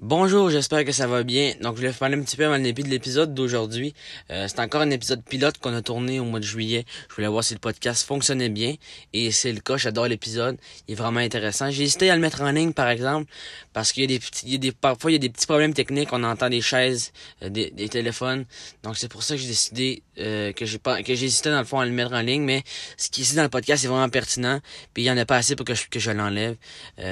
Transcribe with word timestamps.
Bonjour, 0.00 0.48
j'espère 0.48 0.84
que 0.84 0.92
ça 0.92 1.08
va 1.08 1.24
bien. 1.24 1.54
Donc, 1.60 1.74
je 1.74 1.78
voulais 1.78 1.90
vous 1.90 1.98
parler 1.98 2.16
un 2.16 2.22
petit 2.22 2.36
peu 2.36 2.44
avant 2.46 2.56
début 2.60 2.84
de 2.84 2.88
l'épisode 2.88 3.34
d'aujourd'hui. 3.34 3.94
Euh, 4.30 4.46
c'est 4.46 4.60
encore 4.60 4.82
un 4.82 4.90
épisode 4.90 5.24
pilote 5.24 5.58
qu'on 5.58 5.74
a 5.74 5.82
tourné 5.82 6.20
au 6.20 6.24
mois 6.24 6.38
de 6.38 6.44
juillet. 6.44 6.84
Je 7.10 7.16
voulais 7.16 7.26
voir 7.26 7.42
si 7.42 7.54
le 7.54 7.58
podcast 7.58 8.06
fonctionnait 8.06 8.48
bien. 8.48 8.76
Et 9.12 9.32
c'est 9.32 9.50
le 9.50 9.58
cas, 9.58 9.76
j'adore 9.76 10.06
l'épisode. 10.06 10.56
Il 10.86 10.92
est 10.92 10.94
vraiment 10.94 11.18
intéressant. 11.18 11.72
J'ai 11.72 11.82
hésité 11.82 12.10
à 12.10 12.14
le 12.14 12.20
mettre 12.20 12.42
en 12.42 12.52
ligne, 12.52 12.72
par 12.74 12.88
exemple, 12.88 13.28
parce 13.72 13.90
qu'il 13.90 14.02
y 14.02 14.04
a 14.04 14.06
des 14.06 14.20
petits, 14.20 14.70
parfois, 14.70 15.10
il 15.10 15.14
y 15.14 15.16
a 15.16 15.18
des 15.18 15.30
petits 15.30 15.48
problèmes 15.48 15.74
techniques. 15.74 16.10
On 16.12 16.22
entend 16.22 16.48
des 16.48 16.60
chaises, 16.60 17.12
euh, 17.42 17.48
des, 17.48 17.88
téléphones. 17.88 18.44
Donc, 18.84 18.96
c'est 18.98 19.08
pour 19.08 19.24
ça 19.24 19.34
que 19.34 19.40
j'ai 19.40 19.48
décidé, 19.48 20.04
euh, 20.20 20.52
que 20.52 20.64
j'ai 20.64 20.78
pas, 20.78 21.02
que 21.02 21.50
dans 21.50 21.58
le 21.58 21.64
fond 21.64 21.80
à 21.80 21.86
le 21.86 21.90
mettre 21.90 22.12
en 22.12 22.20
ligne. 22.20 22.42
Mais 22.42 22.62
ce 22.96 23.10
qui 23.10 23.22
est 23.22 23.24
ici 23.24 23.34
dans 23.34 23.42
le 23.42 23.48
podcast 23.48 23.84
est 23.84 23.88
vraiment 23.88 24.08
pertinent. 24.08 24.60
Puis, 24.94 25.02
il 25.02 25.06
y 25.06 25.10
en 25.10 25.18
a 25.18 25.24
pas 25.24 25.38
assez 25.38 25.56
pour 25.56 25.66
que 25.66 25.74
je, 25.74 26.10
l'enlève. 26.12 26.54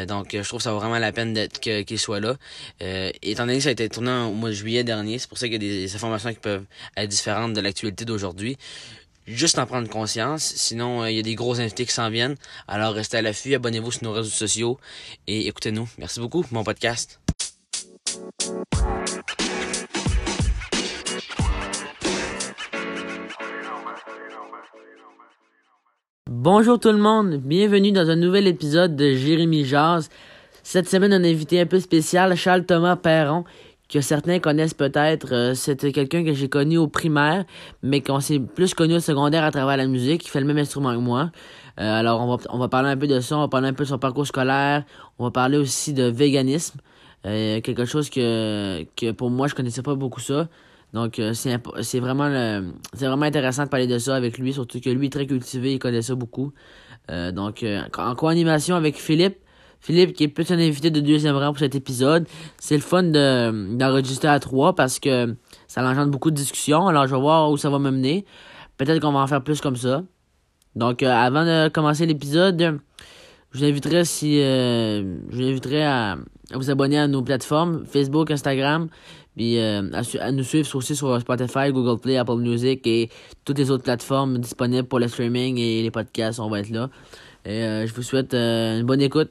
Donc, 0.06 0.28
je 0.32 0.46
trouve 0.46 0.62
ça 0.62 0.70
vaut 0.70 0.78
vraiment 0.78 1.00
la 1.00 1.10
peine 1.10 1.34
d'être, 1.34 1.58
qu'il 1.58 1.98
soit 1.98 2.20
là. 2.20 2.36
Euh, 2.82 3.10
étant 3.22 3.46
donné 3.46 3.58
que 3.58 3.64
ça 3.64 3.70
a 3.70 3.72
été 3.72 3.88
tourné 3.88 4.10
au 4.10 4.32
mois 4.32 4.50
de 4.50 4.54
juillet 4.54 4.84
dernier, 4.84 5.18
c'est 5.18 5.28
pour 5.28 5.38
ça 5.38 5.48
qu'il 5.48 5.54
y 5.54 5.56
a 5.56 5.86
des 5.86 5.94
informations 5.94 6.32
qui 6.32 6.40
peuvent 6.40 6.64
être 6.96 7.08
différentes 7.08 7.54
de 7.54 7.60
l'actualité 7.60 8.04
d'aujourd'hui. 8.04 8.58
Juste 9.26 9.58
en 9.58 9.66
prendre 9.66 9.88
conscience, 9.88 10.42
sinon 10.42 11.02
euh, 11.02 11.10
il 11.10 11.16
y 11.16 11.18
a 11.18 11.22
des 11.22 11.34
gros 11.34 11.58
invités 11.58 11.84
qui 11.84 11.92
s'en 11.92 12.10
viennent. 12.10 12.36
Alors 12.68 12.94
restez 12.94 13.16
à 13.16 13.22
l'affût, 13.22 13.54
abonnez-vous 13.54 13.92
sur 13.92 14.04
nos 14.04 14.12
réseaux 14.12 14.30
sociaux 14.30 14.78
et 15.26 15.48
écoutez-nous. 15.48 15.88
Merci 15.98 16.20
beaucoup 16.20 16.44
mon 16.52 16.62
podcast. 16.62 17.20
Bonjour 26.30 26.78
tout 26.78 26.92
le 26.92 26.98
monde, 26.98 27.38
bienvenue 27.38 27.90
dans 27.90 28.08
un 28.08 28.16
nouvel 28.16 28.46
épisode 28.46 28.94
de 28.94 29.14
Jérémy 29.14 29.64
Jazz. 29.64 30.08
Cette 30.68 30.88
semaine, 30.88 31.12
un 31.12 31.22
invité 31.22 31.60
un 31.60 31.66
peu 31.66 31.78
spécial, 31.78 32.34
Charles 32.34 32.66
Thomas 32.66 32.96
Perron, 32.96 33.44
que 33.88 34.00
certains 34.00 34.40
connaissent 34.40 34.74
peut-être. 34.74 35.32
Euh, 35.32 35.54
C'était 35.54 35.92
quelqu'un 35.92 36.24
que 36.24 36.34
j'ai 36.34 36.48
connu 36.48 36.76
au 36.76 36.88
primaire, 36.88 37.44
mais 37.84 38.00
qu'on 38.00 38.18
s'est 38.18 38.40
plus 38.40 38.74
connu 38.74 38.94
au 38.94 38.98
secondaire 38.98 39.44
à 39.44 39.52
travers 39.52 39.76
la 39.76 39.86
musique. 39.86 40.26
Il 40.26 40.28
fait 40.28 40.40
le 40.40 40.46
même 40.46 40.58
instrument 40.58 40.92
que 40.92 40.98
moi. 40.98 41.30
Euh, 41.78 42.00
alors, 42.00 42.20
on 42.20 42.34
va, 42.34 42.42
on 42.50 42.58
va 42.58 42.66
parler 42.66 42.88
un 42.88 42.96
peu 42.96 43.06
de 43.06 43.20
ça, 43.20 43.36
on 43.36 43.42
va 43.42 43.48
parler 43.48 43.68
un 43.68 43.74
peu 43.74 43.84
de 43.84 43.88
son 43.90 43.98
parcours 43.98 44.26
scolaire, 44.26 44.82
on 45.20 45.24
va 45.26 45.30
parler 45.30 45.56
aussi 45.56 45.92
de 45.92 46.02
véganisme. 46.02 46.80
Euh, 47.26 47.60
quelque 47.60 47.84
chose 47.84 48.10
que, 48.10 48.82
que 48.96 49.12
pour 49.12 49.30
moi, 49.30 49.46
je 49.46 49.54
connaissais 49.54 49.82
pas 49.82 49.94
beaucoup 49.94 50.18
ça. 50.18 50.48
Donc, 50.92 51.20
c'est 51.32 52.00
vraiment, 52.00 52.62
c'est 52.92 53.06
vraiment 53.06 53.26
intéressant 53.26 53.66
de 53.66 53.68
parler 53.68 53.86
de 53.86 53.98
ça 53.98 54.16
avec 54.16 54.36
lui, 54.36 54.52
surtout 54.52 54.80
que 54.80 54.90
lui 54.90 55.06
est 55.06 55.10
très 55.10 55.28
cultivé, 55.28 55.74
il 55.74 55.78
connaît 55.78 56.02
ça 56.02 56.16
beaucoup. 56.16 56.52
Donc, 57.08 57.64
en 57.98 58.14
co-animation 58.16 58.74
avec 58.74 58.96
Philippe, 58.96 59.36
Philippe, 59.86 60.14
qui 60.14 60.24
est 60.24 60.28
plus 60.28 60.50
un 60.50 60.58
invité 60.58 60.90
de 60.90 60.98
deuxième 60.98 61.36
rang 61.36 61.52
pour 61.52 61.60
cet 61.60 61.76
épisode. 61.76 62.26
C'est 62.58 62.74
le 62.74 62.82
fun 62.82 63.04
de, 63.04 63.76
d'enregistrer 63.76 64.26
à 64.26 64.40
trois 64.40 64.74
parce 64.74 64.98
que 64.98 65.36
ça 65.68 65.88
engendre 65.88 66.10
beaucoup 66.10 66.32
de 66.32 66.34
discussions. 66.34 66.88
Alors, 66.88 67.06
je 67.06 67.14
vais 67.14 67.20
voir 67.20 67.52
où 67.52 67.56
ça 67.56 67.70
va 67.70 67.78
me 67.78 67.92
mener. 67.92 68.24
Peut-être 68.78 69.00
qu'on 69.00 69.12
va 69.12 69.20
en 69.20 69.28
faire 69.28 69.44
plus 69.44 69.60
comme 69.60 69.76
ça. 69.76 70.02
Donc, 70.74 71.04
euh, 71.04 71.08
avant 71.08 71.44
de 71.44 71.68
commencer 71.68 72.04
l'épisode, 72.04 72.80
je 73.52 73.58
vous 73.58 73.64
inviterai 73.64 74.04
si, 74.04 74.40
euh, 74.40 75.18
je 75.30 75.36
vous 75.36 75.44
inviterai 75.44 75.84
à, 75.84 76.14
à, 76.50 76.56
vous 76.56 76.68
abonner 76.68 76.98
à 76.98 77.06
nos 77.06 77.22
plateformes 77.22 77.86
Facebook, 77.86 78.32
Instagram, 78.32 78.88
puis 79.36 79.60
euh, 79.60 79.88
à, 79.92 80.02
à, 80.20 80.32
nous 80.32 80.42
suivre 80.42 80.74
aussi 80.74 80.96
sur 80.96 81.20
Spotify, 81.20 81.70
Google 81.70 82.00
Play, 82.00 82.16
Apple 82.16 82.38
Music 82.38 82.84
et 82.88 83.08
toutes 83.44 83.58
les 83.58 83.70
autres 83.70 83.84
plateformes 83.84 84.38
disponibles 84.38 84.88
pour 84.88 84.98
le 84.98 85.06
streaming 85.06 85.58
et 85.58 85.84
les 85.84 85.92
podcasts. 85.92 86.40
On 86.40 86.50
va 86.50 86.58
être 86.58 86.70
là. 86.70 86.90
Et 87.44 87.86
je 87.86 87.94
vous 87.94 88.02
souhaite 88.02 88.34
une 88.34 88.82
bonne 88.82 89.00
écoute. 89.00 89.30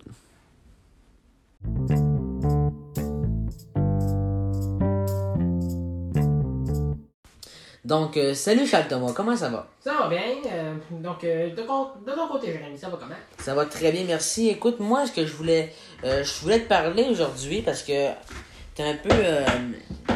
Donc, 7.85 8.17
euh, 8.17 8.33
salut 8.33 8.65
Charles 8.65 8.87
Thomas, 8.87 9.13
comment 9.15 9.35
ça 9.37 9.49
va? 9.49 9.67
Ça 9.79 9.93
va 9.93 10.09
bien. 10.09 10.19
Euh, 10.51 10.73
donc, 10.89 11.23
euh, 11.23 11.51
de, 11.51 11.55
de, 11.55 12.15
ton 12.15 12.27
côté, 12.27 12.51
Jérémy, 12.51 12.75
ça 12.79 12.89
va 12.89 12.97
comment? 12.97 13.15
Ça 13.37 13.53
va 13.53 13.65
très 13.67 13.91
bien, 13.91 14.05
merci. 14.07 14.49
Écoute, 14.49 14.79
moi, 14.79 15.05
ce 15.05 15.11
que 15.11 15.23
je 15.23 15.33
voulais, 15.33 15.71
je 16.03 16.41
voulais 16.41 16.61
te 16.61 16.67
parler 16.67 17.03
aujourd'hui 17.03 17.61
parce 17.61 17.83
que 17.83 18.09
tu 18.75 18.81
es 18.81 18.89
un 18.89 18.95
peu 18.95 19.15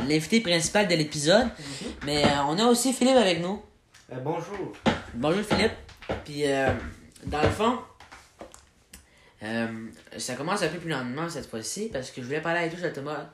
l'invité 0.08 0.42
principal 0.42 0.88
de 0.88 0.96
l'épisode, 0.96 1.46
mm 1.46 1.50
-hmm. 1.50 2.06
mais 2.08 2.24
on 2.50 2.58
a 2.58 2.66
aussi 2.66 2.92
Philippe 2.92 3.18
avec 3.18 3.40
nous. 3.40 3.62
bonjour. 4.24 4.74
Bonjour 5.14 5.44
Philippe. 5.50 5.78
Puis, 6.26 6.42
dans 7.34 7.44
le 7.44 7.54
fond, 7.60 7.74
ça 9.42 10.36
commence 10.36 10.62
un 10.64 10.68
peu 10.68 10.80
plus 10.80 10.90
lentement 10.90 11.30
cette 11.30 11.50
fois-ci 11.50 11.90
parce 11.92 12.12
que 12.12 12.22
je 12.22 12.28
voulais 12.28 12.42
parler 12.42 12.60
avec 12.60 12.78
toi, 12.78 12.90
Thomas, 12.90 13.26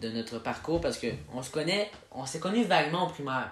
de 0.00 0.08
notre 0.10 0.38
parcours 0.38 0.80
parce 0.80 0.98
que 0.98 1.08
on 1.32 1.42
se 1.42 1.50
connaît, 1.50 1.90
on 2.10 2.26
s'est 2.26 2.40
connus 2.40 2.64
vaguement 2.64 3.06
au 3.06 3.08
primaire. 3.08 3.50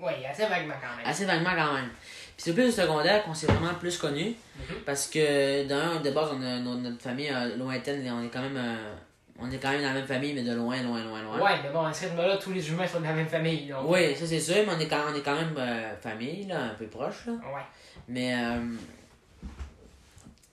Oui, 0.00 0.12
assez 0.24 0.46
vaguement 0.46 0.74
quand 0.80 0.96
même. 0.96 1.06
Assez 1.06 1.24
vaguement 1.26 1.50
quand 1.54 1.74
même. 1.74 1.88
Puis 1.88 2.44
c'est 2.46 2.54
plus 2.54 2.68
au 2.68 2.70
secondaire 2.70 3.22
qu'on 3.24 3.34
s'est 3.34 3.46
vraiment 3.46 3.74
plus 3.74 3.98
connus. 3.98 4.30
Mm 4.30 4.62
-hmm. 4.62 4.84
Parce 4.86 5.06
que 5.08 5.66
d'un, 5.66 6.00
de 6.00 6.10
base, 6.10 6.30
on 6.32 6.42
a, 6.42 6.58
notre, 6.58 7.02
famille 7.02 7.30
euh, 7.30 7.56
lointaine, 7.56 8.00
on 8.10 8.24
est 8.24 8.30
quand 8.30 8.40
même. 8.40 8.56
Euh, 8.56 8.94
on 9.42 9.50
est 9.50 9.58
quand 9.58 9.70
même 9.70 9.82
dans 9.82 9.88
la 9.88 9.94
même 9.94 10.06
famille, 10.06 10.34
mais 10.34 10.42
de 10.42 10.54
loin, 10.54 10.82
loin, 10.82 11.02
loin, 11.02 11.22
loin. 11.22 11.38
Ouais, 11.40 11.56
mais 11.62 11.70
bon, 11.70 11.82
à 11.82 11.92
ce 11.92 12.04
rythme-là, 12.04 12.36
tous 12.36 12.52
les 12.52 12.64
humains 12.70 12.86
sont 12.86 13.00
de 13.00 13.06
la 13.06 13.14
même 13.14 13.28
famille. 13.36 13.68
Donc... 13.68 13.84
Oui, 13.92 14.14
ça 14.14 14.26
c'est 14.26 14.40
sûr, 14.48 14.60
mais 14.66 14.74
on 14.76 14.80
est 14.84 14.90
quand, 14.92 15.02
on 15.10 15.14
est 15.14 15.22
quand 15.28 15.34
même 15.42 15.56
euh, 15.56 15.96
famille, 15.96 16.44
là, 16.50 16.58
un 16.72 16.74
peu 16.80 16.86
proche. 16.86 17.20
Là. 17.26 17.32
Ouais. 17.32 17.66
Mais 18.06 18.34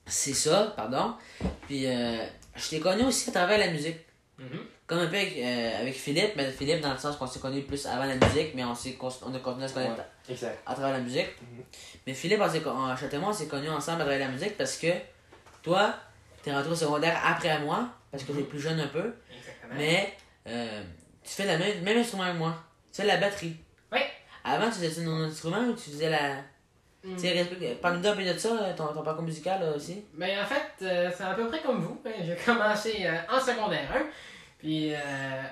c'est 0.07 0.33
ça, 0.33 0.73
pardon. 0.75 1.13
Puis 1.67 1.85
je 2.57 2.69
t'ai 2.69 2.79
connu 2.79 3.03
aussi 3.03 3.29
à 3.29 3.33
travers 3.33 3.57
la 3.59 3.69
musique. 3.69 3.97
Mm 4.37 4.45
-hmm. 4.45 4.59
Comme 4.87 4.99
un 4.99 5.07
peu 5.07 5.17
avec, 5.17 5.33
euh, 5.37 5.81
avec, 5.81 5.95
Philippe, 5.95 6.33
mais 6.37 6.49
Philippe 6.51 6.81
dans 6.81 6.93
le 6.93 6.97
sens 6.97 7.17
qu'on 7.17 7.27
s'est 7.27 7.39
connu 7.39 7.61
plus 7.63 7.85
avant 7.85 8.05
la 8.05 8.15
musique, 8.15 8.51
mais 8.55 8.63
on, 8.63 8.73
on 9.27 9.33
a 9.35 9.39
continué 9.39 9.65
à 9.65 9.67
se 9.67 9.73
connaître 9.73 10.03
ouais, 10.29 10.57
à 10.65 10.73
travers 10.73 10.93
la 10.93 11.03
musique. 11.07 11.31
Mm 11.41 11.45
-hmm. 11.45 11.63
Mais 12.05 12.13
Philippe, 12.13 12.41
on, 12.65 12.69
en 12.91 12.95
Châtellon, 12.95 13.27
on 13.27 13.33
s'est 13.33 13.47
connus 13.53 13.69
ensemble 13.79 14.01
à 14.01 14.05
travers 14.05 14.23
la 14.27 14.31
musique 14.35 14.55
parce 14.61 14.75
que 14.77 14.91
toi, 15.65 15.83
t'es 16.41 16.51
rentré 16.55 16.71
au 16.71 16.79
secondaire 16.85 17.17
après 17.31 17.59
moi, 17.67 17.79
parce 18.11 18.23
que 18.23 18.31
mm 18.31 18.35
-hmm. 18.35 18.43
t'es 18.43 18.51
plus 18.53 18.61
jeune 18.67 18.79
un 18.87 18.91
peu. 18.97 19.05
Exactement. 19.37 19.75
Mais 19.79 19.97
euh, 20.51 20.83
tu 21.25 21.31
fais 21.37 21.47
le 21.51 21.55
même, 21.61 21.77
même 21.87 21.97
instrument 22.03 22.29
que 22.33 22.37
moi. 22.45 22.53
Tu 22.91 22.95
fais 23.01 23.07
la 23.13 23.17
batterie. 23.23 23.55
Oui. 23.93 24.03
Avant, 24.53 24.69
tu 24.73 24.79
faisais 24.83 25.05
un 25.05 25.21
instrument 25.29 25.63
ou 25.69 25.73
tu 25.81 25.87
faisais 25.93 26.11
la. 26.17 26.23
Mm. 27.03 27.15
Parle-nous 27.81 28.07
un 28.07 28.15
peu 28.15 28.23
de 28.23 28.37
ça, 28.37 28.73
ton, 28.75 28.87
ton 28.87 29.03
parcours 29.03 29.23
musical 29.23 29.61
là, 29.61 29.71
aussi. 29.71 30.03
Ben, 30.13 30.41
en 30.41 30.45
fait, 30.45 30.85
euh, 30.85 31.11
c'est 31.15 31.23
à 31.23 31.33
peu 31.33 31.47
près 31.47 31.61
comme 31.61 31.79
vous. 31.79 32.01
J'ai 32.23 32.35
commencé 32.35 33.05
euh, 33.05 33.35
en 33.35 33.39
secondaire 33.39 33.89
1. 33.95 34.05
Puis, 34.59 34.93
euh, 34.93 34.97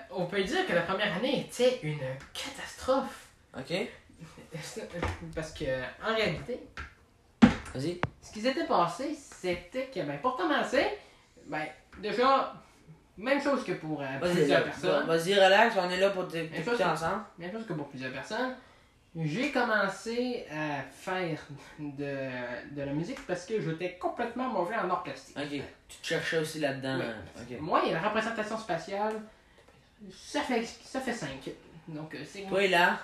on 0.10 0.26
peut 0.26 0.44
dire 0.44 0.66
que 0.68 0.74
la 0.74 0.82
première 0.82 1.16
année 1.16 1.42
était 1.42 1.80
une 1.84 2.00
catastrophe. 2.34 3.28
Ok. 3.58 3.74
Parce 5.36 5.52
que, 5.52 5.66
en 6.04 6.16
réalité, 6.16 6.60
Vas-y. 7.74 8.00
ce 8.22 8.32
qui 8.34 8.42
s'était 8.42 8.66
passé, 8.66 9.16
c'était 9.16 9.88
que, 9.94 10.00
ben, 10.02 10.18
pour 10.20 10.36
commencer, 10.36 10.86
ben, 11.46 11.66
déjà, 12.00 12.54
même 13.18 13.42
chose 13.42 13.64
que 13.64 13.74
pour 13.74 14.02
euh, 14.02 14.06
plusieurs 14.20 14.64
personnes. 14.64 15.06
Vas-y, 15.06 15.36
relax, 15.36 15.76
on 15.78 15.90
est 15.90 16.00
là 16.00 16.10
pour 16.10 16.28
t'écouter 16.28 16.84
ensemble. 16.84 17.24
Même 17.38 17.52
chose 17.52 17.66
que 17.66 17.74
pour 17.74 17.88
plusieurs 17.88 18.12
personnes. 18.12 18.56
J'ai 19.18 19.52
commencé 19.52 20.46
à 20.52 20.82
faire 20.82 21.40
de, 21.80 22.76
de 22.76 22.82
la 22.82 22.92
musique 22.92 23.26
parce 23.26 23.46
que 23.46 23.62
j'étais 23.62 23.94
complètement 23.94 24.50
mauvais 24.50 24.76
en 24.76 24.94
plastique. 24.98 25.38
Ok, 25.38 25.62
tu 25.88 25.98
te 25.98 26.08
cherchais 26.08 26.40
aussi 26.40 26.60
là-dedans. 26.60 27.00
Oui. 27.00 27.44
Okay. 27.44 27.58
Moi, 27.62 27.82
il 27.86 27.92
y 27.92 27.96
a 27.96 28.02
la 28.02 28.10
représentation 28.10 28.58
spatiale, 28.58 29.14
ça 30.12 30.42
fait, 30.42 30.64
ça 30.64 31.00
fait 31.00 31.14
5. 31.14 31.30
Donc, 31.88 32.16
c'est. 32.26 32.42
Toi 32.44 32.64
et 32.64 32.68
là? 32.68 33.00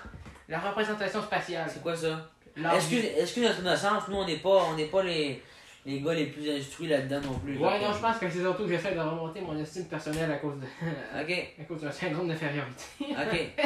La 0.48 0.58
représentation 0.58 1.22
spatiale. 1.22 1.70
C'est 1.72 1.82
quoi 1.82 1.96
ça? 1.96 2.28
Excuse, 2.74 3.04
excuse 3.18 3.44
notre 3.44 3.60
innocence, 3.60 4.08
nous 4.08 4.16
on 4.16 4.26
n'est 4.26 4.36
pas, 4.36 4.66
on 4.70 4.88
pas 4.88 5.02
les, 5.02 5.42
les 5.86 6.00
gars 6.00 6.12
les 6.12 6.26
plus 6.26 6.50
instruits 6.50 6.88
là-dedans 6.88 7.20
non 7.22 7.38
plus. 7.38 7.56
Ouais, 7.56 7.80
non, 7.80 7.92
je 7.92 7.98
pense 8.00 8.18
que 8.18 8.28
c'est 8.28 8.40
surtout 8.40 8.64
que 8.64 8.68
j'essaie 8.68 8.94
de 8.94 9.00
remonter 9.00 9.40
mon 9.40 9.58
estime 9.58 9.86
personnelle 9.86 10.30
à 10.30 10.36
cause 10.36 10.60
de. 10.60 10.66
ok. 10.66 11.48
à 11.60 11.64
cause 11.64 11.80
d'un 11.80 11.90
syndrome 11.90 12.28
d'infériorité. 12.28 12.84
Ok. 13.00 13.50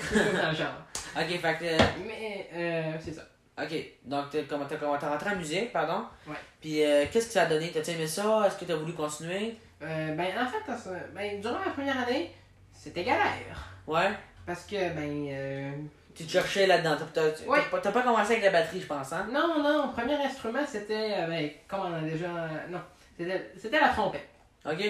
c'est 0.00 0.40
dans 0.40 0.50
le 0.50 0.56
genre. 0.56 0.86
Ok, 1.16 1.28
fait 1.40 1.58
que. 1.58 2.04
Mais, 2.06 2.48
euh, 2.54 2.92
c'est 3.00 3.12
ça. 3.12 3.22
Ok, 3.56 3.72
donc 4.04 4.24
t'as 4.30 4.56
as, 4.56 5.08
rentré 5.08 5.30
en 5.30 5.36
musique, 5.36 5.72
pardon. 5.72 6.06
Ouais. 6.26 6.34
Puis 6.60 6.84
euh, 6.84 7.04
qu'est-ce 7.12 7.28
que 7.28 7.32
ça 7.32 7.42
a 7.42 7.46
donné? 7.46 7.70
T'as 7.70 7.92
aimé 7.92 8.06
ça? 8.06 8.44
Est-ce 8.46 8.58
que 8.58 8.64
t'as 8.64 8.74
voulu 8.74 8.94
continuer? 8.94 9.56
Euh, 9.80 10.14
Ben, 10.16 10.32
en 10.36 10.46
fait, 10.46 10.90
ben, 11.14 11.40
durant 11.40 11.60
la 11.64 11.70
première 11.70 12.00
année, 12.02 12.32
c'était 12.72 13.04
galère. 13.04 13.68
Ouais. 13.86 14.10
Parce 14.44 14.64
que, 14.64 14.92
ben. 14.94 15.28
Euh... 15.30 15.72
Tu 16.16 16.24
te 16.24 16.32
cherchais 16.32 16.66
là-dedans. 16.66 16.96
T'as 17.12 17.26
ouais. 17.46 17.60
pas, 17.70 17.78
pas 17.78 18.02
commencé 18.02 18.32
avec 18.32 18.44
la 18.44 18.50
batterie, 18.50 18.80
je 18.80 18.86
pense, 18.86 19.12
hein? 19.12 19.26
Non, 19.30 19.62
non, 19.62 19.92
premier 19.92 20.14
instrument, 20.14 20.66
c'était. 20.66 21.26
Ben, 21.28 21.50
comment 21.68 21.84
on 21.84 21.94
a 21.94 22.00
déjà. 22.00 22.28
Non, 22.70 22.80
c'était 23.16 23.80
la 23.80 23.90
trompette. 23.90 24.28
Ok. 24.64 24.82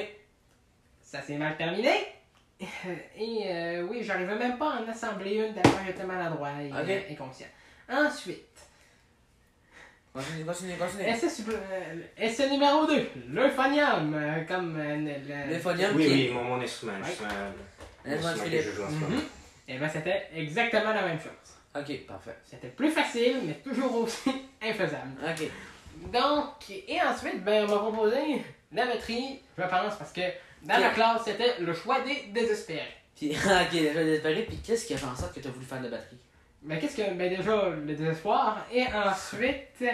Ça 1.03 1.21
s'est 1.21 1.37
mal 1.37 1.57
terminé. 1.57 2.14
Et 3.17 3.43
euh, 3.47 3.87
oui, 3.91 4.03
j'arrivais 4.03 4.35
même 4.37 4.57
pas 4.59 4.75
à 4.75 4.81
en 4.81 4.89
assembler 4.89 5.35
une 5.37 5.55
tellement 5.55 5.79
j'étais 5.87 6.05
maladroit 6.05 6.51
et 6.63 6.73
okay. 6.73 7.07
inconscient. 7.11 7.47
Ensuite, 7.91 8.47
Continue, 10.13 10.45
continue, 10.45 10.77
continue. 10.77 11.03
Essai, 11.09 11.27
euh, 11.51 12.01
essai 12.17 12.49
numéro 12.49 12.87
2, 12.87 13.09
l'euphonium, 13.31 14.15
euh, 14.15 14.45
comme 14.45 14.77
euh, 14.79 14.95
le- 14.97 15.53
L'euphonium 15.53 15.97
Oui, 15.97 16.05
qui 16.07 16.13
oui, 16.13 16.31
mon, 16.33 16.45
mon 16.45 16.61
instrument. 16.61 16.93
Ouais. 16.99 17.05
justement, 17.07 17.29
l'instrument 18.05 18.45
que 18.45 18.61
je 18.63 18.71
joue 18.71 18.85
en 18.85 18.89
ce 18.91 18.95
Mhm. 18.95 19.01
moment. 19.01 19.23
Et 19.67 19.79
ben 19.79 19.89
c'était 19.89 20.29
exactement 20.37 20.93
la 20.93 21.03
même 21.03 21.19
chose. 21.19 21.33
Ok, 21.75 22.07
parfait. 22.07 22.37
C'était 22.45 22.69
plus 22.69 22.91
facile, 22.93 23.39
mais 23.45 23.55
toujours 23.55 23.93
aussi 24.03 24.31
infaisable. 24.63 25.19
Ok. 25.29 25.49
Donc, 26.13 26.71
et 26.71 27.03
ensuite, 27.03 27.43
ben, 27.43 27.65
on 27.69 27.73
m'a 27.75 27.79
proposé 27.79 28.41
la 28.71 28.87
batterie, 28.87 29.41
je 29.59 29.63
pense, 29.65 29.97
parce 29.97 30.13
que 30.13 30.21
dans 30.65 30.79
la 30.79 30.91
classe, 30.91 31.23
c'était 31.25 31.61
le 31.61 31.73
choix 31.75 32.01
des 32.01 32.31
désespérés. 32.33 32.97
Puis, 33.17 33.31
ok, 33.33 33.73
je 33.73 33.77
vais 33.79 34.05
désespérer. 34.05 34.43
Puis, 34.43 34.57
qu'est-ce 34.59 34.87
qui 34.87 34.95
a 34.95 34.97
fait 34.97 35.07
en 35.07 35.17
sorte 35.17 35.35
que 35.35 35.41
tu 35.41 35.49
as 35.49 35.51
voulu 35.51 35.65
faire 35.65 35.79
de 35.79 35.85
la 35.85 35.91
batterie? 35.91 36.19
Ben, 36.63 36.79
qu'est-ce 36.79 36.97
que. 36.97 37.15
Ben, 37.15 37.35
déjà, 37.35 37.71
le 37.71 37.95
désespoir, 37.95 38.67
et 38.73 38.85
ensuite. 38.87 39.85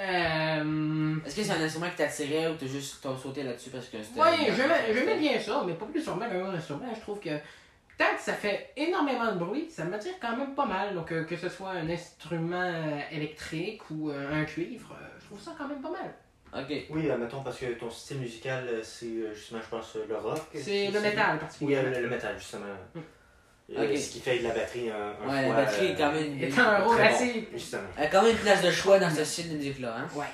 Euh. 0.00 1.16
Est-ce 1.26 1.34
que 1.34 1.42
c'est 1.42 1.50
un 1.50 1.60
instrument 1.60 1.90
qui 1.90 1.96
t'attirait 1.96 2.46
ou 2.46 2.54
t'as 2.54 2.66
juste 2.66 2.98
t'as 3.02 3.16
sauté 3.16 3.42
là-dessus 3.42 3.70
parce 3.70 3.86
que 3.86 4.00
c'était. 4.00 4.20
Ouais, 4.20 4.52
j'aimais 4.92 5.18
bien 5.18 5.40
ça, 5.40 5.64
mais 5.66 5.74
pas 5.74 5.86
plus 5.86 6.02
sûrement 6.02 6.28
qu'un 6.28 6.40
autre 6.40 6.56
instrument. 6.56 6.86
Je 6.94 7.00
trouve 7.00 7.18
que 7.18 7.30
tant 7.98 8.14
que 8.16 8.22
ça 8.22 8.32
fait 8.32 8.72
énormément 8.76 9.32
de 9.32 9.38
bruit, 9.38 9.68
ça 9.68 9.84
m'attire 9.84 10.14
quand 10.20 10.36
même 10.36 10.54
pas 10.54 10.64
mal. 10.64 10.94
Donc, 10.94 11.12
euh, 11.12 11.24
que 11.24 11.36
ce 11.36 11.48
soit 11.48 11.70
un 11.70 11.90
instrument 11.90 12.62
euh, 12.62 13.00
électrique 13.10 13.82
ou 13.90 14.10
euh, 14.10 14.40
un 14.40 14.44
cuivre, 14.44 14.96
je 15.20 15.26
trouve 15.26 15.40
ça 15.40 15.54
quand 15.58 15.68
même 15.68 15.82
pas 15.82 15.90
mal. 15.90 16.14
Ok. 16.54 16.72
Oui, 16.90 17.10
admettons, 17.10 17.42
parce 17.42 17.58
que 17.58 17.66
ton 17.74 17.90
style 17.90 18.18
musical, 18.18 18.66
euh, 18.68 18.80
c'est 18.82 19.06
euh, 19.06 19.34
justement, 19.34 19.60
je 19.62 19.68
pense, 19.68 19.96
euh, 19.96 20.06
le 20.08 20.16
rock. 20.16 20.40
C'est 20.54 20.90
le 20.90 21.00
métal, 21.00 21.32
Oui, 21.34 21.38
particulièrement. 21.40 21.88
euh, 21.88 21.94
le, 21.96 22.02
le 22.02 22.08
métal, 22.08 22.34
justement. 22.38 22.64
Mm. 22.94 22.98
Euh, 22.98 23.02
Ok. 23.92 23.98
Ce 23.98 24.10
qui 24.12 24.20
fait 24.20 24.38
de 24.38 24.44
la 24.44 24.54
batterie 24.54 24.88
un, 24.90 25.12
un 25.22 25.28
Ouais, 25.30 25.48
la 25.48 25.54
batterie 25.54 25.86
est 25.88 25.94
quand 25.94 26.10
même. 26.12 26.42
est 26.42 26.58
un 26.58 26.78
rôle 26.78 26.96
très 26.96 27.08
bon, 27.10 27.14
assez. 27.14 27.48
Justement. 27.52 27.82
Elle 27.98 28.04
a 28.04 28.06
quand 28.08 28.22
même 28.22 28.30
une 28.32 28.38
place 28.38 28.62
de 28.62 28.70
choix 28.70 28.98
dans 28.98 29.10
ce 29.10 29.24
style 29.24 29.50
de 29.50 29.56
musique-là, 29.56 29.94
hein. 29.98 30.08
Ouais. 30.14 30.24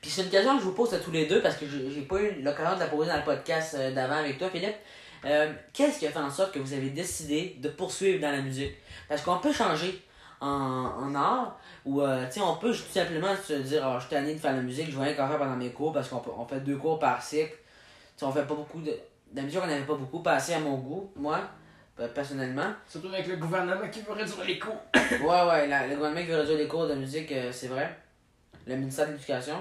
Puis 0.00 0.10
c'est 0.10 0.22
une 0.22 0.30
question 0.30 0.54
que 0.56 0.60
je 0.60 0.64
vous 0.66 0.74
pose 0.74 0.92
à 0.94 0.98
tous 0.98 1.10
les 1.12 1.26
deux 1.26 1.40
parce 1.42 1.56
que 1.56 1.66
j'ai 1.66 2.02
pas 2.02 2.20
eu 2.20 2.42
l'occasion 2.42 2.74
de 2.74 2.80
la 2.80 2.86
poser 2.86 3.10
dans 3.10 3.16
le 3.18 3.24
podcast 3.24 3.76
d'avant 3.76 4.16
avec 4.16 4.38
toi, 4.38 4.48
Philippe. 4.50 4.74
Euh, 5.24 5.52
Qu'est-ce 5.72 6.00
qui 6.00 6.06
a 6.06 6.10
fait 6.10 6.18
en 6.18 6.30
sorte 6.30 6.52
que 6.52 6.58
vous 6.58 6.72
avez 6.72 6.90
décidé 6.90 7.56
de 7.60 7.68
poursuivre 7.68 8.20
dans 8.20 8.32
la 8.32 8.42
musique? 8.42 8.74
Parce 9.08 9.22
qu'on 9.22 9.38
peut 9.38 9.52
changer 9.52 10.00
en, 10.40 10.46
en 10.48 11.14
art 11.14 11.58
ou 11.84 12.00
euh, 12.02 12.26
tu 12.26 12.34
sais, 12.34 12.40
on 12.40 12.56
peut 12.56 12.70
tout 12.72 12.92
simplement 12.92 13.34
se 13.36 13.54
dire 13.54 13.82
oh, 13.86 13.94
je 13.96 14.00
suis 14.06 14.10
tanné 14.10 14.34
de 14.34 14.38
faire 14.38 14.54
la 14.54 14.60
musique, 14.62 14.90
je 14.90 14.96
vais 14.98 15.04
rien 15.06 15.14
qu'en 15.14 15.28
faire 15.28 15.38
pendant 15.38 15.56
mes 15.56 15.70
cours 15.70 15.92
parce 15.92 16.08
qu'on 16.08 16.18
peut- 16.18 16.30
on 16.36 16.44
fait 16.46 16.60
deux 16.60 16.76
cours 16.76 16.98
par 16.98 17.22
cycle. 17.22 17.50
Tu 17.52 17.56
sais, 18.16 18.24
on 18.24 18.32
fait 18.32 18.46
pas 18.46 18.54
beaucoup 18.54 18.80
de. 18.80 18.86
de 18.90 18.96
la 19.36 19.42
musique, 19.42 19.60
on 19.62 19.66
n'avait 19.66 19.82
pas 19.84 19.94
beaucoup 19.94 20.20
passé 20.20 20.54
à 20.54 20.60
mon 20.60 20.76
goût, 20.76 21.10
moi, 21.16 21.40
euh, 22.00 22.08
personnellement. 22.08 22.72
Surtout 22.88 23.08
avec 23.08 23.26
le 23.26 23.36
gouvernement 23.36 23.88
qui 23.90 24.00
veut 24.02 24.12
réduire 24.12 24.44
les 24.46 24.58
coûts. 24.58 24.68
Ouais, 25.22 25.46
ouais, 25.48 25.66
la- 25.66 25.86
le 25.88 25.94
gouvernement 25.96 26.20
qui 26.22 26.28
veut 26.30 26.38
réduire 26.40 26.58
les 26.58 26.68
cours 26.68 26.86
de 26.86 26.94
musique, 26.94 27.30
euh, 27.32 27.50
c'est 27.52 27.68
vrai. 27.68 27.96
Le 28.66 28.76
ministère 28.76 29.06
de 29.08 29.12
l'Éducation. 29.12 29.56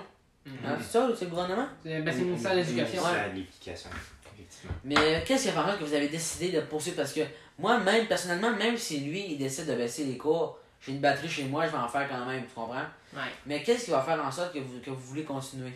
Hein, 0.66 0.76
c'est 0.80 0.92
ça, 0.92 1.08
c'est 1.18 1.26
le 1.26 1.30
gouvernement? 1.32 1.68
C'est 1.84 2.02
ben, 2.02 2.12
c'est 2.14 2.20
le 2.22 2.26
ministère 2.26 2.52
de 2.52 2.58
l'Éducation. 2.58 3.02
C'est 3.04 3.20
à 3.20 3.28
l'éducation, 3.28 3.90
effectivement. 4.34 4.74
Mais 4.84 4.96
euh, 4.98 5.20
qu'est-ce 5.26 5.44
qui 5.44 5.50
a 5.50 5.52
fait 5.54 5.60
en 5.60 5.66
sorte 5.68 5.80
que 5.80 5.84
vous 5.86 5.94
avez 5.94 6.08
décidé 6.10 6.52
de 6.52 6.62
poursuivre? 6.62 6.98
Parce 6.98 7.14
que 7.14 7.22
moi, 7.60 7.80
même 7.80 8.08
personnellement, 8.08 8.52
même 8.56 8.76
si 8.78 9.00
lui, 9.02 9.34
il 9.34 9.38
décide 9.38 9.68
de 9.68 9.76
baisser 9.76 10.04
les 10.06 10.18
cours, 10.18 10.58
j'ai 10.82 10.92
une 10.94 11.00
batterie 11.00 11.30
chez 11.30 11.44
moi, 11.46 11.66
je 11.68 11.72
vais 11.72 11.78
en 11.78 11.88
faire 11.88 12.10
quand 12.10 12.26
même, 12.26 12.44
tu 12.46 12.54
comprends? 12.54 12.86
Ouais. 13.14 13.20
Mais 13.46 13.62
qu'est-ce 13.64 13.86
qui 13.86 13.92
va 13.92 14.02
faire 14.02 14.24
en 14.24 14.32
sorte 14.32 14.54
que 14.54 14.60
vous, 14.60 14.80
que 14.80 14.90
vous 14.90 14.96
voulez 15.02 15.24
continuer 15.24 15.74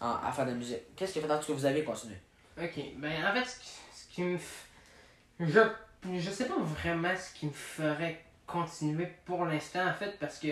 en- 0.00 0.16
à 0.16 0.30
faire 0.32 0.44
de 0.46 0.50
la 0.50 0.56
musique? 0.56 0.94
Qu'est-ce 0.96 1.12
qui 1.14 1.18
a 1.18 1.22
fait 1.22 1.28
en 1.28 1.34
sorte 1.36 1.46
que 1.48 1.52
vous 1.52 1.64
avez 1.64 1.82
continué? 1.84 2.16
Ok, 2.60 2.78
ben 2.98 3.12
en 3.26 3.32
fait, 3.32 3.46
ce 3.94 4.14
qui, 4.14 4.22
me. 4.22 4.36
f- 4.36 4.40
Je, 5.40 5.60
je 6.18 6.30
sais 6.30 6.46
pas 6.46 6.58
vraiment 6.58 7.14
ce 7.16 7.32
qui 7.38 7.46
me 7.46 7.52
ferait 7.52 8.22
continuer 8.46 9.08
pour 9.24 9.44
l'instant, 9.46 9.86
en 9.88 9.94
fait, 9.94 10.18
parce 10.18 10.38
que 10.38 10.48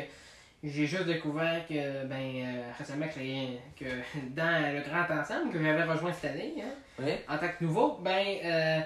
j'ai 0.63 0.87
juste 0.87 1.05
découvert 1.05 1.67
que, 1.67 2.05
ben, 2.07 2.15
euh, 2.47 2.73
récemment, 2.79 3.07
que, 3.09 3.85
dans 4.31 4.75
le 4.75 4.81
grand 4.83 5.21
ensemble 5.21 5.53
que 5.53 5.63
j'avais 5.63 5.85
rejoint 5.85 6.13
cette 6.13 6.31
année, 6.33 6.55
hein, 6.63 6.73
Oui 6.99 7.13
en 7.29 7.37
tant 7.39 7.49
que 7.49 7.65
nouveau, 7.65 7.99
ben, 8.03 8.27
euh, 8.45 8.81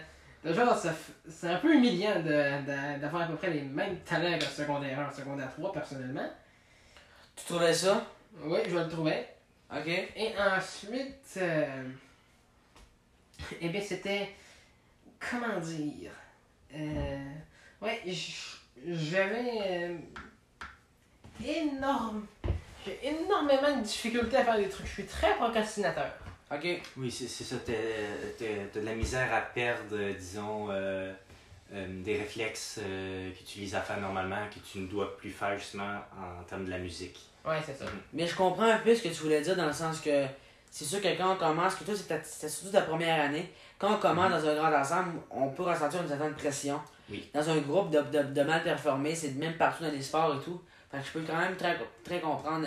déjà, 0.44 0.74
ça 0.76 0.90
f- 0.90 1.30
c'est 1.30 1.48
un 1.48 1.58
peu 1.58 1.74
humiliant 1.74 2.20
d'avoir 2.20 3.22
à 3.22 3.26
peu 3.26 3.36
près 3.36 3.50
les 3.50 3.62
mêmes 3.62 3.98
talents 4.00 4.38
que 4.38 4.44
secondaire 4.44 5.00
1, 5.00 5.12
secondaire 5.12 5.50
3, 5.56 5.72
personnellement. 5.72 6.28
Tu 7.36 7.44
trouvais 7.46 7.72
ça? 7.74 8.04
Oui, 8.42 8.58
je 8.68 8.76
le 8.76 8.88
trouvais. 8.88 9.28
Ok 9.74 9.86
Et 9.88 10.32
ensuite, 10.38 11.34
euh, 11.38 11.88
eh 13.60 13.68
bien, 13.68 13.80
c'était. 13.80 14.34
Comment 15.30 15.58
dire 15.60 16.10
euh, 16.74 17.24
Ouais, 17.80 18.02
j'avais. 18.86 19.58
euh, 19.62 19.96
énorme. 21.44 22.26
J'ai 22.84 23.00
énormément 23.08 23.76
de 23.78 23.82
difficultés 23.82 24.36
à 24.36 24.44
faire 24.44 24.56
des 24.58 24.68
trucs. 24.68 24.86
Je 24.86 24.92
suis 24.92 25.06
très 25.06 25.34
procrastinateur. 25.36 26.12
Ok. 26.52 26.66
Oui, 26.96 27.10
c'est 27.10 27.26
ça. 27.26 27.56
T'as 27.64 27.72
de 28.80 28.84
la 28.84 28.94
misère 28.94 29.32
à 29.32 29.40
perdre, 29.40 29.82
euh, 29.92 30.12
disons, 30.12 30.68
euh, 30.70 31.12
euh, 31.72 32.02
des 32.02 32.18
réflexes 32.18 32.78
euh, 32.82 33.30
que 33.32 33.36
tu 33.38 33.42
utilises 33.44 33.74
à 33.74 33.80
faire 33.80 34.00
normalement, 34.00 34.46
que 34.54 34.60
tu 34.60 34.78
ne 34.78 34.86
dois 34.86 35.16
plus 35.16 35.30
faire 35.30 35.56
justement 35.58 35.98
en 36.16 36.42
termes 36.44 36.64
de 36.66 36.70
la 36.70 36.78
musique. 36.78 37.18
Ouais, 37.44 37.58
c'est 37.64 37.76
ça. 37.76 37.86
Mais 38.12 38.26
je 38.26 38.34
comprends 38.36 38.64
un 38.64 38.78
peu 38.78 38.94
ce 38.94 39.02
que 39.02 39.08
tu 39.08 39.22
voulais 39.22 39.40
dire 39.40 39.56
dans 39.56 39.66
le 39.66 39.72
sens 39.72 40.00
que 40.00 40.26
c'est 40.70 40.84
sûr 40.84 41.00
que 41.00 41.16
quand 41.16 41.32
on 41.32 41.36
commence, 41.36 41.74
que 41.76 41.84
toi 41.84 41.94
c'est 42.22 42.48
surtout 42.48 42.72
ta 42.72 42.82
première 42.82 43.20
année, 43.24 43.50
quand 43.78 43.94
on 43.94 43.98
commence 43.98 44.30
dans 44.30 44.48
un 44.48 44.54
grand 44.54 44.72
ensemble, 44.72 45.12
on 45.30 45.48
peut 45.48 45.62
ressentir 45.62 46.02
une 46.02 46.08
certaine 46.08 46.34
pression. 46.34 46.80
Oui. 47.10 47.28
Dans 47.34 47.48
un 47.50 47.58
groupe 47.58 47.90
de, 47.90 48.00
de, 48.00 48.22
de 48.22 48.42
mal 48.42 48.62
performer, 48.62 49.14
c'est 49.14 49.32
même 49.32 49.56
partout 49.56 49.84
dans 49.84 49.90
les 49.90 50.02
sports 50.02 50.36
et 50.36 50.44
tout. 50.44 50.60
Fait 50.90 50.98
que 50.98 51.04
je 51.06 51.10
peux 51.12 51.20
quand 51.26 51.36
même 51.36 51.56
très, 51.56 51.76
très 52.02 52.20
comprendre 52.20 52.66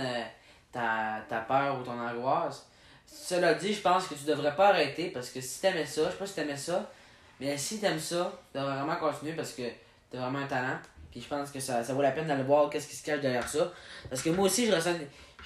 ta, 0.72 1.22
ta 1.28 1.40
peur 1.42 1.80
ou 1.80 1.84
ton 1.84 2.00
angoisse. 2.00 2.68
Cela 3.08 3.54
dit, 3.56 3.74
je 3.74 3.82
pense 3.82 4.08
que 4.08 4.14
tu 4.16 4.26
devrais 4.26 4.56
pas 4.56 4.70
arrêter 4.70 5.10
parce 5.10 5.30
que 5.30 5.42
si 5.42 5.62
t'aimais 5.62 5.86
ça, 5.86 6.06
je 6.06 6.12
sais 6.12 6.18
pas 6.18 6.26
si 6.28 6.34
t'aimais 6.36 6.58
ça, 6.58 6.92
mais 7.40 7.58
si 7.58 7.80
t'aimes 7.80 8.00
ça, 8.00 8.32
tu 8.52 8.60
devrais 8.60 8.76
vraiment 8.76 8.96
continuer 8.98 9.34
parce 9.34 9.54
que 9.54 9.64
t'as 10.12 10.20
vraiment 10.20 10.40
un 10.40 10.48
talent. 10.48 10.78
Puis 11.12 11.22
je 11.22 11.28
pense 11.28 11.50
que 11.52 11.60
ça, 11.60 11.84
ça 11.84 11.94
vaut 11.94 12.02
la 12.02 12.12
peine 12.12 12.28
d'aller 12.28 12.44
voir 12.44 12.70
qu'est-ce 12.70 12.88
qui 12.88 12.96
se 12.96 13.04
cache 13.04 13.22
derrière 13.22 13.48
ça. 13.48 13.72
Parce 14.10 14.22
que 14.22 14.30
moi 14.30 14.46
aussi, 14.46 14.68
je 14.68 14.74
ressens, 14.74 14.96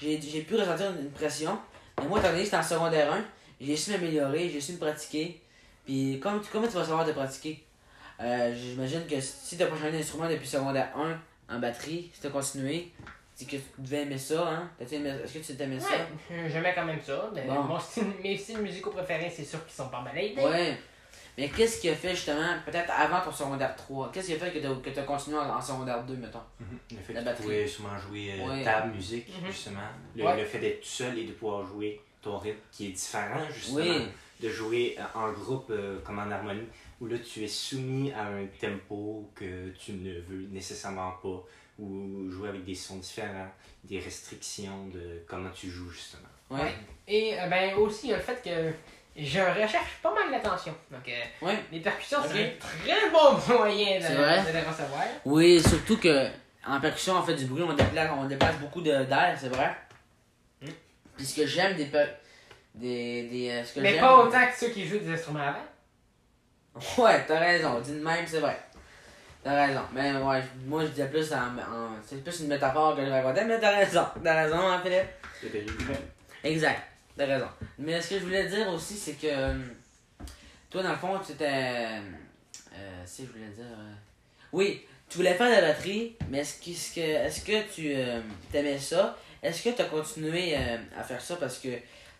j'ai, 0.00 0.20
j'ai 0.20 0.42
pu 0.42 0.56
ressentir 0.56 0.90
une, 0.90 1.10
pression. 1.10 1.58
Mais 2.00 2.06
moi, 2.08 2.18
étant 2.18 2.28
donné 2.28 2.40
que 2.40 2.44
j'étais 2.46 2.56
en 2.56 2.62
secondaire 2.62 3.12
1, 3.12 3.24
j'ai 3.60 3.76
su 3.76 3.90
m'améliorer, 3.92 4.48
j'ai 4.48 4.60
su 4.60 4.72
me 4.72 4.78
pratiquer. 4.78 5.40
Puis 5.84 6.18
comment, 6.22 6.40
tu- 6.40 6.48
comment 6.50 6.66
tu 6.66 6.74
vas 6.74 6.84
savoir 6.84 7.06
te 7.06 7.12
pratiquer? 7.12 7.64
Euh, 8.20 8.54
J'imagine 8.54 9.06
que 9.06 9.20
si 9.20 9.56
tu 9.56 9.62
as 9.62 9.66
pas 9.66 9.76
changé 9.76 9.92
d'instrument 9.92 10.28
depuis 10.28 10.46
secondaire 10.48 10.90
1 11.48 11.54
en 11.56 11.58
batterie, 11.58 12.10
si 12.14 12.20
tu 12.20 12.26
as 12.26 12.30
continué, 12.30 12.92
c'est 13.34 13.44
que 13.46 13.56
tu 13.56 13.62
devais 13.78 14.02
aimer 14.02 14.18
ça, 14.18 14.46
hein? 14.48 14.70
Aimé- 14.90 15.10
Est-ce 15.24 15.34
que 15.38 15.38
tu 15.44 15.56
t'aimais 15.56 15.80
ça? 15.80 15.88
Ouais, 16.30 16.48
j'aimais 16.48 16.72
quand 16.74 16.84
même 16.84 17.00
ça. 17.00 17.30
Mais 17.34 17.44
Bon. 17.46 17.62
mon 17.62 17.78
style- 17.80 18.04
mes 18.22 18.36
styles 18.36 18.58
musicaux 18.58 18.90
préférés, 18.90 19.30
c'est 19.34 19.44
sûr 19.44 19.64
qu'ils 19.64 19.74
sont 19.74 19.88
pas 19.88 20.00
mal 20.02 20.16
aidés. 20.18 20.40
Ouais. 20.42 20.76
Mais 21.38 21.48
qu'est-ce 21.48 21.80
qui 21.80 21.88
a 21.88 21.94
fait 21.94 22.10
justement, 22.10 22.56
peut-être 22.66 22.90
avant 22.90 23.22
ton 23.22 23.32
secondaire 23.32 23.74
3, 23.74 24.10
qu'est-ce 24.12 24.26
qui 24.28 24.34
a 24.34 24.38
fait 24.38 24.52
que 24.52 24.58
tu 24.58 24.92
que 24.92 25.00
as 25.00 25.02
continué 25.04 25.38
en, 25.38 25.48
en 25.56 25.60
secondaire 25.62 26.04
2, 26.04 26.14
mettons? 26.16 26.40
Le 26.90 26.98
fait 26.98 27.14
La 27.14 27.20
que 27.20 27.24
batterie. 27.24 27.36
tu 27.38 27.42
pouvais 27.44 27.66
sûrement 27.66 27.96
jouer 27.98 28.32
euh, 28.38 28.48
Ouais. 28.50 28.62
ta 28.62 28.84
musique, 28.84 29.28
Mhm. 29.40 29.46
justement. 29.46 29.80
Le, 30.14 30.24
Ouais. 30.24 30.36
le 30.36 30.44
fait 30.44 30.58
d'être 30.58 30.80
tout 30.80 30.86
seul 30.88 31.18
et 31.18 31.24
de 31.24 31.32
pouvoir 31.32 31.64
jouer 31.64 32.00
ton 32.20 32.36
rythme 32.38 32.58
qui 32.70 32.88
est 32.88 32.90
différent, 32.90 33.40
justement. 33.50 33.76
Oui. 33.78 34.08
De 34.40 34.48
jouer 34.50 34.96
euh, 34.98 35.18
en 35.18 35.32
groupe 35.32 35.70
euh, 35.70 36.00
comme 36.04 36.18
en 36.18 36.30
harmonie, 36.30 36.66
où 37.00 37.06
là 37.06 37.16
tu 37.18 37.42
es 37.44 37.48
soumis 37.48 38.12
à 38.12 38.24
un 38.26 38.44
tempo 38.60 39.30
que 39.34 39.70
tu 39.70 39.92
ne 39.92 40.20
veux 40.20 40.48
nécessairement 40.50 41.12
pas, 41.22 41.42
ou 41.78 42.30
jouer 42.30 42.48
avec 42.50 42.64
des 42.64 42.74
sons 42.74 42.96
différents, 42.96 43.50
des 43.84 43.98
restrictions 43.98 44.86
de 44.88 45.22
comment 45.26 45.50
tu 45.50 45.68
joues, 45.70 45.90
justement. 45.90 46.22
Ouais. 46.50 46.60
Ouais. 46.62 46.74
Et 47.08 47.40
euh, 47.40 47.46
ben 47.48 47.74
aussi, 47.76 48.08
il 48.08 48.10
y 48.10 48.14
a 48.14 48.16
le 48.18 48.22
fait 48.22 48.40
que 48.42 48.72
je 49.16 49.40
recherche 49.40 49.98
pas 50.02 50.14
mal 50.14 50.30
l'attention. 50.30 50.74
Donc, 50.90 51.08
euh, 51.08 51.46
Ouais. 51.46 51.58
les 51.72 51.80
percussions, 51.80 52.18
c'est 52.30 52.44
un 52.44 52.50
très 52.58 53.10
bon 53.10 53.38
moyen 53.58 53.98
de, 53.98 54.04
C'est 54.04 54.14
vrai? 54.14 54.42
de 54.42 54.52
les 54.52 54.60
recevoir. 54.62 55.02
Oui, 55.24 55.60
surtout 55.62 55.96
que 55.98 56.28
en 56.66 56.80
percussion, 56.80 57.14
on 57.18 57.22
fait 57.22 57.34
du 57.34 57.46
bruit, 57.46 57.62
on 57.62 57.72
déplace, 57.74 58.10
on 58.16 58.24
déplace 58.26 58.56
beaucoup 58.58 58.80
d'air, 58.82 59.36
c'est 59.40 59.48
vrai? 59.48 59.74
Mm. 60.62 60.66
Puis 61.16 61.26
ce 61.26 61.36
que 61.40 61.46
j'aime 61.46 61.74
des, 61.76 61.86
per- 61.86 62.06
des, 62.74 63.24
des 63.28 63.50
euh, 63.50 63.64
ce 63.64 63.74
que 63.74 63.80
Mais 63.80 63.98
pas 63.98 64.16
autant 64.18 64.46
que 64.46 64.56
ceux 64.56 64.68
qui 64.68 64.86
jouent 64.86 64.98
des 64.98 65.12
instruments 65.12 65.40
avant. 65.40 67.02
Ouais, 67.04 67.24
t'as 67.26 67.38
raison, 67.38 67.80
dit 67.80 67.92
de 67.92 68.00
même, 68.04 68.24
c'est 68.26 68.40
vrai. 68.40 68.58
T'as 69.44 69.66
raison. 69.66 69.80
Mais 69.92 70.12
ouais, 70.14 70.42
moi 70.66 70.82
je 70.84 70.90
disais 70.90 71.08
plus 71.08 71.32
en, 71.32 71.38
en- 71.58 71.96
c'est 72.06 72.22
plus 72.22 72.40
une 72.40 72.48
métaphore 72.48 72.94
que 72.96 73.04
je 73.04 73.10
racontais, 73.10 73.44
mais 73.44 73.58
t'as 73.58 73.76
raison. 73.76 74.04
T'as 74.22 74.42
raison, 74.44 74.58
hein, 74.58 74.80
Philippe? 74.82 75.08
Exact, 76.44 76.82
t'as 77.16 77.26
raison. 77.26 77.48
Mais 77.78 78.00
ce 78.00 78.10
que 78.10 78.18
je 78.20 78.24
voulais 78.24 78.46
dire 78.48 78.68
aussi, 78.68 78.96
c'est 78.96 79.14
que 79.14 79.26
euh, 79.26 79.54
toi, 80.70 80.82
dans 80.82 80.90
le 80.92 80.96
fond, 80.96 81.18
tu 81.24 81.32
étais. 81.32 81.46
Euh, 82.74 83.02
si 83.04 83.26
je 83.26 83.32
voulais 83.32 83.50
dire. 83.50 83.64
euh, 83.64 83.92
oui, 84.52 84.86
tu 85.08 85.18
voulais 85.18 85.34
faire 85.34 85.48
de 85.48 85.60
la 85.60 85.72
batterie, 85.72 86.16
mais 86.30 86.38
est-ce 86.38 86.60
que, 86.60 86.70
est-ce 86.70 86.94
que, 86.94 87.00
est-ce 87.00 87.40
que 87.44 87.74
tu 87.74 87.92
euh, 87.94 88.20
t'aimais 88.52 88.78
ça? 88.78 89.16
Est-ce 89.42 89.64
que 89.64 89.70
tu 89.74 89.82
as 89.82 89.86
continué 89.86 90.56
euh, 90.56 90.76
à 90.96 91.02
faire 91.02 91.20
ça 91.20 91.34
parce 91.36 91.58
que 91.58 91.68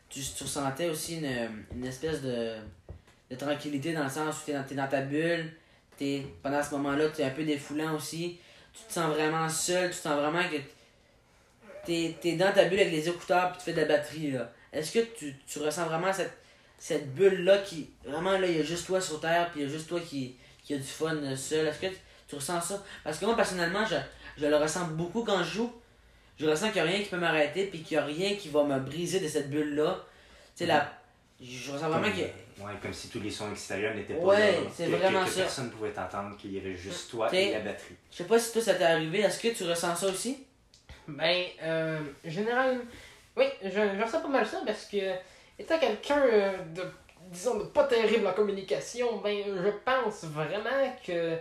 tu, 0.09 0.21
tu 0.21 0.43
ressentais 0.43 0.89
aussi 0.91 1.19
une, 1.19 1.49
une 1.75 1.87
espèce 1.87 2.21
de, 2.21 2.57
de 3.31 3.37
tranquillité 3.37 3.93
dans 3.93 4.03
le 4.05 4.11
sens 4.11 4.37
où 4.43 4.45
tu 4.45 4.51
es 4.53 4.75
dans 4.77 4.89
ta 4.89 5.01
bulle, 5.03 5.53
pendant 6.43 6.63
ce 6.63 6.71
moment-là, 6.73 7.09
tu 7.09 7.23
es 7.23 7.25
un 7.25 7.31
peu 7.31 7.45
défoulant 7.45 7.95
aussi, 7.95 8.39
tu 8.73 8.85
te 8.85 8.93
sens 8.93 9.15
vraiment 9.15 9.49
seul, 9.49 9.91
tu 9.91 9.97
te 9.97 10.03
sens 10.03 10.19
vraiment 10.19 10.43
que 10.49 10.57
t'es 11.85 12.17
es 12.25 12.37
dans 12.37 12.53
ta 12.53 12.65
bulle 12.65 12.81
avec 12.81 12.93
les 12.93 13.09
écouteurs 13.09 13.53
puis 13.53 13.59
tu 13.59 13.65
fais 13.65 13.73
de 13.73 13.81
la 13.81 13.87
batterie, 13.87 14.31
là, 14.31 14.51
est-ce 14.73 14.93
que 14.93 15.01
tu, 15.01 15.37
tu 15.47 15.59
ressens 15.59 15.87
vraiment 15.87 16.13
cette, 16.13 16.33
cette 16.79 17.15
bulle-là 17.15 17.59
qui. 17.59 17.91
Vraiment, 18.05 18.39
là, 18.39 18.47
il 18.47 18.57
y 18.57 18.61
a 18.61 18.65
juste 18.65 18.87
toi 18.87 19.01
sur 19.01 19.21
Terre 19.21 19.51
puis 19.51 19.61
il 19.61 19.67
y 19.67 19.67
a 19.67 19.73
juste 19.73 19.89
toi 19.89 20.01
qui, 20.01 20.35
qui 20.65 20.75
a 20.75 20.79
du 20.79 20.83
fun 20.83 21.15
euh, 21.15 21.37
seul? 21.37 21.67
Est-ce 21.67 21.79
que 21.79 21.87
tu, 21.87 21.99
tu 22.27 22.35
ressens 22.35 22.61
ça? 22.61 22.83
Parce 23.05 23.19
que 23.19 23.27
moi, 23.27 23.37
personnellement, 23.37 23.85
je, 23.85 23.97
je 24.37 24.47
le 24.47 24.57
ressens 24.57 24.87
beaucoup 24.89 25.23
quand 25.23 25.45
je 25.45 25.55
joue. 25.55 25.73
Je 26.39 26.49
ressens 26.49 26.73
qu'il 26.73 26.83
n'y 26.83 26.89
a 26.89 26.93
rien 26.93 27.03
qui 27.03 27.11
peut 27.11 27.19
m'arrêter 27.19 27.67
puis 27.67 27.83
qu'il 27.83 27.99
n'y 27.99 28.03
a 28.03 28.07
rien 28.07 28.35
qui 28.35 28.49
va 28.49 28.65
me 28.65 28.81
briser 28.81 29.21
de 29.21 29.29
cette 29.29 29.51
bulle-là. 29.51 30.05
Tu 30.57 30.65
sais, 30.65 30.67
la. 30.67 30.93
Je 31.41 31.71
ressens 31.71 31.89
vraiment 31.89 32.11
qu'il. 32.11 32.27
Ouais, 32.59 32.73
comme 32.83 32.93
si 32.93 33.09
tous 33.09 33.21
les 33.21 33.31
sons 33.31 33.51
extérieurs 33.51 33.95
n'étaient 33.95 34.15
pas 34.15 34.21
Ouais, 34.25 34.53
là. 34.53 34.59
c'est 34.75 34.87
que, 34.87 34.91
que- 34.91 34.97
vraiment 34.97 35.25
que 35.25 35.31
ça. 35.31 35.41
personne 35.43 35.67
ne 35.67 35.71
pouvait 35.71 35.91
t'entendre, 35.93 36.37
qu'il 36.37 36.53
y 36.53 36.59
avait 36.59 36.75
juste 36.75 37.11
toi 37.11 37.29
T'sais- 37.29 37.49
et 37.49 37.53
la 37.53 37.61
batterie. 37.61 37.97
Je 38.11 38.17
sais 38.19 38.25
pas 38.25 38.39
si 38.39 38.53
toi 38.53 38.63
ça 38.63 38.75
t'est 38.75 38.85
arrivé, 38.85 39.21
est-ce 39.21 39.41
que 39.41 39.49
tu 39.49 39.65
ressens 39.65 39.97
ça 39.97 40.07
aussi? 40.09 40.47
Ben, 41.09 41.45
euh, 41.63 41.99
généralement, 42.25 42.81
oui, 43.37 43.45
je, 43.65 43.71
je 43.71 44.03
ressens 44.03 44.21
pas 44.21 44.29
mal 44.29 44.47
ça 44.47 44.61
parce 44.67 44.85
que, 44.87 45.15
étant 45.59 45.79
quelqu'un 45.79 46.23
euh, 46.23 46.53
de, 46.75 46.83
disons, 47.31 47.59
de 47.59 47.65
pas 47.65 47.85
terrible 47.85 48.27
en 48.27 48.33
communication, 48.33 49.19
ben, 49.19 49.43
je 49.47 49.71
pense 49.85 50.25
vraiment 50.25 50.97
que 51.07 51.37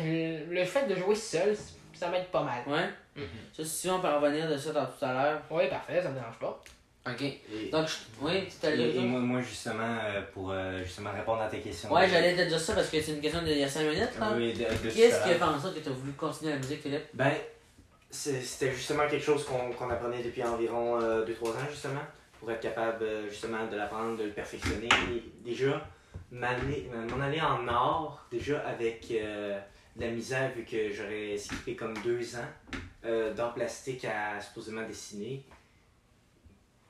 le 0.00 0.64
fait 0.64 0.86
de 0.86 0.94
jouer 0.96 1.14
seul, 1.14 1.56
ça 1.94 2.08
m'aide 2.10 2.26
pas 2.26 2.42
mal. 2.42 2.62
Ouais? 2.66 2.88
Mhm. 3.16 3.26
Ça, 3.56 3.64
si 3.64 3.88
on 3.90 4.00
peut 4.00 4.08
revenir 4.08 4.48
de 4.48 4.56
ça 4.56 4.72
dans- 4.72 4.86
tout 4.86 5.04
à 5.04 5.12
l'heure. 5.12 5.42
Oui, 5.50 5.68
parfait, 5.68 6.02
ça 6.02 6.10
me 6.10 6.14
dérange 6.14 6.38
pas. 6.38 6.62
Ok. 7.10 7.22
Et, 7.22 7.70
Donc, 7.70 7.86
je- 7.88 8.24
oui, 8.24 8.44
tu 8.46 8.56
t'as 8.60 8.70
et- 8.74 8.96
et 8.96 9.00
moi, 9.00 9.20
moi, 9.20 9.40
justement, 9.40 9.96
euh, 10.04 10.20
pour 10.34 10.50
euh, 10.52 10.82
justement 10.82 11.10
répondre 11.12 11.40
à 11.42 11.48
tes 11.48 11.60
questions. 11.60 11.92
Ouais, 11.92 12.08
j'allais 12.08 12.34
te 12.36 12.48
dire 12.48 12.60
ça 12.60 12.74
parce 12.74 12.88
que 12.88 13.00
c'est 13.00 13.12
une 13.12 13.20
question 13.20 13.42
d'il 13.42 13.58
y 13.58 13.64
a 13.64 13.68
5 13.68 13.82
minutes. 13.84 14.10
Là. 14.18 14.32
Oui, 14.36 14.52
de- 14.52 14.58
de 14.58 14.64
tout 14.90 14.96
Qu'est-ce 14.96 15.22
qui 15.24 15.30
a 15.30 15.34
fait 15.34 15.42
en 15.42 15.60
sorte 15.60 15.74
que 15.76 15.80
tu 15.80 15.88
as 15.88 15.92
voulu 15.92 16.12
continuer 16.12 16.52
la 16.52 16.58
musique, 16.58 16.82
Philippe? 16.82 17.04
Ben, 17.14 17.32
c'est- 18.10 18.40
c'était 18.42 18.72
justement 18.72 19.06
quelque 19.08 19.24
chose 19.24 19.44
qu'on 19.44 19.70
qu'on 19.72 19.90
apprenait 19.90 20.22
depuis 20.22 20.42
environ 20.42 20.98
2-3 21.26 21.50
ans, 21.52 21.68
justement, 21.70 22.02
pour 22.40 22.50
être 22.50 22.60
capable, 22.60 23.02
euh, 23.04 23.28
justement, 23.28 23.66
de 23.70 23.76
l'apprendre, 23.76 24.16
de 24.18 24.24
le 24.24 24.30
perfectionner. 24.30 24.88
Et 25.12 25.24
déjà, 25.44 25.86
m'aller- 26.30 26.88
m'en 27.10 27.20
aller 27.24 27.40
en 27.40 27.66
art, 27.68 28.26
déjà 28.30 28.58
avec 28.60 29.06
euh, 29.12 29.58
de 29.96 30.02
la 30.04 30.10
misère, 30.10 30.50
vu 30.54 30.64
que 30.64 30.92
j'aurais 30.92 31.36
skippé 31.36 31.74
comme 31.74 31.94
2 32.04 32.36
ans 32.36 32.48
euh, 33.04 33.32
d'art 33.32 33.54
plastique 33.54 34.04
à 34.04 34.40
supposément 34.40 34.82
dessiner, 34.86 35.44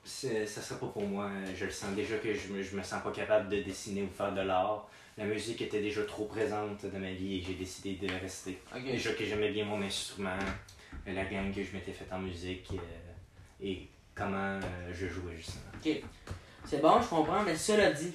ça 0.03 0.45
serait 0.47 0.79
pas 0.79 0.87
pour 0.87 1.03
moi. 1.03 1.29
Je 1.55 1.65
le 1.65 1.71
sens 1.71 1.93
déjà 1.95 2.17
que 2.17 2.33
je 2.33 2.53
me, 2.53 2.61
je 2.63 2.75
me 2.75 2.83
sens 2.83 3.03
pas 3.03 3.11
capable 3.11 3.49
de 3.49 3.61
dessiner 3.61 4.03
ou 4.03 4.09
faire 4.09 4.33
de 4.33 4.41
l'art. 4.41 4.87
La 5.17 5.25
musique 5.25 5.61
était 5.61 5.81
déjà 5.81 6.03
trop 6.03 6.25
présente 6.25 6.85
dans 6.85 6.99
ma 6.99 7.11
vie 7.11 7.37
et 7.37 7.41
j'ai 7.41 7.55
décidé 7.55 7.95
de 7.95 8.13
rester. 8.21 8.57
Ok. 8.73 8.85
Déjà 8.85 9.13
que 9.13 9.25
j'aimais 9.25 9.51
bien 9.51 9.65
mon 9.65 9.81
instrument, 9.81 10.37
la 11.05 11.25
gamme 11.25 11.53
que 11.53 11.61
je 11.61 11.73
m'étais 11.73 11.91
faite 11.91 12.07
en 12.11 12.19
musique 12.19 12.69
euh, 12.73 13.61
et 13.61 13.87
comment 14.15 14.37
euh, 14.37 14.93
je 14.93 15.07
jouais 15.07 15.35
justement. 15.35 15.71
Ok. 15.75 16.01
C'est 16.65 16.81
bon, 16.81 17.01
je 17.01 17.07
comprends, 17.07 17.43
mais 17.43 17.55
cela 17.55 17.91
dit, 17.91 18.13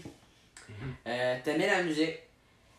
euh, 1.06 1.36
t'aimais 1.44 1.66
la 1.66 1.82
musique. 1.82 2.20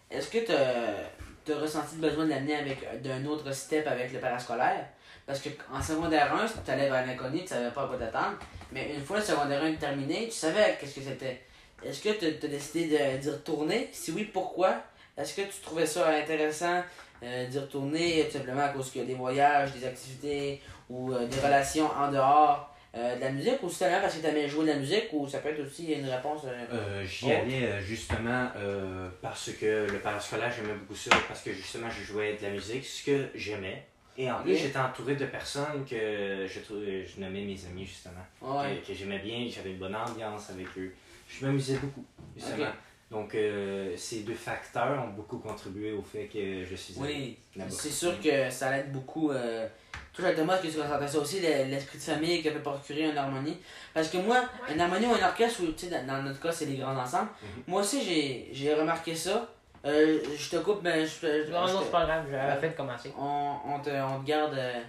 Est-ce 0.10 0.30
que 0.30 0.40
t'as 0.46 1.54
as 1.54 1.60
ressenti 1.60 1.96
le 1.96 2.02
besoin 2.02 2.26
de 2.26 2.32
l'amener 2.32 2.56
avec 2.56 3.02
d'un 3.02 3.24
autre 3.26 3.52
step 3.52 3.86
avec 3.86 4.12
le 4.12 4.20
parascolaire? 4.20 4.88
Parce 5.26 5.40
que 5.40 5.50
en 5.74 5.82
secondaire 5.82 6.34
1, 6.34 6.46
tu 6.64 6.72
allais 6.72 6.90
vers 6.90 7.06
l'inconnu, 7.06 7.42
tu 7.42 7.48
savais 7.48 7.72
pas 7.72 7.84
à 7.84 7.88
quoi 7.88 7.98
t'attendre. 7.98 8.38
Mais 8.72 8.94
une 8.96 9.04
fois 9.04 9.18
le 9.18 9.24
secondaire 9.24 9.64
1 9.64 9.74
terminé, 9.74 10.26
tu 10.26 10.32
savais 10.36 10.78
qu'est-ce 10.80 10.96
que 10.96 11.02
c'était. 11.02 11.42
Est-ce 11.84 12.02
que 12.02 12.10
tu 12.10 12.46
as 12.46 12.50
décidé 12.50 12.86
de- 12.98 13.18
d'y 13.18 13.30
retourner? 13.30 13.90
Si 13.92 14.12
oui, 14.12 14.26
pourquoi? 14.26 14.76
Est-ce 15.18 15.34
que 15.36 15.42
tu 15.42 15.60
trouvais 15.64 15.86
ça 15.86 16.10
intéressant 16.10 16.84
euh, 17.24 17.48
d'y 17.48 17.58
retourner 17.60 18.26
tout 18.26 18.38
simplement 18.38 18.64
à 18.64 18.70
cause 18.70 18.92
des 18.94 19.14
voyages, 19.16 19.72
des 19.74 19.86
activités 19.86 20.62
ou 20.90 21.12
euh, 21.14 21.26
des 21.26 21.40
relations 21.40 21.90
en 21.98 22.12
dehors 22.12 22.72
euh, 22.96 23.16
de 23.16 23.22
la 23.22 23.32
musique 23.32 23.62
ou 23.64 23.70
seulement 23.70 24.02
parce 24.02 24.16
que 24.16 24.22
tu 24.22 24.28
aimais 24.28 24.48
jouer 24.48 24.66
de 24.66 24.70
la 24.72 24.76
musique 24.78 25.08
ou 25.14 25.28
ça 25.28 25.40
peut 25.40 25.50
être 25.50 25.66
aussi 25.66 25.92
une 25.94 26.08
réponse. 26.10 26.42
euh, 26.46 27.04
J'y 27.06 27.32
allais 27.32 27.82
justement 27.82 28.50
euh, 28.58 29.10
parce 29.22 29.52
que 29.52 29.88
le 29.92 30.00
parascolaire, 30.00 30.52
j'aimais 30.56 30.74
beaucoup 30.76 30.96
ça, 30.96 31.12
parce 31.28 31.42
que 31.42 31.52
justement 31.54 31.90
je 31.90 32.04
jouais 32.04 32.34
de 32.36 32.44
la 32.44 32.50
musique, 32.52 32.86
ce 32.86 33.04
que 33.04 33.28
j'aimais. 33.36 33.86
Et 34.18 34.32
en 34.32 34.42
plus, 34.42 34.56
j'étais 34.56 34.80
entouré 34.80 35.16
de 35.16 35.26
personnes 35.26 35.86
que 35.90 36.46
je, 36.48 36.60
trouvais, 36.62 37.06
je 37.06 37.20
nommais 37.20 37.42
mes 37.42 37.58
amis 37.66 37.86
justement, 37.86 38.26
ouais. 38.42 38.78
que, 38.82 38.88
que 38.88 38.94
j'aimais 38.94 39.20
bien, 39.20 39.46
j'avais 39.50 39.72
une 39.72 39.78
bonne 39.78 39.96
ambiance 39.96 40.50
avec 40.52 40.68
eux. 40.78 40.94
Je 41.28 41.46
m'amusais 41.46 41.76
beaucoup, 41.78 42.06
justement. 42.36 42.68
Donc, 43.12 43.36
euh, 43.36 43.94
ces 43.98 44.22
deux 44.22 44.34
facteurs 44.34 45.04
ont 45.04 45.10
beaucoup 45.10 45.38
contribué 45.38 45.92
au 45.94 46.02
fait 46.02 46.26
que 46.26 46.64
je 46.66 46.76
suis 46.76 46.94
Oui, 46.98 47.38
c'est 47.70 47.90
sûr 47.92 48.20
que 48.22 48.50
ça 48.50 48.78
aide 48.78 48.92
beaucoup. 48.92 49.32
Euh, 49.32 49.68
toi, 50.14 50.32
Thomas, 50.32 50.56
est-ce 50.56 50.68
que 50.68 50.72
tu 50.72 50.80
ressentais 50.82 51.08
ça 51.08 51.20
aussi, 51.20 51.40
le- 51.42 51.70
l'esprit 51.70 51.98
de 51.98 52.04
famille 52.04 52.42
que 52.42 52.50
peut 52.50 52.62
procurer 52.62 53.10
une 53.10 53.18
harmonie 53.18 53.58
Parce 53.94 54.08
que 54.08 54.18
moi, 54.18 54.44
une 54.74 54.80
harmonie 54.80 55.06
ou 55.08 55.14
un 55.14 55.28
orchestre, 55.28 55.62
ou, 55.64 55.72
tu 55.74 55.86
sais, 55.86 55.90
dans, 55.92 56.08
dans 56.08 56.24
notre 56.24 56.40
cas, 56.40 56.52
c'est 56.52 56.66
les 56.66 56.78
grands 56.78 56.98
ensembles. 56.98 57.30
Mhm. 57.44 57.64
Moi 57.68 57.82
aussi, 57.82 58.02
j'ai- 58.04 58.50
j'ai 58.54 58.74
remarqué 58.74 59.14
ça. 59.16 59.52
Euh, 59.86 60.20
je 60.38 60.50
te 60.50 60.56
coupe, 60.58 60.80
mais 60.84 61.06
je, 61.06 61.20
te- 61.20 61.46
je- 61.46 61.52
Non, 61.52 61.68
non, 61.68 61.82
c'est 61.84 61.92
pas 61.92 62.06
grave, 62.06 62.26
j'avais 62.32 62.60
fait 62.62 62.70
de 62.70 62.76
commencer. 62.78 63.14
on, 63.18 63.56
on, 63.68 63.80
te, 63.80 63.90
on 63.90 64.20
te 64.22 64.26
garde 64.26 64.54
euh, 64.56 64.82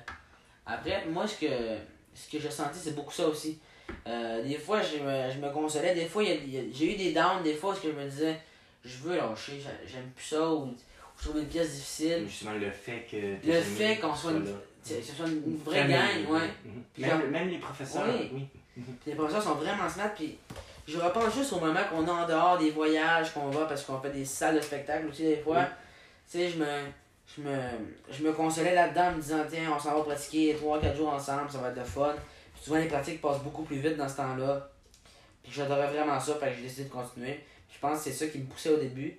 après. 0.65 1.05
Moi, 1.07 1.27
ce 1.27 1.37
que, 1.41 1.53
ce 2.15 2.31
que 2.31 2.39
j'ai 2.41 2.51
senti, 2.51 2.79
c'est 2.79 2.95
beaucoup 2.95 3.13
ça 3.13 3.27
aussi. 3.29 3.59
Euh, 4.07 4.43
des 4.43 4.57
fois, 4.57 4.81
je 4.81 4.97
me, 5.03 5.31
je 5.31 5.39
me 5.39 5.53
consolais. 5.53 5.95
Des 5.95 6.07
fois, 6.07 6.23
j'ai 6.25 6.93
eu 6.95 6.97
des 6.97 7.13
downs. 7.13 7.43
Des 7.45 7.55
fois, 7.55 7.71
parce 7.73 7.83
que 7.83 7.91
je 7.93 7.97
me 7.97 8.05
disais, 8.09 8.39
je 8.85 8.97
veux 8.99 9.17
lâcher, 9.17 9.61
j'a- 9.63 9.87
j'aime 9.87 10.11
plus 10.15 10.25
ça. 10.25 10.51
Ou, 10.51 10.63
ou 10.69 10.75
je 11.19 11.25
trouve 11.29 11.41
une 11.41 11.47
pièce 11.49 11.75
difficile. 11.75 12.25
Justement, 12.27 12.53
le 12.53 12.71
fait 12.71 13.07
que. 13.11 13.17
Le 13.47 13.61
fait 13.61 13.97
qu'on 13.99 14.15
soit 14.15 14.33
une, 14.33 14.47
ce 14.83 15.03
soit 15.03 15.27
vraie 15.65 15.87
gang, 15.89 16.31
ouais. 16.31 16.41
mhm. 16.65 16.83
Même, 16.99 17.11
genre- 17.11 17.29
même 17.31 17.49
les 17.49 17.59
professeurs, 17.59 18.05
Oui. 18.09 18.31
oui. 18.33 18.83
Les 19.07 19.15
professeurs 19.15 19.43
sont 19.43 19.55
vraiment 19.57 19.89
smart. 19.89 20.11
Puis 20.17 20.39
je 20.87 20.99
repense 20.99 21.35
juste 21.35 21.53
au 21.53 21.61
moment 21.61 21.81
qu'on 21.91 22.07
a 22.07 22.13
en 22.13 22.27
dehors 22.27 22.59
des 22.59 22.71
voyages 22.71 23.33
qu'on 23.33 23.51
va 23.51 23.65
parce 23.65 23.83
qu'on 23.85 24.01
fait 24.01 24.11
des 24.11 24.25
salles 24.25 24.57
de 24.57 24.61
spectacle 24.61 25.07
aussi 25.09 25.23
des 25.23 25.37
fois. 25.37 25.59
Oui. 25.59 25.65
Tu 26.31 26.39
sais, 26.39 26.49
je 26.51 26.59
me, 26.59 26.67
je, 27.37 27.43
me, 27.43 27.57
je 28.11 28.23
me 28.23 28.33
consolais 28.33 28.75
là-dedans 28.75 29.09
en 29.09 29.13
me 29.13 29.21
disant, 29.21 29.43
tiens, 29.51 29.73
on 29.75 29.79
s'en 29.79 29.97
va 29.97 30.05
pratiquer 30.05 30.55
3-4 30.55 30.97
jours 30.97 31.13
ensemble, 31.13 31.51
ça 31.51 31.59
va 31.59 31.69
être 31.69 31.79
de 31.79 31.85
fun. 31.85 32.15
Puis 32.55 32.65
souvent 32.65 32.77
les 32.77 32.87
pratiques 32.87 33.21
passent 33.21 33.43
beaucoup 33.43 33.63
plus 33.63 33.79
vite 33.79 33.97
dans 33.97 34.09
ce 34.09 34.17
temps-là. 34.17 34.71
Puis 35.43 35.53
j'adorais 35.53 35.89
vraiment 35.89 36.19
ça, 36.21 36.35
fait 36.37 36.51
que 36.51 36.57
j'ai 36.57 36.63
décidé 36.63 36.85
de 36.85 36.93
continuer. 36.93 37.35
Puis 37.69 37.77
je 37.77 37.81
pense 37.81 37.99
que 37.99 38.05
c'est 38.05 38.13
ça 38.13 38.27
qui 38.29 38.39
me 38.39 38.47
poussait 38.47 38.71
au 38.71 38.79
début. 38.79 39.17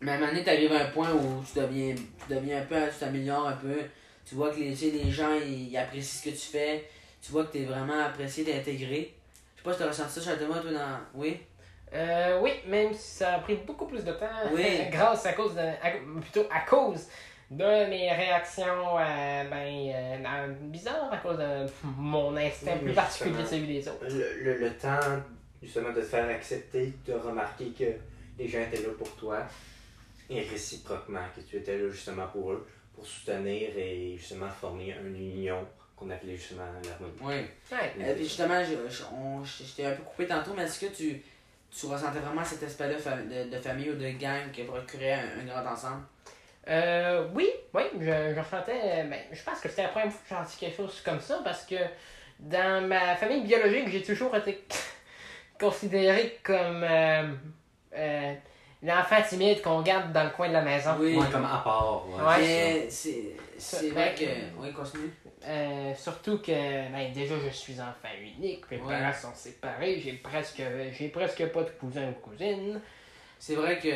Mais 0.00 0.12
à 0.12 0.14
un 0.14 0.18
moment 0.18 0.30
donné, 0.30 0.44
t'arrives 0.44 0.72
à 0.72 0.84
un 0.84 0.90
point 0.90 1.12
où 1.12 1.42
tu 1.44 1.58
deviens, 1.58 1.94
tu 1.94 2.34
deviens 2.34 2.62
un 2.62 2.64
peu, 2.64 2.76
tu 2.92 2.98
t'améliores 3.00 3.48
un 3.48 3.56
peu. 3.56 3.80
Tu 4.24 4.36
vois 4.36 4.50
que 4.50 4.60
les, 4.60 4.70
tu 4.70 4.76
sais, 4.76 4.90
les 4.90 5.10
gens, 5.10 5.34
ils, 5.34 5.70
ils 5.70 5.76
apprécient 5.76 6.20
ce 6.20 6.24
que 6.24 6.30
tu 6.30 6.50
fais. 6.52 6.88
Tu 7.20 7.32
vois 7.32 7.44
que 7.44 7.52
t'es 7.52 7.64
vraiment 7.64 8.04
apprécié, 8.04 8.44
t'es 8.44 8.54
intégré. 8.54 9.17
Je 9.58 9.62
sais 9.62 9.64
pas 9.64 9.72
si 9.72 9.78
t'as 9.80 9.88
ressenti 9.88 10.20
ça 10.20 10.36
chez 10.38 10.44
toi, 10.46 10.58
toi, 10.60 10.70
dans... 10.72 10.98
Oui? 11.14 11.40
Euh, 11.92 12.38
oui, 12.40 12.52
même 12.66 12.92
si 12.94 13.16
ça 13.16 13.34
a 13.34 13.38
pris 13.40 13.56
beaucoup 13.56 13.86
plus 13.86 14.04
de 14.04 14.12
temps, 14.12 14.26
Oui. 14.52 14.78
grâce 14.90 15.26
à 15.26 15.32
cause 15.32 15.54
de, 15.54 15.60
à- 15.60 16.20
plutôt 16.20 16.46
à 16.50 16.60
cause 16.60 17.06
de 17.50 17.64
mes 17.88 18.12
réactions, 18.12 18.98
euh, 18.98 19.44
ben, 19.50 20.22
euh, 20.26 20.48
bizarres 20.62 21.12
à 21.12 21.16
cause 21.16 21.38
de 21.38 21.66
mon 21.96 22.36
instinct 22.36 22.72
Oui, 22.76 22.84
plus 22.84 22.92
particulier 22.92 23.42
de 23.42 23.46
celui 23.46 23.66
des 23.66 23.88
autres. 23.88 24.04
Le, 24.06 24.44
le, 24.44 24.58
le 24.58 24.70
temps, 24.74 25.00
justement, 25.62 25.88
de 25.90 26.00
te 26.02 26.06
faire 26.06 26.28
accepter, 26.28 26.92
de 27.06 27.14
remarquer 27.14 27.70
que 27.70 27.84
les 28.38 28.46
gens 28.48 28.60
étaient 28.60 28.82
là 28.82 28.90
pour 28.96 29.10
toi, 29.16 29.38
et 30.30 30.42
réciproquement, 30.42 31.24
que 31.34 31.40
tu 31.40 31.56
étais 31.56 31.78
là 31.78 31.88
justement 31.90 32.26
pour 32.28 32.52
eux, 32.52 32.66
pour 32.94 33.06
soutenir 33.06 33.70
et 33.78 34.14
justement 34.18 34.48
former 34.50 34.94
une 35.02 35.16
union 35.16 35.66
qu'on 35.98 36.10
appelait 36.10 36.36
justement 36.36 36.62
l'harmonie. 36.84 37.12
Oui. 37.20 37.34
Ouais. 37.76 37.92
Euh, 38.00 38.14
puis 38.14 38.24
justement, 38.24 38.62
je, 38.64 38.88
je, 38.88 39.02
on- 39.12 39.44
je- 39.44 39.64
je 39.64 39.72
t'ai 39.74 39.86
un 39.86 39.92
peu 39.92 40.02
coupé 40.02 40.26
tantôt, 40.26 40.52
mais 40.56 40.62
est-ce 40.64 40.80
que 40.86 40.92
tu, 40.94 41.20
tu 41.76 41.86
ressentais 41.86 42.20
vraiment 42.20 42.44
cet 42.44 42.62
aspect-là 42.62 42.96
fa- 42.98 43.16
de, 43.16 43.50
de 43.50 43.60
famille 43.60 43.90
ou 43.90 43.94
de 43.96 44.08
gang 44.10 44.50
qui 44.52 44.62
procurait 44.64 45.14
un, 45.14 45.40
un 45.40 45.44
grand 45.44 45.72
ensemble? 45.72 46.02
Euh, 46.68 47.26
oui, 47.34 47.50
oui, 47.74 47.82
je, 47.98 48.34
je 48.34 48.38
ressentais. 48.40 48.80
euh, 48.84 49.04
Ben, 49.04 49.18
je 49.32 49.42
pense 49.42 49.58
que 49.60 49.68
c'était 49.68 49.82
la 49.84 49.88
première 49.88 50.12
fois 50.12 50.20
que 50.20 50.28
j'ai 50.28 50.34
senti 50.36 50.56
quelque 50.58 50.76
chose 50.76 51.00
comme 51.04 51.20
ça 51.20 51.40
parce 51.42 51.64
que 51.64 51.76
dans 52.38 52.86
ma 52.86 53.16
famille 53.16 53.42
biologique, 53.42 53.88
j'ai 53.88 54.02
toujours 54.02 54.36
été 54.36 54.64
considéré 55.60 56.38
comme 56.44 56.84
euh, 56.84 57.32
euh, 57.96 58.34
l'enfant 58.82 59.22
timide 59.28 59.60
qu'on 59.62 59.82
garde 59.82 60.12
dans 60.12 60.24
le 60.24 60.30
coin 60.30 60.48
de 60.48 60.52
la 60.52 60.62
maison. 60.62 60.90
Oui. 61.00 61.16
Ouais, 61.16 61.26
comme 61.32 61.44
à 61.46 61.58
part. 61.64 62.04
Ouais, 62.08 62.22
Ouais. 62.22 62.38
Mais 62.38 62.90
c'est 62.90 63.88
vrai 63.90 64.14
que... 64.14 64.24
Oui, 64.60 64.72
continue. 64.72 65.10
Euh, 65.44 65.94
surtout 65.94 66.38
que 66.38 66.50
ben, 66.52 67.12
déjà 67.12 67.34
je 67.38 67.48
suis 67.50 67.80
enfant 67.80 68.08
unique, 68.20 68.68
mes 68.70 68.78
Ouais. 68.80 68.98
parents 69.00 69.12
sont 69.12 69.34
séparés, 69.34 70.00
j'ai 70.00 70.14
presque 70.14 70.60
j'ai 70.92 71.08
presque 71.08 71.46
pas 71.52 71.62
de 71.62 71.70
cousins 71.70 72.08
ou 72.10 72.14
cousines. 72.14 72.80
C'est 73.38 73.54
vrai 73.54 73.78
que 73.78 73.88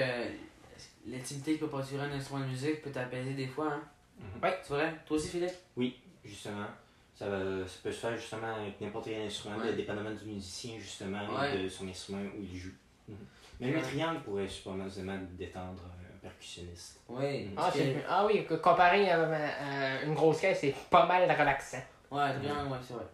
l'intimité 1.11 1.55
qui 1.55 1.59
peut 1.59 1.69
procurer 1.69 2.05
un 2.05 2.13
instrument 2.13 2.41
de 2.41 2.47
musique 2.51 2.81
peut 2.83 2.91
t'apaiser 2.91 3.35
des 3.35 3.49
fois, 3.49 3.73
hein? 3.73 3.83
Mhm. 4.21 4.43
Ouais, 4.43 4.59
c'est 4.63 4.75
vrai? 4.75 4.95
Toi 5.05 5.17
aussi, 5.17 5.29
Philippe? 5.31 5.99
Justement, 6.25 6.67
ça, 7.15 7.29
va- 7.29 7.67
ça 7.67 7.75
peut 7.83 7.91
se 7.91 7.99
faire 7.99 8.17
justement 8.17 8.55
avec 8.55 8.81
n'importe 8.81 9.07
quel 9.07 9.23
instrument, 9.23 9.57
Ouais. 9.59 9.73
dépendamment 9.73 10.13
du 10.13 10.25
musicien 10.25 10.79
justement 10.79 11.27
Ouais. 11.41 11.59
de 11.65 11.69
son 11.69 11.89
instrument 11.89 12.21
où 12.39 12.41
il 12.43 12.57
joue. 12.57 12.71
Mhm. 13.09 13.17
Même 13.61 13.71
Ouais. 13.71 13.77
le 13.81 13.83
triangle 13.83 14.21
pourrait 14.23 14.49
supposément 14.49 15.19
détendre 15.33 15.83
un 15.99 16.02
percussionniste. 16.23 17.01
Oui. 17.09 17.45
Mhm. 17.47 17.55
Ah, 17.57 17.71
que- 17.73 17.79
ah 18.09 18.27
oui, 18.27 18.47
que 18.47 18.55
comparé 18.55 19.11
à, 19.11 19.21
à 19.23 20.03
une 20.05 20.15
grosse 20.15 20.41
caisse, 20.41 20.59
c'est 20.61 20.75
pas 20.91 21.07
mal 21.07 21.23
relaxant. 21.31 21.79
Ouais, 22.11 22.33
triangle, 22.39 22.71
ouais, 22.73 22.79
c'est 22.87 22.95
vrai. 22.95 23.05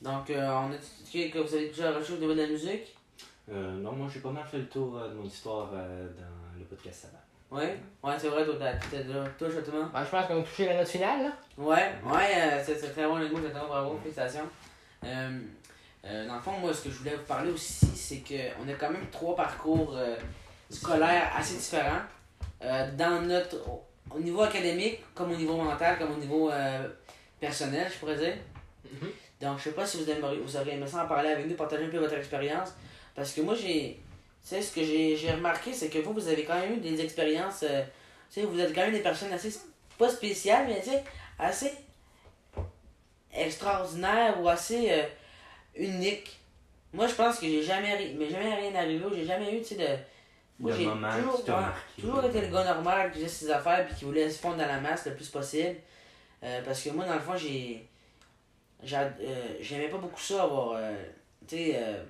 Donc, 0.00 0.30
euh, 0.30 0.48
on 0.50 0.72
a 0.72 0.76
dit 1.10 1.30
que 1.30 1.38
vous 1.38 1.54
avez 1.54 1.68
déjà 1.68 1.92
reçu 1.92 2.12
au 2.12 2.16
niveau 2.18 2.34
de 2.34 2.42
la 2.42 2.48
musique? 2.48 2.96
Euh, 3.50 3.72
non, 3.80 3.92
moi 3.92 4.08
j'ai 4.12 4.20
pas 4.20 4.30
mal 4.30 4.44
fait 4.44 4.58
le 4.58 4.66
tour 4.68 4.96
euh, 4.96 5.08
de 5.08 5.14
mon 5.14 5.24
histoire 5.24 5.68
euh, 5.74 6.08
dans 6.08 6.58
le 6.58 6.64
podcast 6.64 7.06
avant. 7.08 7.60
Ouais, 7.60 7.76
ouais, 8.02 8.14
c'est 8.18 8.28
vrai, 8.28 8.44
toi, 8.44 8.54
t'as- 8.58 8.98
déjà. 9.02 9.24
Toi, 9.38 9.48
justement. 9.50 9.84
Ben, 9.92 10.04
je 10.04 10.10
pense 10.10 10.26
qu'on 10.26 10.40
a 10.40 10.42
touché 10.42 10.66
la 10.66 10.76
note 10.78 10.88
finale, 10.88 11.22
là. 11.24 11.32
Ouais, 11.58 11.92
ouais, 12.04 12.32
euh, 12.36 12.62
c'est 12.64 12.78
c'est 12.78 12.90
très 12.92 13.06
bon 13.06 13.16
le 13.16 13.28
mot, 13.28 13.38
justement, 13.40 13.66
bravo, 13.66 13.98
félicitations. 14.02 14.48
Euh, 15.04 15.40
euh, 16.04 16.26
dans 16.26 16.36
le 16.36 16.40
fond, 16.40 16.52
moi, 16.52 16.72
ce 16.72 16.82
que 16.84 16.90
je 16.90 16.98
voulais 16.98 17.14
vous 17.16 17.24
parler 17.24 17.50
aussi, 17.50 17.86
c'est 17.94 18.20
qu'on 18.26 18.68
a 18.68 18.72
quand 18.74 18.90
même 18.90 19.06
trois 19.10 19.36
parcours 19.36 19.94
scolaires 20.72 21.32
assez 21.36 21.56
différents. 21.56 22.02
Euh, 22.62 22.90
dans 22.96 23.22
notre. 23.22 23.56
Au, 23.68 23.84
au 24.14 24.20
niveau 24.20 24.42
académique, 24.42 25.00
comme 25.14 25.32
au 25.32 25.36
niveau 25.36 25.56
mental, 25.56 25.98
comme 25.98 26.12
au 26.12 26.16
niveau 26.16 26.50
euh, 26.50 26.88
personnel, 27.40 27.90
je 27.92 27.98
pourrais 27.98 28.16
dire. 28.16 28.34
Mhm. 28.84 29.08
Donc, 29.40 29.58
je 29.58 29.64
sais 29.64 29.72
pas 29.72 29.86
si 29.86 30.02
vous, 30.02 30.10
aimeriez, 30.10 30.38
vous 30.38 30.56
auriez 30.56 30.74
aimé 30.74 30.86
ça 30.86 31.04
en 31.04 31.08
parler 31.08 31.30
avec 31.30 31.46
nous, 31.46 31.54
partager 31.54 31.84
un 31.84 31.88
peu 31.88 31.98
votre 31.98 32.14
expérience. 32.14 32.70
Parce 33.14 33.32
que 33.32 33.40
moi, 33.40 33.54
j'ai. 33.54 34.00
Ce 34.44 34.74
que 34.74 34.82
j'ai 34.82 35.30
remarqué, 35.30 35.72
c'est 35.72 35.88
que 35.88 35.98
vous, 35.98 36.12
vous 36.12 36.26
avez 36.28 36.44
quand 36.44 36.58
même 36.58 36.74
eu 36.74 36.76
des 36.78 37.00
expériences. 37.00 37.62
euh, 37.62 37.82
tu 38.32 38.40
sais, 38.40 38.46
vous 38.46 38.58
êtes 38.58 38.74
quand 38.74 38.82
même 38.82 38.92
des 38.92 39.00
personnes 39.00 39.32
assez. 39.32 39.52
Pas 39.98 40.08
spéciales, 40.08 40.66
mais 40.66 40.80
tu 40.80 40.90
sais, 40.90 41.04
assez 41.38 41.72
extraordinaires 43.32 44.40
ou 44.40 44.48
assez 44.48 44.90
euh, 44.90 45.02
uniques. 45.76 46.40
Moi, 46.92 47.06
je 47.06 47.14
pense 47.14 47.38
que 47.38 47.46
j'ai 47.46 47.62
jamais, 47.62 48.14
mais 48.18 48.28
jamais 48.28 48.54
rien 48.54 48.74
arrivé, 48.74 49.04
ou 49.04 49.14
j'ai 49.14 49.24
jamais 49.24 49.56
eu, 49.56 49.60
tu 49.60 49.68
sais, 49.68 49.76
de. 49.76 49.86
Moi, 50.60 50.70
j'ai 50.76 50.84
toujours, 50.84 51.44
toujours 52.00 52.24
été 52.24 52.40
le 52.40 52.46
gars 52.52 52.64
normal 52.64 53.10
qui 53.10 53.18
faisait 53.18 53.28
ses 53.28 53.50
affaires 53.50 53.84
puis 53.86 53.94
qui 53.96 54.04
voulait 54.04 54.30
se 54.30 54.38
fondre 54.38 54.56
dans 54.58 54.66
la 54.66 54.80
masse 54.80 55.06
le 55.06 55.14
plus 55.14 55.28
possible. 55.28 55.76
Euh, 56.44 56.60
parce 56.64 56.82
que 56.82 56.90
moi, 56.90 57.04
dans 57.04 57.14
le 57.14 57.20
fond, 57.20 57.36
j'ai. 57.36 57.86
j'a- 58.82 59.02
euh, 59.20 59.56
J'aimais 59.60 59.88
pas 59.88 59.98
beaucoup 59.98 60.20
ça, 60.20 60.42
avoir. 60.44 60.74
euh, 60.76 60.94
tu 61.48 61.56
sais. 61.56 61.72
euh, 61.76 62.02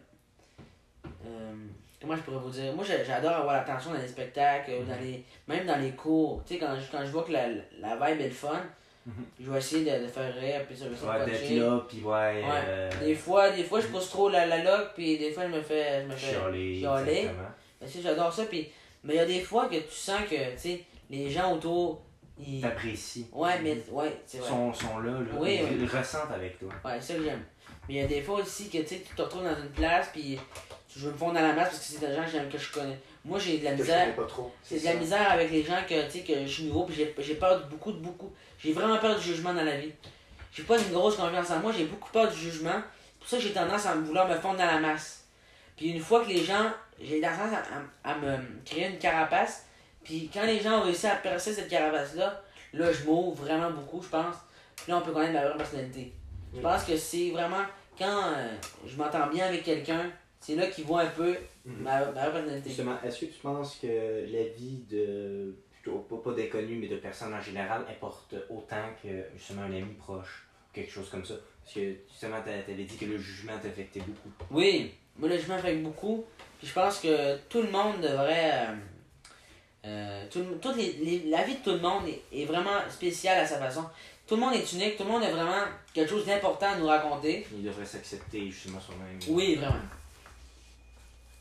euh, 1.27 1.53
comment 2.01 2.17
je 2.17 2.23
pourrais 2.23 2.39
vous 2.39 2.51
dire 2.51 2.75
Moi, 2.75 2.85
j'a- 2.85 3.05
j'adore 3.05 3.33
avoir 3.37 3.55
l'attention 3.55 3.93
dans 3.93 3.99
les 4.01 4.09
spectacles, 4.09 4.73
ou 4.81 4.85
dans 4.85 4.99
les, 5.01 5.25
même 5.49 5.67
dans 5.67 5.79
les 5.79 5.93
cours. 5.93 6.43
Tu 6.47 6.55
sais, 6.55 6.61
quand, 6.61 6.75
je- 6.79 6.91
quand 6.91 7.05
je 7.05 7.11
vois 7.11 7.23
que 7.25 7.33
la, 7.33 7.47
la 7.81 7.95
vibe 7.97 8.21
est 8.21 8.29
le 8.29 8.35
fun, 8.35 8.61
Mhm. 9.05 9.13
je 9.41 9.51
vais 9.51 9.59
essayer 9.59 9.85
de, 9.99 10.05
de 10.05 10.09
faire 10.09 10.33
rire, 10.35 10.61
puis 10.69 10.77
ça, 10.77 10.85
je 10.85 10.91
vais 10.95 11.07
Ouais, 11.09 11.25
d'être 11.27 11.41
coacher. 11.41 11.59
là, 11.59 11.85
puis 11.89 11.99
ouais. 12.03 12.13
Ouais. 12.13 12.45
euh, 12.69 12.91
Des 13.05 13.15
fois, 13.17 13.51
des 13.51 13.65
fois, 13.65 13.81
je 13.81 13.89
pousse 13.89 14.09
trop 14.11 14.29
la, 14.29 14.47
la 14.47 14.63
loque, 14.63 14.95
puis 14.95 15.19
des 15.19 15.33
fois, 15.33 15.43
je 15.45 15.53
me 15.57 15.61
fais. 15.61 16.03
Je 16.03 16.07
me 16.07 16.13
fais 16.15 16.33
Chialer. 16.81 17.31
Mais 17.83 17.89
tu 17.89 17.95
sais, 17.95 18.03
j'adore 18.03 18.33
ça, 18.33 18.45
puis. 18.45 18.69
Mais 19.05 19.15
il 19.15 19.17
y 19.17 19.21
a 19.21 19.27
des 19.27 19.41
fois 19.41 19.67
que 19.67 19.75
tu 19.77 19.91
sens 19.95 20.21
que, 20.31 20.53
tu 20.53 20.59
sais, 20.59 20.85
les 21.11 21.29
gens 21.29 21.53
autour, 21.55 22.03
ils. 22.39 22.61
T'apprécies. 22.61 23.27
Ouais, 23.33 23.59
mais. 23.61 23.83
Ouais, 23.91 24.21
c'est 24.25 24.39
Ils 24.39 24.41
vrai. 24.41 24.49
sont, 24.51 24.73
sont 24.73 24.99
là, 25.01 25.11
là. 25.13 25.19
Oui, 25.39 25.61
ils, 25.63 25.83
oui. 25.83 25.87
ressentent 25.89 26.31
avec 26.33 26.59
toi. 26.59 26.69
Ouais, 26.85 27.01
c'est 27.01 27.15
ça 27.15 27.19
que 27.19 27.25
j'aime. 27.25 27.43
Mais 27.89 27.95
il 27.95 27.97
y 27.97 28.05
a 28.05 28.07
des 28.07 28.23
fois 28.23 28.41
aussi 28.41 28.69
que 28.71 28.79
tu 28.79 28.87
sais, 28.87 29.03
tu 29.07 29.15
te 29.15 29.23
retrouves 29.23 29.43
dans 29.43 29.57
une 29.61 29.71
place, 29.71 30.09
puis 30.13 30.39
tu 30.89 31.01
veux 31.01 31.11
me 31.11 31.17
fondre 31.17 31.35
dans 31.35 31.43
la 31.43 31.53
masse 31.53 31.71
parce 31.71 31.79
que 31.81 31.85
c'est 31.99 32.07
des 32.07 32.15
gens 32.15 32.25
que, 32.25 32.31
j'aime- 32.31 32.49
que 32.49 32.59
je 32.59 32.71
connais. 32.73 32.99
Moi, 33.25 33.39
j'ai 33.41 33.59
de 33.59 33.65
la 33.65 33.73
Que 33.73 33.77
misère. 33.79 34.01
connais 34.05 34.17
pas 34.17 34.27
trop. 34.27 34.53
C'est 34.63 34.79
de 34.79 34.85
la 34.85 34.95
misère 34.95 35.31
avec 35.33 35.51
les 35.51 35.63
gens 35.65 35.79
que, 35.89 36.05
tu 36.07 36.11
sais, 36.11 36.21
que 36.21 36.47
je 36.47 36.53
suis 36.53 36.65
nouveau, 36.65 36.85
puis 36.85 36.95
j'ai- 36.95 37.15
j'ai 37.19 37.35
peur 37.35 37.59
de 37.61 37.65
beaucoup, 37.69 37.91
de 37.93 37.99
beaucoup. 37.99 38.33
J'ai 38.59 38.73
vraiment 38.73 38.99
peur 38.99 39.17
du 39.19 39.23
jugement 39.25 39.53
dans 39.55 39.65
la 39.65 39.77
vie. 39.79 39.93
J'ai 40.53 40.63
pas 40.63 40.79
une 40.79 40.93
grosse 40.93 41.17
confiance 41.17 41.51
en 41.51 41.59
moi, 41.59 41.73
j'ai 41.77 41.85
beaucoup 41.87 42.11
peur 42.13 42.31
du 42.31 42.37
jugement. 42.39 42.71
C'est 42.81 43.19
pour 43.19 43.29
ça 43.29 43.37
que 43.39 43.43
j'ai 43.43 43.53
tendance 43.53 43.87
à 43.87 43.95
me 43.97 44.05
vouloir 44.05 44.29
me 44.29 44.35
fondre 44.37 44.59
dans 44.59 44.67
la 44.67 44.79
masse. 44.79 45.25
Puis 45.77 45.89
une 45.91 46.01
fois 46.01 46.23
que 46.25 46.29
les 46.29 46.45
gens. 46.45 46.71
J'ai 47.03 47.21
tendance 47.21 47.53
à, 48.05 48.09
à- 48.09 48.13
à 48.15 48.19
me 48.19 48.37
créer 48.65 48.89
une 48.89 48.99
carapace. 48.99 49.67
Puis 50.05 50.31
quand 50.33 50.45
les 50.45 50.61
gens 50.61 50.81
ont 50.81 50.83
réussi 50.83 51.07
à 51.07 51.17
percer 51.17 51.53
cette 51.53 51.69
carapace-là, 51.69 52.43
là, 52.75 52.93
je 52.93 53.05
m'ouvre 53.05 53.43
vraiment 53.45 53.71
beaucoup, 53.71 54.03
je 54.03 54.09
pense. 54.09 54.37
Puis 54.77 54.91
là, 54.91 54.99
on 54.99 55.03
peut 55.03 55.13
connaître 55.13 55.33
ma 55.35 55.47
vraie 55.47 55.57
personnalité. 55.57 56.13
Je 56.55 56.61
pense 56.61 56.85
que 56.85 56.97
c'est 56.97 57.31
vraiment 57.31 57.63
quand 57.99 58.33
euh, 58.35 58.49
je 58.87 58.97
m'entends 58.97 59.29
bien 59.29 59.47
avec 59.47 59.63
quelqu'un, 59.63 60.11
c'est 60.41 60.55
là 60.57 60.67
qu'ils 60.67 60.85
voient 60.85 61.03
un 61.03 61.07
peu 61.11 61.37
Mhm. 61.65 61.83
ma, 61.83 62.01
ma 62.07 62.11
vraie 62.29 62.33
personnalité. 62.33 62.71
Justement, 62.71 62.97
est-ce 63.05 63.21
que 63.21 63.27
tu 63.27 63.39
penses 63.41 63.77
que 63.81 63.87
la 64.29 64.45
vie 64.57 64.83
de, 64.91 65.55
plutôt 65.81 65.99
pas, 66.01 66.17
pas 66.17 66.37
d'inconnus, 66.37 66.79
mais 66.81 66.89
de 66.89 66.97
personnes 66.97 67.33
en 67.33 67.41
général, 67.41 67.85
importe 67.89 68.35
autant 68.51 68.89
que 69.03 69.09
justement 69.37 69.63
un 69.63 69.73
ami 69.73 69.95
proche, 69.97 70.49
quelque 70.73 70.91
chose 70.91 71.09
comme 71.11 71.25
ça? 71.25 71.35
Parce 71.63 71.75
que 71.77 71.95
justement, 72.11 72.41
t'a- 72.43 72.63
t'avais 72.63 72.83
dit 72.85 72.97
que 72.97 73.05
le 73.05 73.19
jugement 73.19 73.53
t'affectait 73.63 74.01
beaucoup. 74.01 74.31
Oui, 74.51 74.93
moi 75.17 75.29
le 75.29 75.37
jugement 75.37 75.59
fait 75.59 75.77
beaucoup. 75.77 76.25
Puis 76.63 76.69
je 76.69 76.75
pense 76.75 77.01
que 77.01 77.37
tout 77.49 77.61
le 77.61 77.71
monde 77.73 78.01
devrait. 78.01 78.69
euh, 78.69 78.75
euh, 79.85 80.25
tout 80.31 80.45
toutes 80.63 80.77
les, 80.77 80.93
les- 80.93 81.25
la 81.29 81.43
vie 81.43 81.57
de 81.57 81.59
tout 81.65 81.73
le 81.73 81.81
monde 81.81 82.05
est, 82.07 82.23
est 82.33 82.45
vraiment 82.45 82.79
spéciale 82.89 83.41
à 83.41 83.45
sa 83.45 83.59
façon. 83.59 83.85
Tout 84.29 84.37
le 84.37 84.43
monde 84.43 84.55
est 84.55 84.73
unique, 84.73 84.97
tout 84.97 85.03
le 85.03 85.11
monde 85.11 85.25
a 85.25 85.31
vraiment 85.33 85.65
quelque 85.93 86.09
chose 86.09 86.25
d'important 86.25 86.71
à 86.71 86.77
nous 86.77 86.87
raconter. 86.87 87.45
Il 87.53 87.65
devrait 87.65 87.85
s'accepter 87.85 88.49
justement 88.49 88.79
soi-même. 88.79 89.19
Oui, 89.29 89.57
vraiment. 89.57 89.75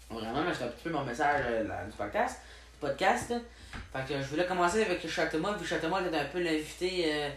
Vraiment, 0.09 0.51
c'est 0.57 0.63
un 0.63 0.67
petit 0.69 0.83
peu 0.85 0.89
mon 0.89 1.03
message 1.03 1.45
euh, 1.47 1.67
là, 1.67 1.85
du 1.85 1.91
podcast. 1.95 2.41
Du 2.73 2.79
podcast. 2.87 3.33
Fait 3.93 4.13
que 4.13 4.21
je 4.21 4.27
voulais 4.27 4.45
commencer 4.45 4.83
avec 4.83 5.07
Châteaumois, 5.07 5.53
vu 5.53 5.59
que 5.63 5.65
Châteaumois 5.67 6.01
était 6.01 6.17
un 6.17 6.25
peu 6.25 6.39
l'invité 6.41 7.05
euh, 7.07 7.29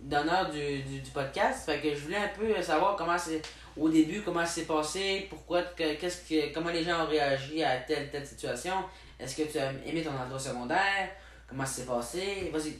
d'honneur 0.00 0.50
du, 0.50 0.82
du, 0.82 1.00
du 1.00 1.10
podcast. 1.10 1.64
Fait 1.66 1.78
que 1.80 1.94
je 1.94 2.00
voulais 2.00 2.16
un 2.16 2.28
peu 2.28 2.60
savoir 2.62 2.96
comment 2.96 3.16
c'est 3.18 3.40
au 3.76 3.88
début, 3.88 4.22
comment 4.22 4.44
c'est 4.44 4.64
passé, 4.66 5.26
pourquoi, 5.30 5.62
que- 5.62 5.94
qu'est-ce 5.94 6.28
que, 6.28 6.52
comment 6.52 6.70
les 6.70 6.82
gens 6.82 7.04
ont 7.04 7.08
réagi 7.08 7.62
à 7.62 7.76
telle 7.78 8.10
telle 8.10 8.26
situation. 8.26 8.74
Est-ce 9.20 9.36
que 9.36 9.42
tu 9.50 9.58
as 9.58 9.70
aimé 9.86 10.02
ton 10.02 10.10
endroit 10.16 10.38
secondaire? 10.38 11.08
Comment 11.48 11.64
ça 11.64 11.82
s'est 11.82 11.86
passé? 11.86 12.50
Vas-y. 12.52 12.78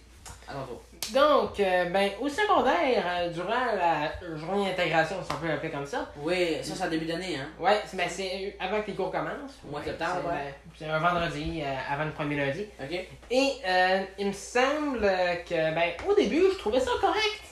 Donc, 1.12 1.58
euh, 1.60 1.84
ben, 1.86 2.10
au 2.20 2.28
secondaire, 2.28 3.02
euh, 3.06 3.30
durant 3.30 3.48
la 3.76 4.36
journée 4.36 4.66
d'intégration, 4.70 5.16
si 5.22 5.32
on 5.32 5.36
peut 5.40 5.48
l'appeler 5.48 5.70
comme 5.72 5.86
ça, 5.86 6.06
Oui, 6.18 6.58
ça 6.62 6.74
c'est 6.76 6.84
en 6.84 6.88
début 6.90 7.06
d'année, 7.06 7.36
hein? 7.36 7.48
ouais, 7.58 7.80
c'est 7.86 7.96
ben, 7.96 8.06
c'est 8.10 8.56
avant 8.60 8.82
que 8.82 8.88
les 8.88 8.94
cours 8.94 9.10
commencent. 9.10 9.58
Au 9.66 9.70
mois 9.70 9.80
de 9.80 9.86
septembre, 9.86 10.20
c'est, 10.24 10.28
ouais. 10.28 10.34
euh, 10.46 10.70
C'est 10.78 10.84
un 10.86 10.98
vendredi, 10.98 11.62
euh, 11.64 11.74
avant 11.90 12.04
le 12.04 12.10
premier 12.10 12.36
lundi. 12.36 12.66
Ok? 12.82 13.06
Et 13.30 13.52
euh, 13.66 14.02
il 14.18 14.26
me 14.26 14.32
semble 14.32 15.00
que, 15.00 15.54
ben, 15.74 15.92
au 16.06 16.14
début, 16.14 16.42
je 16.52 16.58
trouvais 16.58 16.80
ça 16.80 16.90
correct. 17.00 17.42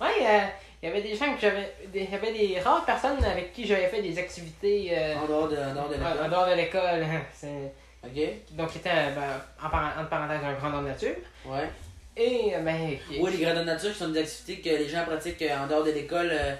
Ouais, 0.00 0.26
euh, 0.26 0.40
il 0.82 0.88
y 0.88 0.92
avait 0.92 1.02
des 1.02 1.14
gens 1.14 1.34
que 1.34 1.40
j'avais. 1.40 1.74
Il 1.94 2.10
y 2.10 2.14
avait 2.14 2.32
des 2.32 2.58
rares 2.60 2.84
personnes 2.86 3.22
avec 3.24 3.52
qui 3.52 3.66
j'avais 3.66 3.86
fait 3.88 4.00
des 4.02 4.18
activités 4.18 4.96
En 5.22 5.26
dehors 5.26 5.48
de, 5.48 5.56
en 5.56 5.74
dehors 5.74 5.88
de 5.88 5.94
l'école. 5.94 6.24
en 6.24 6.28
dehors 6.28 6.46
de 6.48 6.54
l'école. 6.54 7.06
C'est- 7.34 7.72
Ok? 8.04 8.20
Donc, 8.50 8.70
qui 8.70 8.78
était, 8.78 8.90
ben, 9.16 9.40
en 9.64 9.70
par- 9.70 9.94
entre 9.98 10.10
parenthèses, 10.10 10.44
un 10.44 10.52
grandeur 10.52 10.82
de 10.82 10.88
nature. 10.88 11.14
Ouais. 11.46 11.70
Et, 12.16 12.54
euh, 12.54 12.60
ben, 12.60 12.96
Oui, 13.20 13.32
les 13.32 13.38
grades 13.38 13.58
de 13.58 13.64
nature 13.64 13.92
qui 13.92 13.98
sont 13.98 14.08
des 14.08 14.20
activités 14.20 14.60
que 14.60 14.76
les 14.76 14.88
gens 14.88 15.04
pratiquent 15.04 15.42
euh, 15.42 15.56
en 15.58 15.66
dehors 15.66 15.84
de 15.84 15.90
l'école, 15.90 16.30
euh, 16.32 16.54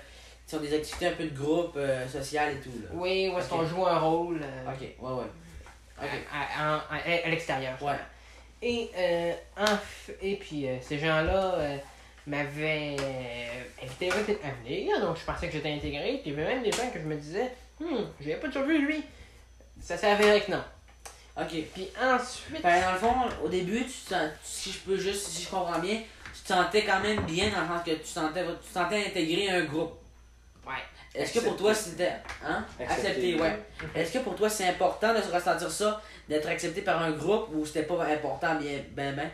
qui 0.46 0.54
sont 0.54 0.60
des 0.60 0.74
activités 0.74 1.06
un 1.06 1.12
peu 1.12 1.24
de 1.24 1.36
groupe, 1.38 1.74
euh, 1.76 2.06
social 2.08 2.52
et 2.54 2.60
tout, 2.60 2.70
là. 2.82 2.88
oui, 2.92 3.30
où 3.32 3.38
est-ce 3.38 3.48
qu'on 3.48 3.64
joue 3.64 3.86
un 3.86 3.98
rôle 3.98 4.40
euh, 4.42 4.70
Ok, 4.72 4.80
ouais, 4.80 5.12
ouais. 5.22 5.30
Ok. 6.02 6.08
à, 6.32 6.74
à- 6.76 6.82
à- 6.90 7.24
à 7.26 7.28
l'extérieur. 7.28 7.80
Ouais. 7.80 7.92
Et, 8.60 8.90
euh, 8.96 9.32
en 9.56 9.64
f- 9.64 10.12
et 10.20 10.36
puis, 10.36 10.66
ces 10.82 10.98
gens-là 10.98 11.56
m'avaient 12.26 12.96
invité 13.82 14.08
à 14.42 14.50
venir, 14.64 15.00
donc 15.00 15.16
je 15.18 15.24
pensais 15.24 15.46
que 15.46 15.52
j'étais 15.52 15.72
intégré. 15.72 16.18
Puis 16.22 16.32
il 16.32 16.38
y 16.38 16.40
avait 16.40 16.54
même 16.54 16.62
des 16.64 16.72
gens 16.72 16.88
que 16.92 16.98
je 16.98 17.04
me 17.04 17.14
disais, 17.16 17.52
hum, 17.80 18.10
je 18.20 18.28
l'avais 18.28 18.40
pas 18.40 18.48
déjà 18.48 18.62
vu 18.62 18.84
lui. 18.86 19.02
Ça 19.80 19.96
s'est 19.96 20.10
avéré 20.10 20.40
que 20.40 20.50
non. 20.50 20.62
Ok. 21.36 21.52
Puis 21.74 21.88
ensuite, 22.00 22.62
Ben, 22.62 22.80
dans 22.82 22.92
le 22.92 22.98
fond, 22.98 23.14
au 23.44 23.48
début, 23.48 23.80
tu 23.84 23.90
te 23.90 24.08
sens- 24.14 24.30
si 24.42 24.70
je 24.72 24.78
peux 24.80 24.96
juste, 24.96 25.26
si 25.28 25.42
je 25.44 25.48
comprends 25.50 25.78
bien, 25.80 26.00
tu 26.34 26.40
te 26.42 26.48
sentais 26.48 26.84
quand 26.84 27.00
même 27.00 27.20
bien 27.22 27.50
dans 27.50 27.62
le 27.62 27.66
sens 27.68 27.82
que 27.84 27.90
tu 27.90 28.06
sentais, 28.06 28.44
tu 28.44 28.68
te 28.68 28.72
sentais 28.72 29.06
intégré 29.06 29.48
à 29.50 29.56
un 29.56 29.64
groupe. 29.64 29.94
ouais. 30.66 30.72
Est-ce 31.16 31.34
que 31.34 31.44
pour 31.44 31.56
toi 31.56 31.72
c'était. 31.74 32.10
Hein? 32.44 32.64
Accepté, 32.80 33.36
ouais. 33.40 33.58
Est-ce 33.94 34.14
que 34.14 34.18
pour 34.18 34.34
toi 34.34 34.48
c'est 34.48 34.66
important 34.68 35.14
de 35.14 35.20
se 35.22 35.30
ressentir 35.32 35.70
ça, 35.70 36.02
d'être 36.28 36.48
accepté 36.48 36.82
par 36.82 37.00
un 37.02 37.12
groupe 37.12 37.50
ou 37.52 37.64
c'était 37.64 37.84
pas 37.84 38.02
important 38.04 38.56
bien, 38.56 38.80
ben, 38.90 39.14
ben? 39.14 39.30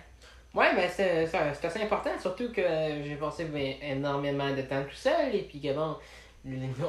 Ouais, 0.52 0.74
ben 0.74 0.90
c'est 0.94 1.26
c'est- 1.26 1.54
c'est 1.58 1.66
assez 1.68 1.82
important, 1.82 2.10
surtout 2.20 2.52
que 2.52 2.60
j'ai 3.04 3.16
passé 3.16 3.44
ben, 3.46 3.76
énormément 3.82 4.50
de 4.50 4.60
temps 4.62 4.82
tout 4.82 4.94
seul 4.96 5.34
et 5.34 5.42
puis 5.42 5.58
que 5.60 5.72
bon, 5.72 5.96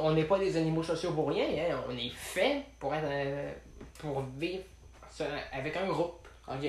on 0.01 0.11
n'est 0.11 0.25
pas 0.25 0.39
des 0.39 0.57
animaux 0.57 0.83
sociaux 0.83 1.11
pour 1.13 1.29
rien, 1.29 1.45
hein, 1.45 1.79
on 1.87 1.95
est 1.97 2.11
fait 2.13 2.63
pour 2.79 2.93
être 2.93 3.05
euh, 3.07 3.51
pour 3.99 4.23
vivre 4.37 4.63
avec 5.51 5.75
un 5.77 5.87
groupe. 5.87 6.27
Ok. 6.47 6.65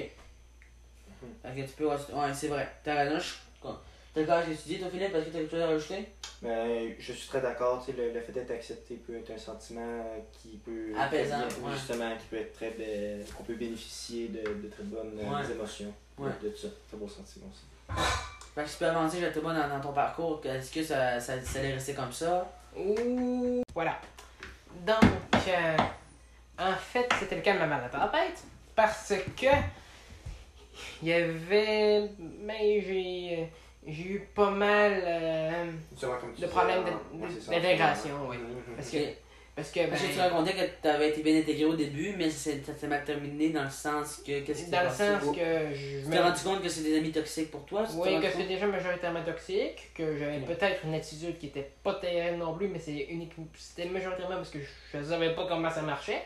Ok, 1.45 1.55
tu 1.55 1.63
peux. 1.77 1.87
Ouais, 1.87 1.95
ouais, 1.95 2.35
c'est 2.35 2.49
vrai. 2.49 2.69
T'as 2.83 2.95
raison, 3.05 3.19
d'accord 4.15 4.35
avec 4.39 4.57
ce 4.57 4.63
que 4.65 4.69
tu 4.69 4.75
dis, 4.75 4.81
toi, 4.81 4.89
Philippe? 4.91 5.15
Est-ce 5.15 5.27
que 5.27 5.31
t'as 5.31 5.39
quelque 5.39 5.51
chose 5.51 5.61
à 5.63 5.67
rajouter? 5.69 6.09
Mais 6.43 6.97
je 6.99 7.13
suis 7.13 7.29
très 7.29 7.41
d'accord, 7.41 7.85
tu 7.85 7.93
sais, 7.93 7.97
le, 7.99 8.13
le 8.13 8.21
fait 8.21 8.33
d'être 8.33 8.51
accepté 8.51 8.97
peut 8.97 9.17
être 9.17 9.31
un 9.31 9.39
sentiment 9.39 10.05
qui 10.33 10.61
peut. 10.65 10.93
Apaisant, 10.99 11.43
ouais. 11.43 11.73
Justement, 11.73 12.17
qui 12.17 12.27
peut 12.27 12.37
être 12.39 12.53
très. 12.55 12.73
qu'on 13.37 13.45
peut 13.45 13.55
bénéficier 13.55 14.29
de, 14.29 14.41
de 14.41 14.69
très 14.69 14.83
bonnes 14.83 15.17
euh, 15.21 15.31
Ouais. 15.31 15.51
émotions. 15.53 15.95
Ouais. 16.19 16.31
De 16.43 16.53
ça. 16.57 16.67
Très 16.89 16.97
beau 16.97 17.09
sentiment 17.09 17.47
aussi. 17.53 17.63
Fait 18.55 18.65
que 18.65 18.69
tu 18.69 18.77
peux 18.77 18.87
avancer, 18.87 19.21
justement, 19.21 19.55
dans, 19.55 19.69
dans 19.69 19.81
ton 19.81 19.93
parcours. 19.93 20.41
que- 20.41 20.49
Est-ce 20.49 20.73
que 20.73 20.83
ça, 20.83 21.21
ça, 21.21 21.41
ça 21.41 21.59
allait 21.61 21.75
rester 21.75 21.95
comme 21.95 22.13
ça? 22.13 22.51
Ouh, 22.77 23.63
voilà. 23.73 24.01
Donc, 24.85 24.99
euh, 25.47 25.77
en 26.70 26.77
fait, 26.77 27.09
c'était 27.18 27.37
le 27.37 27.42
cas 27.42 27.55
de 27.55 27.59
ma 27.59 27.66
mal 27.66 27.83
à 27.92 27.98
la 27.98 28.09
tête 28.09 28.42
parce 28.75 29.12
que 29.37 29.46
il 31.03 31.09
y 31.09 31.12
avait, 31.12 32.09
ben 32.18 32.57
j'ai, 32.59 33.48
j'ai 33.87 34.03
eu 34.03 34.29
pas 34.35 34.51
mal 34.51 34.92
euh, 35.05 35.64
de 36.38 36.46
problèmes 36.46 36.85
hein. 36.87 37.27
d'intégration, 37.51 38.29
oui. 38.29 38.37
Mhm. 38.38 38.77
Parce 38.77 38.90
que, 38.90 38.96
Ok. 38.98 39.09
parce 39.55 39.70
que, 39.70 39.87
Parce 39.88 40.01
que 40.03 40.07
ben, 40.07 40.12
tu 40.14 40.20
racontais 40.20 40.53
que 40.53 40.81
tu 40.83 40.88
avais 40.88 41.09
été 41.11 41.22
bien 41.22 41.38
intégré 41.38 41.64
au 41.66 41.75
début, 41.75 42.14
mais 42.16 42.31
c'est- 42.31 42.64
ça 42.64 42.75
s'est 42.75 42.87
mal 42.87 43.05
terminé 43.05 43.51
dans 43.51 43.64
le 43.64 43.70
sens 43.70 44.22
que. 44.27 44.40
Qu'est-ce 44.40 44.64
qui 44.64 44.70
dans 44.70 44.83
le 44.83 44.88
sens 44.88 45.37
que 45.37 45.75
je 45.75 46.05
Tu 46.05 46.11
t'es 46.11 46.20
rendu 46.20 46.40
compte 46.42 46.62
que 46.62 46.68
c'est 46.68 46.83
des 46.83 46.96
amis 46.96 47.12
toxiques 47.12 47.51
pour 47.51 47.66
toi? 47.66 47.85
Oui, 47.96 48.20
que 48.20 48.31
c'est 48.31 48.44
déjà 48.46 48.66
majoritairement 48.66 49.22
toxique, 49.22 49.90
que 49.94 50.16
j'avais 50.16 50.38
peut-être 50.40 50.85
une 50.85 50.94
attitude 50.94 51.38
qui 51.38 51.46
était 51.48 51.70
pas 51.83 51.94
terrible 51.94 52.38
non 52.38 52.55
plus, 52.55 52.68
mais 52.68 52.79
c'est 52.79 52.92
uniquement 53.11 53.44
c'était 53.55 53.88
majoritairement 53.88 54.37
parce 54.37 54.51
que 54.51 54.61
je, 54.61 54.98
je 54.98 55.05
savais 55.05 55.35
pas 55.35 55.46
comment 55.46 55.70
ça 55.70 55.83
marchait. 55.83 56.22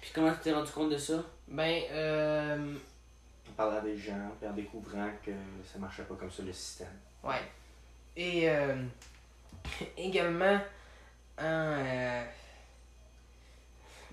Puis 0.00 0.10
comment 0.14 0.32
tu 0.32 0.38
t'es 0.40 0.52
rendu 0.52 0.70
compte 0.72 0.90
de 0.90 0.96
ça? 0.98 1.14
Ben, 1.48 1.82
euh, 1.90 2.74
En 3.50 3.52
parlant 3.52 3.82
des 3.82 3.96
gens, 3.96 4.30
puis 4.38 4.48
en 4.48 4.52
découvrant 4.52 5.08
que 5.24 5.30
ça 5.64 5.78
marchait 5.78 6.02
pas 6.04 6.14
comme 6.14 6.30
ça 6.30 6.42
le 6.42 6.52
système. 6.52 6.88
ouais. 7.24 7.42
Et 8.16 8.48
euh, 8.50 8.74
également, 9.96 10.58
en, 11.38 11.42
euh, 11.44 12.24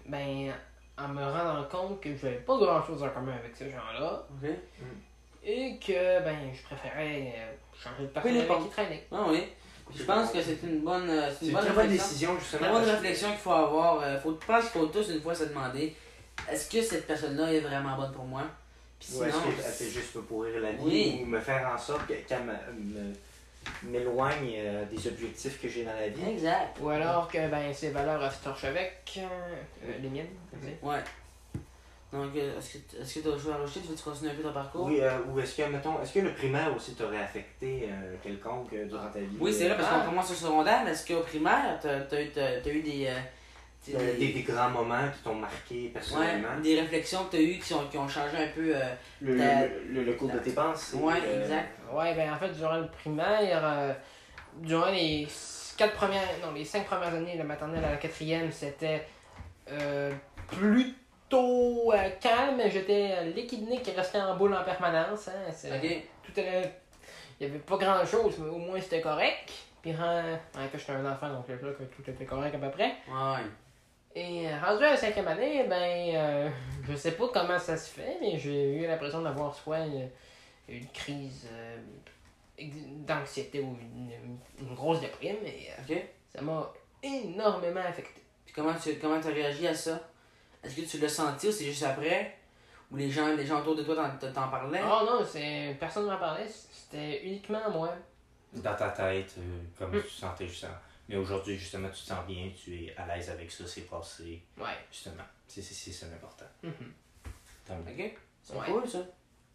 ben, 0.05 0.53
en 0.97 1.07
me 1.07 1.23
rendant 1.23 1.63
compte 1.67 2.01
que 2.01 2.15
j'avais 2.15 2.35
pas 2.37 2.55
grand 2.57 2.83
chose 2.85 3.01
en 3.03 3.09
commun 3.09 3.33
avec 3.33 3.55
ces 3.55 3.71
gens-là, 3.71 4.23
Ok. 4.43 4.49
et 5.43 5.79
que, 5.79 6.23
ben, 6.23 6.53
je 6.53 6.61
préférais 6.63 7.33
euh, 7.37 7.53
changer 7.75 8.03
de 8.03 8.07
personne 8.07 8.37
avec 8.37 8.59
qui 8.63 8.69
traîner. 8.69 9.03
Ah 9.11 9.25
oui. 9.27 9.47
Je 9.93 10.03
pense 10.03 10.31
que 10.31 10.41
c'est 10.41 10.59
une 10.63 10.79
bonne, 10.81 11.09
euh, 11.09 11.29
c'est 11.37 11.47
une 11.47 11.53
bonne 11.53 11.87
décision, 11.89 12.31
C'est 12.39 12.43
justement. 12.57 12.67
une 12.67 12.73
bonne 12.85 12.89
réflexion 12.95 13.29
qu'il 13.29 13.37
faut 13.39 13.51
avoir. 13.51 14.01
Euh, 14.01 14.19
faut, 14.19 14.37
je 14.41 14.45
pense 14.47 14.61
qu'il 14.69 14.81
faut 14.81 14.87
tous 14.87 15.09
une 15.09 15.21
fois 15.21 15.35
se 15.35 15.43
demander 15.45 15.95
est-ce 16.49 16.69
que 16.69 16.81
cette 16.81 17.05
personne-là 17.07 17.53
est 17.53 17.59
vraiment 17.61 17.95
bonne 17.95 18.11
pour 18.11 18.25
moi? 18.25 18.43
Puis 18.99 19.09
Ou 19.15 19.23
est-ce 19.23 19.31
sinon, 19.37 19.43
qu'elle 19.55 19.65
fait 19.71 19.89
juste 19.89 20.15
me 20.15 20.21
pourrir 20.23 20.59
la 20.61 20.71
vie 20.71 20.77
Oui. 20.81 21.19
ou 21.21 21.25
me 21.27 21.39
faire 21.39 21.69
en 21.73 21.77
sorte 21.77 22.07
que- 22.07 22.13
qu'elle 22.27 22.43
me- 22.43 23.13
m'éloigne 23.83 24.53
euh, 24.57 24.85
des 24.85 25.07
objectifs 25.07 25.61
que 25.61 25.67
j'ai 25.67 25.83
dans 25.83 25.93
la 25.93 26.09
vie? 26.09 26.29
Exact. 26.29 26.77
Ou 26.81 26.89
alors 26.89 27.27
que, 27.27 27.47
ben, 27.49 27.73
ces 27.73 27.89
valeurs 27.89 28.31
se 28.31 28.43
torchent 28.43 28.65
avec 28.65 29.03
euh, 29.17 29.91
les 30.01 30.09
miennes. 30.09 30.27
Ouais. 30.81 30.99
Donc, 32.15 32.35
euh, 32.35 32.57
est-ce 32.57 32.73
que 32.77 33.01
est-ce 33.01 33.15
que 33.15 33.19
tu 33.19 33.27
as 33.27 33.31
chose 33.37 33.51
à 33.51 33.57
rajouter? 33.57 33.81
Tu 33.81 33.87
veux 33.87 33.95
continuer 34.11 34.31
un 34.31 34.35
peu 34.35 34.43
ton 34.43 34.53
parcours? 34.53 34.85
Oui, 34.85 34.99
euh, 35.01 35.17
ou 35.29 35.39
est-ce 35.39 35.55
que, 35.61 35.67
mettons, 35.69 36.01
est-ce 36.01 36.13
que 36.13 36.19
le 36.19 36.33
primaire 36.33 36.73
aussi 36.75 36.95
t'aurait 36.95 37.21
affecté 37.21 37.89
euh, 37.91 38.15
quelconque 38.23 38.71
euh, 38.73 38.85
durant 38.85 39.09
ta 39.11 39.19
vie? 39.19 39.37
Oui, 39.39 39.51
c'est 39.53 39.67
vrai, 39.67 39.75
parce 39.77 39.89
Ah. 39.91 39.99
qu'on 39.99 40.09
commence 40.11 40.31
au 40.31 40.35
secondaire, 40.35 40.81
mais 40.85 40.91
est-ce 40.91 41.05
qu'au 41.07 41.21
primaire, 41.21 41.77
t'as 41.81 41.99
as 42.15 42.21
eu, 42.21 42.29
t'as- 42.31 42.61
t'as 42.61 42.69
eu 42.69 42.81
des, 42.81 43.07
euh, 43.07 43.19
des, 43.87 44.17
des, 44.17 44.33
des 44.33 44.41
grands 44.43 44.69
moments 44.69 45.07
qui 45.15 45.21
t'ont 45.23 45.35
marqué 45.35 45.75
ouais, 45.85 45.89
personnellement? 45.89 46.59
des 46.63 46.79
réflexions 46.79 47.25
que 47.25 47.31
t'as 47.33 47.41
eues 47.41 47.59
qui 47.59 47.73
ont, 47.73 47.87
qui 47.87 47.97
ont 47.97 48.07
changé 48.07 48.37
un 48.37 48.47
peu. 48.47 48.75
euh, 48.75 48.79
Le, 49.21 49.37
Ta- 49.37 49.61
le, 49.67 49.83
le- 49.89 50.03
le 50.05 50.13
cours 50.13 50.29
de 50.31 50.39
tes 50.39 50.51
pensées? 50.51 50.97
ouais, 50.97 51.19
euh, 51.23 51.41
exact. 51.43 51.77
Ouais, 51.91 52.15
ben 52.15 52.31
en 52.33 52.37
fait, 52.37 52.49
durant 52.49 52.77
le 52.77 52.87
primaire, 52.87 53.61
euh, 53.63 53.93
durant 54.55 54.89
les 54.89 55.27
quatre 55.77 55.93
premières, 55.95 56.21
non, 56.41 56.53
les 56.53 56.63
cinq 56.65 56.85
premières 56.85 57.13
années 57.13 57.33
de 57.33 57.39
la 57.39 57.43
maternelle 57.43 57.83
à 57.83 57.91
la 57.91 57.97
quatrième, 57.97 58.51
c'était 58.51 59.05
euh, 59.69 60.11
plutôt 61.35 61.91
euh, 61.93 62.09
calme. 62.19 62.61
J'étais 62.69 63.09
euh, 63.17 63.31
qui 63.81 63.91
restait 63.91 64.19
en 64.21 64.35
boule 64.35 64.53
en 64.53 64.63
permanence. 64.63 65.27
Hein, 65.27 65.51
c'est- 65.51 65.71
Ok. 65.75 66.03
Tout 66.23 66.39
allait- 66.39 66.73
Il 67.39 67.47
n'y 67.47 67.53
avait 67.53 67.63
pas 67.63 67.75
grand 67.77 68.05
chose, 68.05 68.35
mais 68.39 68.49
au 68.49 68.57
moins 68.57 68.79
c'était 68.79 69.01
correct. 69.01 69.51
Puis, 69.81 69.93
rend... 69.93 70.23
ouais, 70.23 70.67
que 70.71 70.77
j'étais 70.77 70.93
un 70.93 71.05
enfant, 71.11 71.29
donc 71.29 71.47
là, 71.49 71.55
que 71.57 71.83
tout 71.83 72.09
était 72.09 72.25
correct 72.25 72.55
à 72.55 72.57
peu 72.57 72.71
près. 72.71 72.93
Ouais. 73.09 73.43
Et 74.15 74.47
euh, 74.47 74.57
rendu 74.65 74.83
à 74.85 74.91
la 74.91 74.97
cinquième 74.97 75.27
année, 75.27 75.65
ben, 75.67 76.15
euh, 76.15 76.49
je 76.87 76.95
sais 76.95 77.11
pas 77.11 77.27
comment 77.33 77.59
ça 77.59 77.75
se 77.75 77.89
fait, 77.89 78.17
mais 78.21 78.37
j'ai 78.39 78.75
eu 78.77 78.87
l'impression 78.87 79.21
d'avoir 79.21 79.53
soit 79.53 79.79
une, 79.79 80.09
une 80.69 80.87
crise 80.87 81.45
euh, 81.51 81.77
ex- 82.57 82.73
d'anxiété 83.05 83.59
ou 83.59 83.77
une, 83.81 84.11
une 84.65 84.73
grosse 84.73 85.01
déprime, 85.01 85.35
et 85.45 85.67
euh, 85.69 85.93
Ok. 85.93 86.01
ça 86.33 86.41
m'a 86.41 86.71
énormément 87.03 87.81
affecté. 87.81 88.21
Puis 88.45 88.53
comment 88.55 88.73
tu 88.81 88.95
comment 88.95 89.15
as 89.17 89.27
réagi 89.29 89.67
à 89.67 89.73
ça? 89.73 89.99
Est-ce 90.65 90.75
que 90.75 90.81
tu 90.81 90.97
l'as 90.99 91.09
senti 91.09 91.47
ou 91.47 91.51
c'est 91.51 91.65
juste 91.65 91.83
après? 91.83 92.37
Ou 92.91 92.97
les 92.97 93.09
gens, 93.09 93.27
les 93.35 93.45
gens 93.45 93.59
autour 93.61 93.75
de 93.75 93.83
toi 93.83 93.95
t'en- 93.95 94.31
t'en 94.31 94.47
parlaient? 94.49 94.81
Oh 94.83 95.05
non, 95.05 95.25
c'est 95.29 95.75
personne 95.79 96.05
ne 96.05 96.11
m'en 96.11 96.17
parlait, 96.17 96.47
c'était 96.47 97.23
uniquement 97.25 97.69
moi. 97.71 97.93
Dans 98.53 98.75
ta 98.75 98.89
tête, 98.89 99.33
euh, 99.37 99.59
comment 99.77 99.97
Mm. 99.97 100.03
tu 100.03 100.09
sentais 100.09 100.47
justement. 100.47 100.75
Mais 101.09 101.17
aujourd'hui, 101.17 101.57
justement, 101.57 101.89
tu 101.89 102.01
te 102.01 102.07
sens 102.07 102.25
bien, 102.27 102.49
tu 102.55 102.73
es 102.85 102.95
à 102.97 103.05
l'aise 103.07 103.29
avec 103.29 103.51
ça, 103.51 103.65
c'est 103.67 103.81
passé. 103.81 104.41
Ouais. 104.57 104.65
Justement, 104.91 105.23
c'est 105.47 105.61
c'est- 105.61 105.73
c'est 105.73 105.91
ça 105.91 106.07
l'important. 106.07 106.45
Tant 107.67 107.75
mieux. 107.77 107.91
Ok. 108.05 108.17
C'est 108.41 108.55
Ouais. 108.55 108.65
cool 108.67 108.87
ça. 108.87 108.99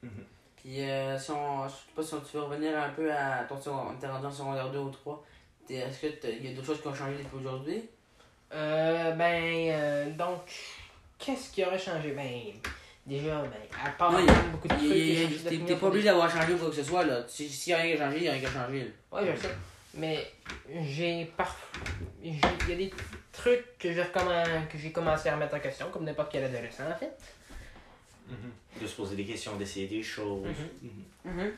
Mhm. 0.02 0.24
Puis 0.56 0.80
euh, 0.82 1.18
si 1.18 1.30
on. 1.30 1.66
Je 1.66 1.72
sais 1.72 1.78
pas 1.96 2.02
si 2.02 2.14
on- 2.14 2.20
tu 2.20 2.36
veux 2.36 2.42
revenir 2.42 2.76
un 2.78 2.90
peu 2.90 3.10
à 3.12 3.44
ton 3.44 3.58
secondaire. 3.60 3.94
T'es 4.00 4.06
rendu 4.08 4.26
en 4.26 4.30
secondaire 4.32 4.70
2 4.70 4.78
ou 4.80 4.90
3. 4.90 5.24
T'es- 5.66 5.74
Est-ce 5.76 6.00
qu'il 6.06 6.44
y 6.44 6.48
a 6.48 6.54
d'autres 6.54 6.66
choses 6.66 6.82
qui 6.82 6.88
ont 6.88 6.94
changé 6.94 7.16
depuis 7.18 7.36
aujourd'hui? 7.38 7.88
Euh, 8.52 9.12
ben, 9.12 9.70
euh, 9.70 10.10
donc, 10.10 10.50
qu'est-ce 11.20 11.50
qui 11.52 11.64
aurait 11.64 11.78
changé? 11.78 12.10
Ben, 12.12 12.30
déjà, 13.06 13.42
ben, 13.42 13.50
à 13.84 13.90
part 13.90 14.12
Non, 14.12 14.18
il 14.20 14.26
y 14.26 14.28
a- 14.30 14.42
beaucoup 14.52 14.68
de 14.68 14.74
trucs. 14.74 15.66
T'es 15.66 15.76
pas 15.76 15.86
obligé 15.86 16.04
d'avoir 16.06 16.30
changé 16.30 16.54
ou 16.54 16.58
quoi 16.58 16.70
que 16.70 16.76
ce 16.76 16.82
soit 16.82 17.04
là. 17.04 17.22
Si- 17.28 17.48
S'il 17.48 17.72
y 17.72 17.74
a 17.74 17.78
rien 17.78 17.96
qui 17.96 18.02
a 18.02 18.06
changé, 18.06 18.16
il 18.18 18.24
y 18.24 18.28
a 18.28 18.32
rien 18.32 18.40
qui 18.40 18.46
a 18.46 18.50
changé. 18.50 18.78
là. 18.80 19.20
Ouais, 19.20 19.32
je 19.36 19.40
sais. 19.42 19.54
Mais 19.94 20.30
j'ai 20.84 21.24
parfois. 21.36 21.80
Il 22.22 22.34
y 22.36 22.72
a 22.72 22.76
des 22.76 22.92
trucs 23.32 23.78
que 23.78 23.92
j'ai 23.92 24.02
recommen- 24.02 24.66
que 24.68 24.78
j'ai 24.78 24.92
commencé 24.92 25.28
à 25.28 25.34
remettre 25.34 25.54
en 25.56 25.60
question, 25.60 25.86
comme 25.92 26.04
n'importe 26.04 26.30
quel 26.32 26.44
adolescent, 26.44 26.84
en 26.90 26.96
fait. 26.98 27.12
De 28.80 28.86
se 28.86 28.94
poser 28.94 29.16
des 29.16 29.24
questions, 29.24 29.56
d'essayer 29.56 29.88
des 29.88 30.02
choses. 30.02 30.46
Mhm. 31.24 31.52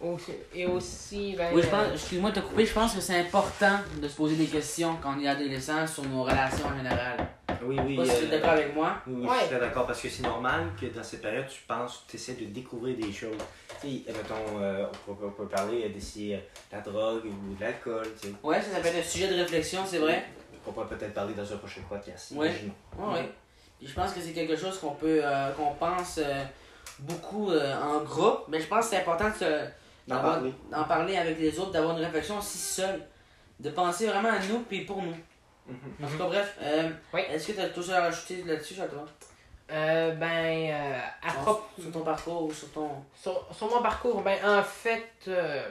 Aussi- 0.00 0.32
et 0.54 0.66
aussi, 0.66 1.34
ben. 1.38 1.52
Oui, 1.54 1.62
je 1.62 1.68
euh, 1.68 1.70
pense, 1.70 1.92
excuse-moi 1.94 2.30
de 2.32 2.40
te 2.40 2.44
couper, 2.44 2.66
je 2.66 2.72
pense 2.72 2.92
que 2.94 3.00
c'est 3.00 3.18
important 3.20 3.78
de 3.96 4.08
se 4.08 4.16
poser 4.16 4.34
des 4.36 4.46
questions 4.46 4.96
quand 5.00 5.14
on 5.16 5.20
est 5.22 5.28
adolescent 5.28 5.86
sur 5.86 6.04
nos 6.04 6.24
relations 6.24 6.66
en 6.66 6.76
général. 6.76 7.16
Oui, 7.64 7.76
oui. 7.84 7.96
Je 8.00 8.04
sais 8.04 8.08
pas 8.08 8.14
si 8.14 8.20
tu 8.20 8.24
es 8.24 8.28
euh, 8.28 8.30
d'accord 8.38 8.50
avec 8.50 8.74
moi. 8.74 8.96
Oui, 9.06 9.14
oui, 9.18 9.26
Ouais. 9.26 9.36
je 9.42 9.46
suis 9.48 9.58
d'accord 9.58 9.86
parce 9.86 10.00
que 10.00 10.08
c'est 10.08 10.22
normal 10.22 10.66
que 10.80 10.86
dans 10.86 11.02
cette 11.02 11.22
période, 11.22 11.46
tu 11.48 11.62
penses, 11.62 12.04
tu 12.08 12.16
essaies 12.16 12.34
de 12.34 12.46
découvrir 12.46 12.96
des 12.96 13.12
choses. 13.12 13.36
Tu 13.80 13.88
sais, 14.04 14.12
mettons, 14.12 14.60
euh, 14.60 14.86
on, 15.08 15.14
peut, 15.14 15.26
on 15.26 15.30
peut 15.30 15.46
parler 15.48 15.84
euh, 15.84 15.88
d'essayer 15.88 16.36
euh, 16.36 16.38
la 16.72 16.80
drogue 16.80 17.24
ou 17.26 17.54
de 17.54 17.60
l'alcool, 17.60 18.06
tu 18.20 18.28
sais. 18.28 18.34
Ouais, 18.42 18.60
ça, 18.60 18.70
ça 18.72 18.80
peut 18.80 18.88
être 18.88 18.98
un 18.98 19.02
sujet 19.08 19.28
de 19.28 19.34
réflexion, 19.34 19.82
c'est 19.86 19.98
vrai. 19.98 20.24
On 20.66 20.72
pourrait 20.72 20.86
peut-être 20.86 21.14
parler 21.14 21.34
dans 21.34 21.52
un 21.52 21.56
prochain 21.56 21.80
podcast. 21.88 22.32
Ouais, 22.36 22.52
ouais. 22.98 23.28
Puis 23.78 23.88
je 23.88 23.94
pense 23.94 24.12
que 24.12 24.20
c'est 24.20 24.32
quelque 24.32 24.54
chose 24.56 24.78
qu'on 24.78 24.92
peut, 24.94 25.20
euh, 25.24 25.50
qu'on 25.52 25.74
pense 25.74 26.18
euh, 26.18 26.44
beaucoup 27.00 27.50
euh, 27.50 27.74
en 27.82 28.00
groupe, 28.04 28.44
mais 28.48 28.60
je 28.60 28.66
pense 28.68 28.84
que 28.86 28.90
c'est 28.92 29.00
important 29.00 29.28
de 29.28 29.34
se- 29.34 29.82
D'en 30.08 30.84
parler. 30.84 31.16
avec 31.16 31.38
les 31.38 31.58
autres, 31.60 31.70
d'avoir 31.72 31.96
une 31.96 32.04
réflexion 32.04 32.38
aussi 32.38 32.58
seule, 32.58 33.00
de 33.60 33.70
penser 33.70 34.06
vraiment 34.08 34.30
à 34.30 34.38
nous 34.40 34.58
puis 34.60 34.80
pour 34.84 35.00
nous. 35.02 35.14
Mhm. 35.98 36.04
En 36.06 36.08
tout 36.10 36.18
cas, 36.18 36.24
bref, 36.26 36.56
euh, 36.62 36.90
Oui. 37.14 37.20
est-ce 37.30 37.48
que 37.48 37.52
tu 37.52 37.60
as 37.60 37.68
tout 37.68 37.82
ça 37.82 37.98
à 37.98 38.00
rajouter 38.02 38.42
là-dessus, 38.44 38.74
toi? 38.74 38.86
Euh, 39.70 40.14
ben, 40.16 40.70
euh, 40.70 40.98
à 41.22 41.30
sur, 41.30 41.40
propos. 41.40 41.62
sur 41.80 41.90
ton 41.92 42.00
parcours 42.00 42.42
ou 42.44 42.52
sur 42.52 42.70
ton. 42.72 42.90
Sur, 43.14 43.46
sur 43.52 43.68
mon 43.70 43.80
parcours, 43.82 44.20
ben, 44.22 44.36
en 44.44 44.62
fait. 44.62 45.08
euh, 45.28 45.62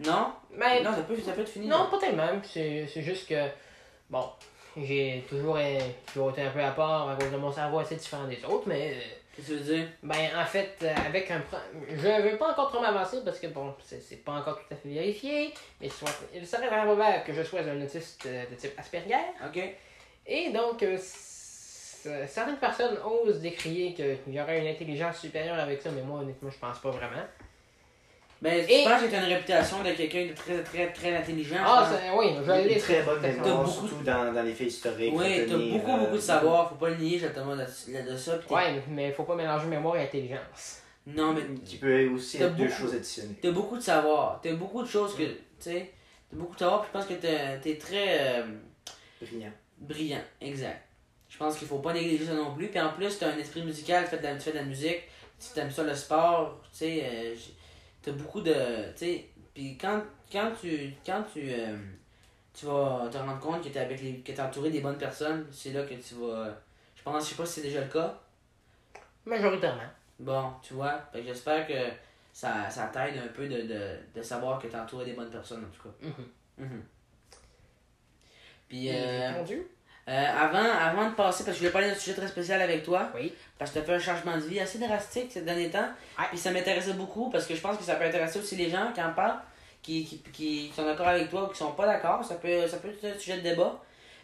Non? 0.00 0.32
ben, 0.58 0.82
Non, 0.82 0.90
ça 0.92 1.02
peut, 1.02 1.16
ça 1.20 1.32
peut 1.32 1.42
être 1.42 1.48
fini. 1.48 1.68
Non, 1.68 1.88
pas 1.90 1.98
tellement. 1.98 2.28
C'est 2.42 2.88
c'est 2.92 3.02
juste 3.02 3.28
que, 3.28 3.46
bon, 4.10 4.28
j'ai 4.76 5.24
toujours, 5.28 5.56
euh, 5.58 5.78
toujours 6.12 6.30
été 6.30 6.42
un 6.42 6.50
peu 6.50 6.62
à 6.64 6.72
part 6.72 7.10
à 7.10 7.16
cause 7.16 7.30
de 7.30 7.36
mon 7.36 7.52
cerveau 7.52 7.78
assez 7.78 7.96
différent 7.96 8.24
des 8.26 8.42
autres, 8.44 8.64
mais, 8.66 8.94
euh, 8.94 9.00
Qu'est-ce 9.34 9.48
que 9.48 9.52
tu 9.54 9.58
veux 9.58 9.76
dire? 9.76 9.86
Ben, 10.02 10.28
en 10.36 10.44
fait, 10.44 10.76
euh, 10.82 10.94
avec 11.06 11.30
un. 11.30 11.40
pro- 11.40 11.56
Je 11.88 12.06
ne 12.06 12.30
veux 12.30 12.36
pas 12.36 12.52
encore 12.52 12.70
trop 12.70 12.80
m'avancer 12.82 13.18
parce 13.24 13.38
que, 13.38 13.46
bon, 13.46 13.74
c'est 13.82 14.22
pas 14.24 14.32
encore 14.32 14.58
tout 14.58 14.74
à 14.74 14.76
fait 14.76 14.90
vérifié, 14.90 15.54
mais 15.80 15.88
soit, 15.88 16.10
il 16.34 16.46
serait 16.46 16.66
très 16.68 16.84
probable 16.84 17.24
que 17.24 17.32
je 17.32 17.42
sois 17.42 17.60
un 17.60 17.80
autiste 17.82 18.26
euh, 18.26 18.44
de 18.50 18.54
type 18.56 18.78
Asperger. 18.78 19.14
Ok. 19.46 19.58
Et 20.26 20.50
donc, 20.50 20.82
euh, 20.82 20.98
certaines 20.98 22.58
personnes 22.58 22.98
osent 23.04 23.40
décrier 23.40 23.94
qu'il 23.94 24.34
y 24.34 24.40
aurait 24.40 24.60
une 24.60 24.66
intelligence 24.68 25.18
supérieure 25.18 25.58
avec 25.58 25.80
ça, 25.80 25.90
mais 25.90 26.02
moi, 26.02 26.20
honnêtement, 26.20 26.50
je 26.50 26.58
pense 26.58 26.78
pas 26.80 26.90
vraiment. 26.90 27.22
Ben, 28.42 28.66
tu 28.66 28.72
Et- 28.72 28.82
penses 28.84 29.02
que 29.02 29.06
tu 29.08 29.14
as 29.14 29.24
une 29.24 29.32
réputation 29.32 29.84
de 29.84 29.90
quelqu'un 29.92 30.26
de 30.26 30.32
très, 30.34 30.62
très, 30.64 30.92
très 30.92 31.16
intelligent 31.16 31.58
Ah, 31.64 31.86
je 31.88 31.92
pense. 31.92 32.00
c'est- 32.02 32.10
oui, 32.18 32.44
je 32.44 32.68
l'ai. 32.68 32.76
très 32.78 33.02
bonne 33.02 33.20
mémoire, 33.20 33.44
T'as 33.46 33.54
beaucoup- 33.54 33.70
surtout 33.86 34.02
dans, 34.04 34.32
dans 34.34 34.42
les 34.42 34.52
faits 34.52 34.66
historiques. 34.66 35.12
Oui, 35.14 35.46
t'as 35.48 35.56
beaucoup, 35.56 35.92
euh, 35.92 35.98
beaucoup 36.00 36.16
de 36.16 36.20
savoir, 36.20 36.68
faut 36.70 36.74
pas 36.74 36.88
le 36.90 36.96
nier, 36.96 37.18
justement, 37.20 37.54
de, 37.54 37.62
de, 37.62 38.10
de 38.10 38.16
ça. 38.16 38.38
pis 38.38 38.52
Ouais, 38.52 38.82
mais 38.88 39.08
il 39.08 39.12
faut 39.14 39.22
pas 39.22 39.36
mélanger 39.36 39.66
mémoire 39.66 39.96
et 39.96 40.02
intelligence. 40.02 40.80
Non, 41.06 41.32
mais 41.34 41.42
Qui 41.64 41.76
peut 41.76 42.08
aussi 42.08 42.38
T'as 42.38 42.46
être 42.46 42.56
deux 42.56 42.64
beaucoup- 42.66 42.76
choses 42.80 42.94
additionnées. 42.94 43.36
T'as 43.40 43.50
beaucoup 43.52 43.76
de 43.76 43.82
savoir. 43.82 44.40
T'as 44.42 44.52
beaucoup 44.54 44.82
de 44.82 44.88
choses 44.88 45.14
que. 45.16 45.22
Tu 45.22 45.36
sais. 45.60 45.90
T'as 46.28 46.36
beaucoup 46.36 46.54
de 46.54 46.58
savoir, 46.58 46.80
puis 46.82 46.90
je 46.92 46.98
pense 46.98 47.06
que 47.08 47.14
t'es 47.14 47.58
t'es 47.60 47.76
très 47.78 48.18
euh, 48.20 48.42
Brillant. 49.20 49.52
brillant. 49.78 50.20
Exact. 50.40 50.82
Je 51.28 51.38
pense 51.38 51.56
qu'il 51.58 51.68
faut 51.68 51.78
pas 51.78 51.92
négliger 51.92 52.26
ça 52.26 52.34
non 52.34 52.54
plus. 52.54 52.66
Puis 52.68 52.80
en 52.80 52.90
plus, 52.92 53.18
t'as 53.18 53.28
un 53.32 53.38
esprit 53.38 53.62
musical, 53.62 54.02
tu 54.04 54.10
fais 54.10 54.18
de 54.18 54.22
la, 54.24 54.34
tu 54.34 54.40
fais 54.40 54.50
de 54.52 54.56
la 54.58 54.64
musique, 54.64 55.02
tu 55.54 55.60
aimes 55.60 55.70
ça 55.70 55.84
le 55.84 55.94
sport, 55.94 56.60
tu 56.72 56.78
sais. 56.78 57.02
euh, 57.04 57.34
t'as 58.02 58.12
beaucoup 58.12 58.40
de. 58.40 58.52
Tu 58.92 58.98
sais. 58.98 59.28
Puis 59.54 59.78
quand, 59.78 60.02
quand 60.30 60.52
tu. 60.60 60.94
Quand 61.04 61.22
tu. 61.32 61.40
euh, 61.50 61.76
tu 62.54 62.66
vas 62.66 63.08
te 63.10 63.16
rendre 63.16 63.38
compte 63.40 63.62
que 63.62 63.68
t'es 63.68 63.80
avec 63.80 64.00
les. 64.02 64.20
que 64.20 64.32
t'es 64.32 64.40
entouré 64.40 64.70
des 64.70 64.80
bonnes 64.80 64.98
personnes, 64.98 65.46
c'est 65.50 65.72
là 65.72 65.82
que 65.84 65.94
tu 65.94 66.14
vas. 66.16 66.54
Je 66.94 67.02
pense, 67.02 67.24
je 67.24 67.30
sais 67.30 67.36
pas 67.36 67.46
si 67.46 67.54
c'est 67.54 67.62
déjà 67.68 67.80
le 67.80 67.88
cas. 67.88 68.18
Majoritairement. 69.24 69.88
Bon, 70.18 70.52
tu 70.62 70.74
vois, 70.74 71.00
j'espère 71.14 71.66
que 71.66 71.72
ça, 72.32 72.68
ça 72.70 72.86
t'aide 72.88 73.18
un 73.18 73.28
peu 73.28 73.48
de, 73.48 73.62
de, 73.62 73.96
de 74.14 74.22
savoir 74.22 74.58
que 74.60 74.66
t'es 74.68 74.76
entouré 74.76 75.04
des 75.04 75.12
bonnes 75.14 75.30
personnes, 75.30 75.64
en 75.64 75.70
tout 75.76 75.88
cas. 75.88 75.94
Mhm. 76.06 76.66
Mhm. 76.66 76.82
Puis, 78.68 78.88
euh, 78.90 79.32
Mon 79.32 79.44
Dieu. 79.44 79.68
Euh, 80.08 80.26
avant, 80.40 80.58
avant 80.58 81.08
de 81.10 81.14
passer, 81.14 81.44
parce 81.44 81.56
que 81.56 81.64
je 81.64 81.68
voulais 81.68 81.70
parler 81.70 81.88
d'un 81.90 81.94
sujet 81.94 82.16
très 82.16 82.28
spécial 82.28 82.60
avec 82.60 82.82
toi, 82.82 83.08
Oui. 83.14 83.32
parce 83.58 83.70
que 83.70 83.78
tu 83.78 83.84
as 83.84 83.86
fait 83.86 83.94
un 83.94 83.98
changement 83.98 84.34
de 84.36 84.42
vie 84.42 84.58
assez 84.60 84.78
drastique 84.78 85.30
ces 85.32 85.42
derniers 85.42 85.70
temps, 85.70 85.88
puis 86.30 86.38
ça 86.38 86.50
m'intéressait 86.50 86.94
beaucoup, 86.94 87.30
parce 87.30 87.46
que 87.46 87.54
je 87.54 87.60
pense 87.60 87.76
que 87.76 87.84
ça 87.84 87.94
peut 87.94 88.04
intéresser 88.04 88.38
aussi 88.40 88.56
les 88.56 88.68
gens 88.68 88.92
qui 88.94 89.00
en 89.02 89.12
parlent, 89.12 89.38
qui, 89.82 90.04
qui, 90.04 90.18
qui 90.32 90.72
sont 90.74 90.84
d'accord 90.84 91.08
avec 91.08 91.28
toi 91.30 91.44
ou 91.44 91.46
qui 91.48 91.58
sont 91.58 91.72
pas 91.72 91.86
d'accord, 91.86 92.24
ça 92.24 92.34
peut, 92.36 92.66
ça 92.66 92.78
peut 92.78 92.88
être 92.88 93.04
un 93.16 93.18
sujet 93.18 93.36
de 93.38 93.42
débat. 93.42 93.80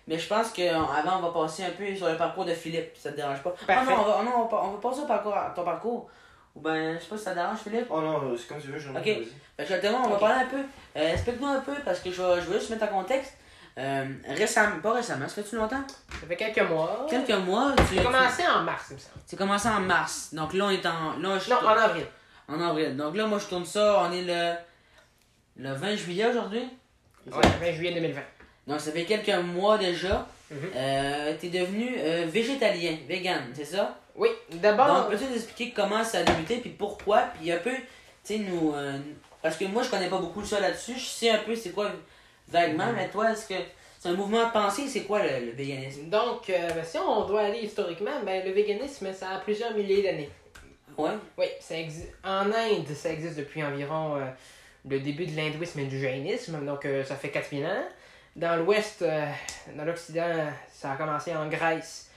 Mais 0.06 0.18
je 0.18 0.26
pense 0.26 0.50
qu'avant, 0.52 1.18
on 1.18 1.20
va 1.20 1.42
passer 1.42 1.64
un 1.64 1.70
peu 1.70 1.94
sur 1.94 2.08
le 2.08 2.16
parcours 2.16 2.44
de 2.46 2.54
Philippe, 2.54 2.92
si 2.94 3.02
ça 3.02 3.10
te 3.10 3.16
dérange 3.16 3.42
pas. 3.42 3.54
Ah 3.68 3.84
non, 3.84 3.92
on 4.00 4.04
va, 4.04 4.22
non, 4.24 4.32
on 4.38 4.46
va, 4.46 4.62
on 4.64 4.70
va 4.72 4.80
passer 4.80 5.02
au 5.02 5.06
parcours, 5.06 5.36
à 5.36 5.52
ton 5.54 5.64
parcours. 5.64 6.08
Ou 6.56 6.60
ben, 6.60 6.94
je 6.94 7.02
sais 7.02 7.08
pas 7.10 7.18
si 7.18 7.24
ça 7.24 7.30
te 7.32 7.36
dérange, 7.36 7.58
Philippe. 7.58 7.86
Oh 7.90 8.00
non, 8.00 8.34
c'est 8.36 8.48
comme 8.48 8.58
tu 8.60 8.68
veux, 8.68 8.78
je 8.78 8.88
Ok. 8.88 9.04
que 9.04 9.64
justement, 9.66 9.98
on 10.06 10.08
va 10.08 10.16
parler 10.16 10.44
un 10.44 10.46
peu. 10.46 10.62
Euh, 10.96 11.12
Explique-nous 11.12 11.46
un 11.46 11.60
peu, 11.60 11.74
parce 11.84 12.00
que 12.00 12.10
je 12.10 12.14
je 12.16 12.50
vais 12.50 12.58
juste 12.58 12.70
mettre 12.70 12.84
en 12.84 13.02
contexte. 13.02 13.34
Euh, 13.78 14.04
récemment, 14.26 14.80
pas 14.80 14.94
récemment, 14.94 15.28
ça 15.28 15.36
fait-tu 15.40 15.54
longtemps? 15.54 15.84
Ça 16.20 16.26
fait 16.26 16.36
quelques 16.36 16.68
mois. 16.68 17.06
Quelques 17.08 17.30
mois, 17.30 17.72
tu 17.76 17.94
J'ai 17.94 18.02
commencé 18.02 18.42
en 18.46 18.62
mars, 18.64 18.86
il 18.90 18.94
me 18.94 18.98
semble. 18.98 19.14
C'est 19.24 19.36
commencé 19.36 19.68
en 19.68 19.80
mars. 19.80 20.30
Donc 20.34 20.52
là, 20.54 20.64
on 20.64 20.70
est 20.70 20.84
en. 20.84 21.16
Là, 21.18 21.38
je 21.38 21.48
Non, 21.50 21.56
en 21.64 21.68
avril. 21.68 22.06
en 22.48 22.60
avril. 22.60 22.96
Donc 22.96 23.16
là, 23.16 23.26
moi, 23.26 23.38
je 23.38 23.46
tourne 23.46 23.64
ça. 23.64 24.02
On 24.04 24.12
est 24.12 24.22
le. 24.22 24.54
Le 25.60 25.72
20 25.74 25.96
juillet 25.96 26.26
aujourd'hui? 26.26 26.68
Ouais, 27.30 27.42
20 27.60 27.72
juillet 27.72 27.92
2020. 27.94 28.20
Donc 28.66 28.80
ça 28.80 28.90
fait 28.92 29.04
quelques 29.04 29.34
mois 29.44 29.78
déjà. 29.78 30.26
Mhm. 30.50 30.58
Euh, 30.74 31.34
T'es 31.40 31.48
devenu 31.48 31.96
euh, 31.98 32.26
végétalien, 32.28 32.96
vegan, 33.08 33.42
c'est 33.54 33.64
ça? 33.64 33.98
Oui, 34.14 34.28
d'abord. 34.52 34.86
Donc 34.88 35.10
peux-tu 35.10 35.24
nous 35.24 35.34
expliquer 35.36 35.72
comment 35.72 36.02
ça 36.02 36.18
a 36.18 36.22
débuté, 36.22 36.56
puis 36.58 36.70
pourquoi, 36.70 37.22
puis 37.38 37.50
un 37.52 37.58
peu, 37.58 37.70
tu 37.72 37.78
sais, 38.24 38.38
nous. 38.38 38.72
parce 39.42 39.56
que 39.56 39.64
moi, 39.66 39.82
je 39.82 39.90
connais 39.90 40.08
pas 40.08 40.18
beaucoup 40.18 40.44
ça 40.44 40.58
là-dessus. 40.60 40.94
Je 40.96 41.04
sais 41.06 41.30
un 41.30 41.38
peu 41.38 41.54
c'est 41.54 41.70
quoi 41.70 41.90
vaguement, 42.48 42.92
mais 42.94 43.08
toi, 43.08 43.32
est-ce 43.32 43.48
que 43.48 43.54
c'est 43.98 44.08
un 44.08 44.14
mouvement 44.14 44.46
de 44.46 44.52
pensée? 44.52 44.86
C'est 44.88 45.02
quoi 45.02 45.22
le, 45.22 45.46
le 45.46 45.52
véganisme? 45.52 46.08
Donc, 46.08 46.50
euh, 46.50 46.70
ben, 46.72 46.84
si 46.84 46.98
on 46.98 47.26
doit 47.26 47.42
aller 47.42 47.60
historiquement, 47.60 48.22
ben, 48.24 48.44
le 48.44 48.52
véganisme, 48.52 49.12
ça 49.12 49.30
a 49.30 49.38
plusieurs 49.38 49.74
milliers 49.74 50.02
d'années. 50.02 50.30
Ouais. 50.96 51.10
Oui, 51.36 51.46
ça 51.60 51.78
existe. 51.78 52.12
En 52.24 52.46
Inde, 52.52 52.86
ça 52.94 53.10
existe 53.10 53.36
depuis 53.36 53.62
environ 53.62 54.16
euh, 54.16 54.24
le 54.88 55.00
début 55.00 55.26
de 55.26 55.36
l'hindouisme 55.36 55.80
et 55.80 55.86
du 55.86 56.00
jaïnisme, 56.00 56.64
donc 56.64 56.84
euh, 56.84 57.04
ça 57.04 57.16
fait 57.16 57.30
4000 57.30 57.64
ans. 57.66 57.84
Dans 58.36 58.56
l'Ouest, 58.56 59.02
dans 59.74 59.84
l'Occident, 59.84 60.46
ça 60.72 60.92
a 60.92 60.96
commencé 60.96 61.34
en 61.34 61.48
Grèce 61.48 62.08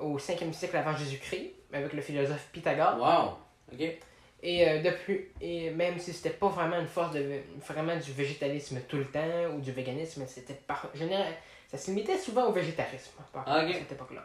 au 0.00 0.18
5e 0.18 0.52
siècle 0.52 0.76
avant 0.76 0.96
Jésus-Christ, 0.96 1.52
avec 1.72 1.92
le 1.92 2.02
philosophe 2.02 2.48
Pythagore. 2.52 2.98
Wow. 2.98 3.38
Ok. 3.72 3.98
Et 4.42 4.68
euh, 4.68 4.82
depuis, 4.82 5.26
et 5.40 5.70
même 5.70 5.98
si 5.98 6.12
c'était 6.12 6.30
pas 6.30 6.48
vraiment 6.48 6.78
une 6.78 6.86
force 6.86 7.12
de 7.12 7.40
vraiment 7.66 7.96
du 7.96 8.12
végétalisme 8.12 8.80
tout 8.88 8.98
le 8.98 9.06
temps 9.06 9.46
ou 9.56 9.60
du 9.60 9.72
véganisme, 9.72 10.24
c'était 10.28 10.54
par 10.54 10.88
général, 10.94 11.32
ça 11.68 11.76
se 11.76 11.88
limitait 11.90 12.16
souvent 12.18 12.46
au 12.46 12.52
végétarisme 12.52 13.10
par 13.32 13.42
Ah, 13.46 13.64
ok. 13.64 13.70
à 13.70 13.78
cette 13.78 13.92
époque-là. 13.92 14.24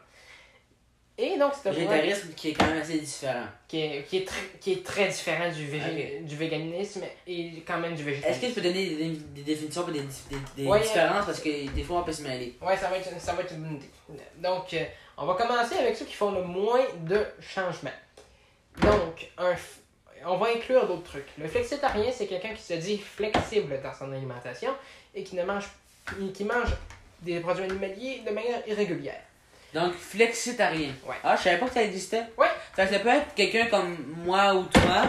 Et 1.15 1.37
donc 1.37 1.53
c'est 1.53 1.69
un 1.69 1.71
Végétarisme 1.73 2.33
qui 2.35 2.49
est 2.49 2.53
quand 2.53 2.65
même 2.65 2.81
assez 2.81 2.97
différent. 2.99 3.45
qui 3.67 3.81
est, 3.81 4.03
qui 4.07 4.17
est, 4.17 4.25
très, 4.27 4.41
qui 4.59 4.71
est 4.73 4.83
très 4.83 5.07
différent 5.09 5.47
du, 5.51 5.65
végé- 5.67 6.23
du 6.23 6.35
véganisme 6.35 7.03
et 7.27 7.61
quand 7.67 7.77
même 7.79 7.93
du 7.95 8.01
Est-ce 8.01 8.09
végétalisme. 8.09 8.41
que 8.41 8.45
tu 8.47 8.53
peux 8.53 8.61
donner 8.61 8.89
des, 8.95 9.09
des 9.09 9.41
définitions 9.43 9.87
et 9.89 9.91
des, 9.91 9.99
des, 10.01 10.63
des 10.63 10.67
Ouais, 10.67 10.79
différences? 10.81 11.25
Parce 11.25 11.39
que 11.39 11.69
des 11.71 11.83
fois 11.83 11.99
on 11.99 12.03
peut 12.03 12.11
se 12.11 12.23
mêler? 12.23 12.55
Ouais, 12.61 12.75
ça 12.77 12.89
va 12.89 12.97
être, 12.97 13.09
ça 13.21 13.33
va 13.33 13.43
être 13.43 13.53
une 13.53 13.61
bonne 13.63 13.75
idée. 13.75 13.89
Donc, 14.37 14.73
euh, 14.73 14.83
on 15.17 15.27
va 15.27 15.35
commencer 15.35 15.75
avec 15.75 15.95
ceux 15.95 16.05
qui 16.05 16.13
font 16.15 16.31
le 16.31 16.41
moins 16.43 16.83
de 17.01 17.23
changements. 17.41 17.91
Donc, 18.81 19.29
un 19.37 19.55
on 20.25 20.37
va 20.37 20.47
inclure 20.55 20.87
d'autres 20.87 21.03
trucs. 21.03 21.27
Le 21.37 21.47
flexitarien, 21.47 22.11
c'est 22.11 22.27
quelqu'un 22.27 22.53
qui 22.53 22.61
se 22.61 22.73
dit 22.73 22.97
flexible 22.97 23.79
dans 23.81 23.93
son 23.93 24.11
alimentation 24.11 24.71
et 25.13 25.23
qui 25.23 25.35
ne 25.35 25.43
mange 25.43 25.65
qui 26.33 26.43
mange 26.43 26.69
des 27.21 27.39
produits 27.39 27.63
animaliers 27.63 28.21
de 28.25 28.31
manière 28.31 28.67
irrégulière. 28.67 29.21
Donc, 29.73 29.93
flexitarien. 29.93 30.91
Ouais. 31.07 31.15
Ah, 31.23 31.35
je 31.35 31.43
savais 31.43 31.57
pas 31.57 31.67
que 31.67 31.73
ça 31.73 31.83
existait. 31.83 32.23
Ouais. 32.37 32.47
Que 32.75 32.87
ça 32.87 32.99
peut 32.99 33.09
être 33.09 33.33
quelqu'un 33.33 33.67
comme 33.67 33.97
moi 34.23 34.53
ou 34.53 34.63
toi, 34.65 35.03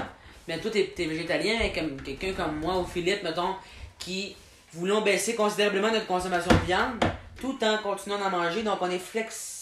mais 0.49 0.59
toi, 0.59 0.71
t'es 0.71 0.95
es 0.97 1.07
végétalien, 1.07 1.61
et 1.61 1.73
comme 1.73 2.01
quelqu'un 2.01 2.33
comme 2.33 2.57
moi 2.61 2.79
ou 2.79 2.85
Philippe, 2.85 3.23
mettons, 3.23 3.57
qui 3.99 4.37
voulons 4.73 5.03
baisser 5.03 5.35
considérablement 5.35 5.91
notre 5.91 6.07
consommation 6.07 6.51
de 6.51 6.67
viande, 6.67 7.05
tout 7.41 7.59
en 7.63 7.79
continuant 7.79 8.19
d'en 8.19 8.31
manger, 8.31 8.63
donc 8.63 8.79
on 8.81 8.91
est 8.91 8.99
flexitarien. 8.99 9.54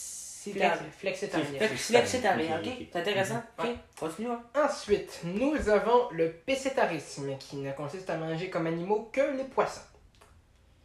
Flex- 0.50 0.78
Flexitarien. 0.98 1.46
Flex- 1.58 1.86
Flexitarien, 1.88 2.58
Ok. 2.60 2.72
C'est 2.92 2.98
intéressant? 2.98 3.42
Ouais. 3.58 3.70
Ok, 3.70 3.76
continue. 3.98 4.28
hein. 4.28 4.42
Ensuite, 4.54 5.20
nous 5.24 5.68
avons 5.68 6.08
le 6.10 6.30
pécétarisme 6.32 7.36
qui 7.38 7.56
ne 7.56 7.72
consiste 7.72 8.10
à 8.10 8.16
manger 8.16 8.50
comme 8.50 8.66
animaux 8.66 9.08
que 9.12 9.36
les 9.36 9.44
poissons. 9.44 9.80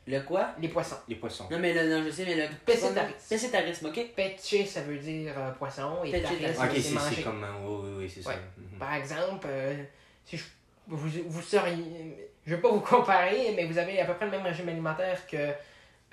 Le 0.10 0.22
quoi? 0.22 0.52
Les 0.62 0.70
poissons. 0.70 0.96
Les 1.10 1.16
poissons. 1.16 1.48
Non, 1.52 1.60
mais 1.60 1.74
le, 1.74 1.90
non, 1.98 2.06
je 2.06 2.12
sais, 2.12 2.24
mais 2.26 2.36
le. 2.36 2.44
Pécétarisme. 2.66 3.18
Pécétarisme, 3.30 3.86
ok? 3.88 4.06
Péché, 4.16 4.66
ça 4.66 4.82
veut 4.82 4.98
dire 4.98 5.34
euh, 5.38 5.52
poisson 5.52 6.02
et 6.06 6.22
tarisme, 6.22 6.62
Ok, 6.64 6.70
c'est 6.76 6.82
c'est 6.82 6.94
manger. 6.94 7.24
comme. 7.24 7.44
euh, 7.44 7.48
Oui, 7.66 7.80
oui, 7.84 7.96
oui, 8.06 8.10
c'est 8.14 8.22
ça. 8.22 8.30
Ouais. 8.30 8.36
Mhm. 8.58 8.80
Par 8.80 8.94
exemple, 8.94 9.48
euh, 9.50 9.84
si 10.24 10.38
je, 10.38 10.44
vous, 10.88 11.10
vous 11.28 11.42
seriez. 11.42 12.30
Je 12.46 12.56
vais 12.56 12.62
pas 12.62 12.70
vous 12.70 12.80
comparer, 12.96 13.52
mais 13.54 13.66
vous 13.66 13.78
avez 13.78 14.00
à 14.00 14.06
peu 14.06 14.14
près 14.14 14.26
le 14.26 14.32
même 14.32 14.44
régime 14.44 14.70
alimentaire 14.70 15.28
que 15.28 15.52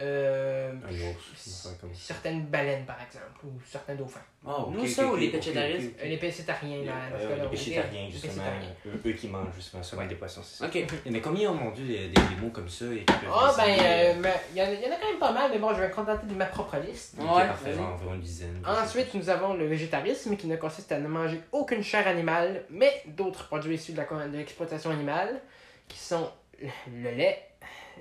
euh, 0.01 0.73
Un 0.73 0.91
ours, 0.91 1.77
comme 1.81 1.95
ça. 1.95 2.15
certaines 2.15 2.47
baleines, 2.47 2.85
par 2.85 2.97
exemple, 3.01 3.47
ou 3.47 3.53
certains 3.65 3.95
dauphins. 3.95 4.21
Oh, 4.45 4.69
Nous, 4.73 4.87
ça, 4.87 5.07
ou 5.07 5.15
les 5.17 5.29
pécétaristes? 5.29 5.93
Euh, 6.03 6.07
les 6.09 6.17
pécétariens, 6.17 6.85
là, 6.85 6.93
Euh, 7.15 7.37
les 7.37 7.43
ok? 7.45 7.51
végétariens, 7.53 8.05
Les 8.07 8.11
justement. 8.11 8.33
pécétariens. 8.35 8.69
Eux, 8.87 9.01
eux 9.07 9.13
qui 9.13 9.29
mangent 9.29 9.55
justement 9.55 9.83
seulement 9.83 10.07
des 10.07 10.17
poissons, 10.17 10.43
c'est 10.43 10.65
ça? 10.65 10.67
Ok. 10.67 10.85
En 11.09 11.15
a 11.15 11.21
combien, 11.21 11.51
oh 11.51 11.55
mon 11.55 11.71
dieu, 11.71 11.87
des, 11.87 12.09
des, 12.09 12.15
des 12.15 12.37
mots 12.43 12.51
comme 12.51 12.69
ça 12.69 12.87
et 12.87 13.07
Ah, 13.09 13.55
ben, 13.57 13.65
euh, 13.69 14.15
mais 14.21 14.35
il 14.53 14.59
y, 14.59 14.63
en 14.63 14.67
a- 14.67 14.73
il 14.73 14.81
y 14.83 14.87
en 14.87 14.93
a 14.93 14.97
quand 14.97 15.11
même 15.11 15.19
pas 15.21 15.33
mal, 15.33 15.51
mais 15.53 15.59
bon, 15.59 15.73
je 15.75 15.81
vais 15.81 15.89
me 15.89 15.95
contenter 15.95 16.27
de 16.27 16.35
ma 16.35 16.47
propre 16.47 16.77
liste. 16.79 17.15
Ouais, 17.19 17.47
parfait, 17.47 17.75
environ 17.79 18.15
une 18.15 18.21
dizaine. 18.21 18.61
Ensuite, 18.67 19.15
nous 19.15 19.31
avons 19.31 19.55
le 19.55 19.67
végétarisme 19.67 20.37
qui 20.37 20.49
ne 20.49 20.57
consiste 20.57 20.91
à 20.93 20.99
ne 20.99 21.07
manger 21.09 21.41
aucune 21.53 21.83
chair 21.85 22.07
animale, 22.09 22.65
mais 22.69 23.03
d'autres 23.07 23.47
produits 23.47 23.77
issus 23.77 23.93
de 23.93 23.99
la 23.99 24.27
de 24.29 24.37
l'exploitation 24.37 24.91
animale, 24.91 25.41
qui 25.87 25.99
sont 25.99 26.29
le 26.61 27.11
lait, 27.11 27.49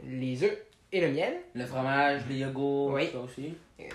les 0.03 0.43
œufs 0.43 0.57
et 0.93 1.01
le 1.01 1.09
miel? 1.11 1.33
Le 1.55 1.65
fromage, 1.65 2.21
les 2.29 2.37
yogourts, 2.37 2.91
Oui. 2.93 3.09
ça 3.11 3.19
aussi. 3.19 3.53
Ouais, 3.79 3.89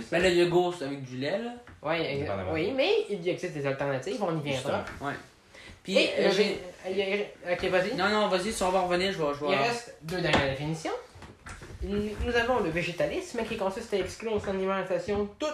ça. 0.00 0.16
Ben, 0.18 0.22
le 0.22 0.30
yogourt, 0.30 0.74
c'est 0.76 0.86
avec 0.86 1.04
du 1.04 1.18
lait, 1.18 1.38
là. 1.38 1.52
Ouais, 1.82 2.18
Dépendamment. 2.18 2.52
oui, 2.52 2.72
mais 2.74 2.90
il 3.10 3.28
existe 3.28 3.54
des 3.54 3.66
alternatives, 3.66 4.20
on 4.22 4.36
y 4.38 4.42
viendra. 4.42 4.84
Ouais. 5.00 5.12
Puis, 5.84 5.96
Et 5.96 6.10
euh, 6.18 6.24
le 6.28 6.30
j'ai- 6.32 6.60
Ok, 7.52 7.64
vas-y. 7.70 7.94
Non, 7.94 8.08
non, 8.08 8.28
vas-y, 8.28 8.52
si 8.52 8.62
on 8.62 8.70
va 8.70 8.80
revenir, 8.80 9.12
je 9.12 9.18
vais. 9.18 9.26
Je 9.38 9.44
Il 9.44 9.54
reste 9.54 9.96
deux 10.02 10.20
dernières 10.20 10.50
définitions. 10.50 10.92
Nous 11.82 12.34
avons 12.36 12.60
le 12.60 12.70
végétalisme 12.70 13.44
qui 13.44 13.56
consiste 13.56 13.92
à 13.94 13.98
exclure 13.98 14.34
de 14.34 14.40
son 14.40 14.50
alimentation 14.50 15.28
toute 15.38 15.48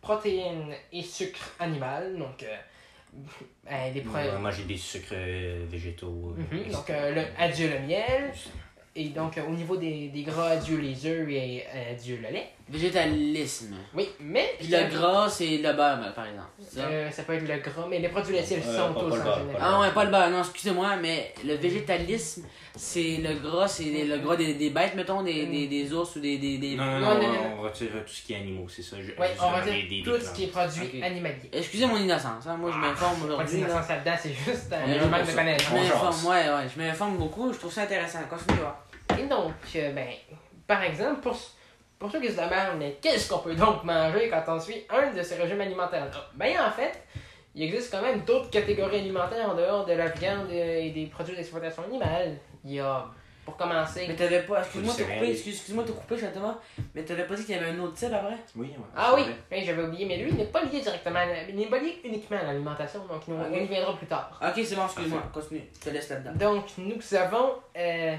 protéine 0.00 0.72
et 0.92 1.02
sucre 1.02 1.40
animal. 1.60 2.16
Donc, 2.16 2.42
euh, 2.42 2.46
euh, 3.70 3.92
des 3.92 4.00
On 4.00 4.04
pro- 4.10 4.14
va 4.30 4.38
manger 4.38 4.62
des 4.64 4.76
sucres 4.76 5.08
euh, 5.12 5.64
végétaux. 5.68 6.34
euh, 6.52 6.56
Mhm. 6.64 6.72
Donc, 6.72 6.88
euh, 6.90 7.14
le, 7.14 7.22
adieu 7.38 7.68
le 7.68 7.86
miel. 7.86 8.32
Et 9.00 9.10
donc, 9.10 9.38
euh, 9.38 9.42
au 9.48 9.52
niveau 9.52 9.76
des, 9.76 10.08
des 10.08 10.22
gras, 10.22 10.48
adieu 10.48 10.78
les 10.78 11.06
œufs 11.06 11.28
et 11.30 11.64
euh, 11.72 11.92
adieu 11.92 12.16
le 12.20 12.34
lait. 12.34 12.48
Végétalisme. 12.68 13.76
Oui, 13.94 14.08
mais. 14.20 14.54
Puis 14.58 14.68
le 14.68 14.88
gras, 14.90 15.28
c'est 15.28 15.58
le 15.58 15.72
beurre, 15.72 16.12
par 16.14 16.26
exemple. 16.26 16.48
ça? 16.60 16.80
Euh, 16.80 17.10
ça 17.10 17.22
peut 17.22 17.34
être 17.34 17.46
le 17.48 17.58
gras, 17.58 17.86
mais 17.88 18.00
les 18.00 18.08
produits 18.08 18.34
laitiers 18.34 18.56
le 18.56 18.62
Euh, 18.68 18.76
sont 18.88 18.92
pas- 18.92 19.00
tous 19.00 19.10
pas 19.10 19.14
en 19.16 19.38
général. 19.38 19.52
pas 19.52 19.58
Ah 19.60 19.80
ouais, 19.80 19.90
pas 19.92 20.04
le 20.04 20.10
beurre, 20.10 20.30
non, 20.30 20.40
excusez-moi, 20.40 20.96
mais 21.00 21.32
le 21.44 21.54
végétalisme, 21.54 22.44
c'est 22.76 23.18
le 23.22 23.34
gras, 23.38 23.68
c'est 23.68 23.84
le 24.04 24.18
gras 24.18 24.36
des, 24.36 24.54
des 24.54 24.70
bêtes, 24.70 24.94
mettons, 24.96 25.22
des, 25.22 25.46
des, 25.46 25.66
des 25.68 25.92
ours 25.94 26.16
ou 26.16 26.20
des... 26.20 26.38
des, 26.38 26.58
des... 26.58 26.74
Non, 26.74 26.84
non, 26.84 26.98
Non, 27.00 27.00
non, 27.00 27.14
non, 27.14 27.28
on, 27.28 27.32
non, 27.32 27.56
on 27.58 27.62
retire 27.62 27.88
tout 28.04 28.12
ce 28.12 28.22
qui 28.22 28.32
est 28.32 28.36
animaux, 28.36 28.66
c'est 28.68 28.82
ça. 28.82 28.96
je- 29.00 29.12
Oui, 29.18 29.26
on 29.40 29.64
des- 29.64 30.02
tout 30.04 30.18
des 30.18 30.24
ce 30.24 30.34
qui 30.34 30.44
est 30.44 30.48
produit 30.48 30.82
Ok. 30.94 31.02
animalier. 31.02 31.50
Excusez 31.52 31.86
mon 31.86 31.96
innocence, 31.96 32.46
hein, 32.46 32.56
moi 32.58 32.70
je 32.72 32.78
m'informe 32.78 33.18
Pas 33.20 33.24
aujourd'hui. 33.26 33.60
là. 33.60 33.66
d'innocence 33.68 33.88
là-dedans, 33.88 34.16
c'est 34.20 34.34
juste 34.34 34.72
un 34.72 34.80
manque 35.08 35.24
de. 35.24 35.30
Je 35.30 35.36
m'informe, 35.74 36.26
ouais, 36.26 36.48
ouais, 36.50 36.66
je 36.74 36.82
m'informe 36.82 37.16
beaucoup, 37.16 37.52
je 37.52 37.58
trouve 37.58 37.72
ça 37.72 37.82
intéressant. 37.82 38.18
Continue. 38.28 38.58
Et 39.18 39.26
donc, 39.26 39.52
euh, 39.76 39.92
ben, 39.92 40.08
par 40.66 40.82
exemple, 40.82 41.20
pour, 41.20 41.36
pour 41.98 42.10
ceux 42.10 42.20
qui 42.20 42.28
se 42.28 42.36
demandent, 42.36 42.78
mais 42.78 42.96
qu'est-ce 43.00 43.28
qu'on 43.28 43.38
peut 43.38 43.54
donc 43.54 43.84
manger 43.84 44.28
quand 44.28 44.42
on 44.48 44.60
suit 44.60 44.84
un 44.90 45.12
de 45.12 45.22
ces 45.22 45.36
régimes 45.36 45.60
alimentaires-là? 45.60 46.26
Ben, 46.34 46.54
en 46.60 46.70
fait, 46.70 47.02
il 47.54 47.62
existe 47.64 47.90
quand 47.90 48.02
même 48.02 48.20
d'autres 48.20 48.50
catégories 48.50 48.98
alimentaires 49.00 49.48
en 49.50 49.54
dehors 49.54 49.84
de 49.86 49.92
la 49.94 50.06
viande 50.08 50.50
et 50.50 50.90
des 50.90 51.06
produits 51.06 51.34
d'exploitation 51.36 51.82
animale. 51.84 52.36
Il 52.64 52.74
y 52.74 52.80
a, 52.80 53.06
pour 53.44 53.56
commencer, 53.56 54.04
Mais 54.06 54.14
t'avais 54.14 54.42
pas, 54.42 54.58
excuse-moi 54.60 54.92
de 54.94 55.02
couper, 55.04 55.30
excuse-moi 55.30 55.82
de 55.84 55.88
te 55.88 55.92
couper, 55.96 56.18
Chantement, 56.18 56.56
mais 56.94 57.02
t'avais 57.02 57.24
pas 57.24 57.34
dit 57.34 57.44
qu'il 57.46 57.54
y 57.56 57.58
avait 57.58 57.70
un 57.70 57.78
autre 57.80 57.94
type 57.94 58.12
après? 58.12 58.36
Oui, 58.54 58.66
ouais, 58.66 58.74
Ah 58.94 59.12
oui, 59.16 59.22
ben, 59.50 59.64
j'avais 59.64 59.82
oublié, 59.84 60.04
mais 60.04 60.18
lui, 60.18 60.28
il 60.30 60.36
n'est 60.36 60.44
pas 60.44 60.62
lié 60.62 60.80
directement, 60.80 61.18
à 61.20 61.24
la- 61.26 61.42
il 61.48 61.56
n'est 61.56 61.66
pas 61.66 61.78
lié 61.78 61.98
uniquement 62.04 62.36
à 62.38 62.42
l'alimentation, 62.44 63.00
donc 63.06 63.26
nous- 63.26 63.40
Ok. 63.40 63.46
on 63.50 63.56
y 63.56 63.66
viendra 63.66 63.96
plus 63.96 64.06
tard. 64.06 64.38
Ok, 64.42 64.62
c'est 64.62 64.76
bon, 64.76 64.84
excuse-moi, 64.84 65.22
continue, 65.32 65.62
je 65.74 65.80
te 65.80 65.88
laisse 65.90 66.10
là-dedans. 66.10 66.32
Donc, 66.54 66.64
nous 66.76 67.14
avons, 67.16 67.52
euh, 67.76 68.14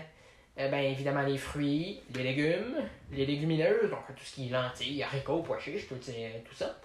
euh, 0.60 0.68
ben, 0.70 0.80
évidemment, 0.84 1.22
les 1.24 1.38
fruits, 1.38 2.02
les 2.16 2.24
légumes, 2.24 2.76
les 3.12 3.26
légumineuses, 3.26 3.90
donc 3.90 4.00
tout 4.16 4.24
ce 4.24 4.36
qui 4.36 4.48
est 4.48 4.52
lentilles, 4.52 5.04
haricots, 5.04 5.42
pois 5.42 5.60
chiches, 5.60 5.88
tout, 5.88 5.96
tout 5.96 6.54
ça. 6.56 6.80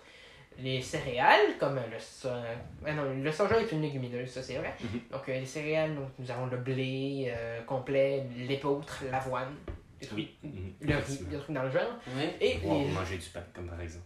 les 0.58 0.80
céréales, 0.80 1.58
comme 1.58 1.76
le 1.76 1.98
soja. 1.98 2.44
Ah 2.86 2.92
non, 2.92 3.04
le 3.20 3.32
soja 3.32 3.60
est 3.60 3.70
une 3.72 3.82
légumineuse, 3.82 4.28
ça 4.30 4.42
c'est 4.42 4.54
vrai. 4.56 4.72
Mhm. 4.80 5.00
Donc 5.10 5.28
euh, 5.28 5.40
les 5.40 5.46
céréales, 5.46 5.94
donc, 5.96 6.08
nous 6.18 6.30
avons 6.30 6.46
le 6.46 6.58
blé 6.58 7.32
euh, 7.36 7.60
complet, 7.62 8.24
l'épeautre, 8.36 9.02
l'avoine, 9.10 9.54
des 10.00 10.06
trucs- 10.06 10.18
Oui. 10.18 10.36
Mhm. 10.44 10.72
le 10.82 10.96
riz, 10.96 11.18
des 11.28 11.36
trucs 11.38 11.54
dans 11.54 11.62
le 11.64 11.70
genre. 11.70 11.98
Oui. 12.16 12.24
Et 12.40 12.58
les, 12.62 12.84
manger 12.92 13.16
du 13.18 13.28
pain, 13.30 13.42
comme 13.52 13.66
par 13.68 13.80
exemple. 13.80 14.04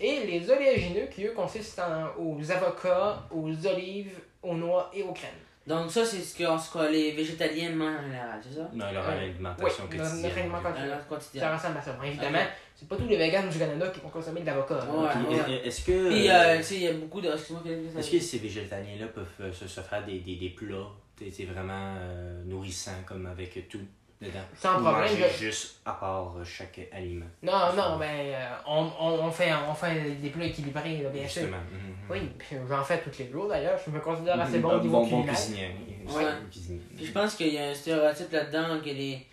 et 0.00 0.26
les 0.26 0.50
oléagineux 0.50 1.06
qui 1.06 1.26
eux 1.26 1.32
consistent 1.32 1.78
en- 1.80 2.10
aux 2.18 2.50
avocats, 2.50 3.22
aux 3.30 3.66
olives, 3.66 4.18
aux 4.42 4.54
noix 4.54 4.90
et 4.94 5.02
aux 5.04 5.12
crèmes. 5.12 5.30
Donc 5.66 5.90
ça, 5.90 6.04
c'est 6.04 6.20
ce 6.20 6.34
que, 6.36 6.44
ce 6.58 6.72
que 6.72 6.90
les 6.90 7.12
végétaliens 7.12 7.70
mangent 7.70 7.98
en 8.00 8.02
général, 8.04 8.40
c'est 8.42 8.56
ça? 8.56 8.68
Dans 8.72 8.90
leur 8.92 9.06
Ouais. 9.06 9.12
alimentation 9.18 9.84
Oui, 9.90 9.96
quotidienne. 9.98 10.32
alimentation. 10.38 10.80
Dans 10.80 10.86
leur 10.86 10.98
Ça 10.98 11.04
quotidien. 11.08 11.56
ressemble 11.56 11.76
à 11.78 11.82
ça. 11.82 11.98
Évidemment, 12.04 12.38
c'est 12.74 12.88
pas 12.88 12.96
tous 12.96 13.06
les 13.06 13.16
véganes 13.18 13.48
du 13.50 13.58
Canada 13.58 13.88
qui 13.88 14.00
vont 14.00 14.08
consommer 14.08 14.40
de 14.40 14.46
l'avocat. 14.46 14.80
Ouais. 14.90 15.60
Est-ce 15.64 15.84
que. 15.84 16.08
Puis, 16.08 16.30
euh, 16.30 16.56
tu 16.58 16.62
sais, 16.64 16.74
il 16.76 16.82
y 16.82 16.88
a 16.88 16.92
beaucoup 16.94 17.20
de... 17.20 17.28
Est-ce 17.28 18.10
que 18.10 18.18
ces 18.20 18.38
végétaliens-là 18.38 19.06
peuvent 19.08 19.26
euh, 19.42 19.52
se, 19.52 19.68
se 19.68 19.80
faire 19.80 20.04
des, 20.04 20.20
des, 20.20 20.36
des 20.36 20.50
plats 20.50 20.88
t'sais, 21.16 21.44
vraiment 21.44 21.94
euh, 21.98 22.42
nourrissants, 22.44 23.02
comme 23.06 23.26
avec 23.26 23.68
tout? 23.68 23.80
Dedans 24.20 24.40
Sans 24.58 24.78
Ou 24.78 24.82
problème, 24.82 25.10
manger 25.12 25.24
je- 25.32 25.38
juste 25.46 25.80
à 25.84 25.92
part 25.92 26.34
euh, 26.38 26.44
chaque 26.44 26.78
aliment 26.92 27.26
Non, 27.42 27.72
non, 27.76 27.98
ben, 27.98 28.06
euh, 28.10 28.46
on, 28.66 28.90
on, 29.00 29.24
on 29.26 29.30
fait, 29.30 29.50
on 29.68 29.74
fait 29.74 30.10
des 30.20 30.30
plats 30.30 30.44
équilibrés, 30.44 30.98
là, 30.98 31.08
bien 31.10 31.26
sûr. 31.26 31.42
Justement. 31.42 31.56
Mhm. 31.72 31.94
Oui, 32.10 32.30
j'en 32.68 32.84
fais 32.84 33.00
tous 33.00 33.18
les 33.18 33.30
jours 33.30 33.48
d'ailleurs. 33.48 33.78
Je 33.84 33.90
me 33.90 34.00
considère 34.00 34.38
assez 34.40 34.58
bon 34.58 34.72
au 34.76 34.80
niveau 34.80 35.00
bon, 35.00 35.06
bon 35.08 35.22
cuisinier. 35.24 35.70
oui, 36.06 36.24
cuisinier. 36.50 36.80
Puis 36.96 37.06
je 37.06 37.12
pense 37.12 37.34
qu'il 37.36 37.54
y 37.54 37.58
a 37.58 37.68
un 37.70 37.74
stéréotype 37.74 38.32
là-dedans 38.32 38.80
que 38.80 38.90
les 38.90 39.26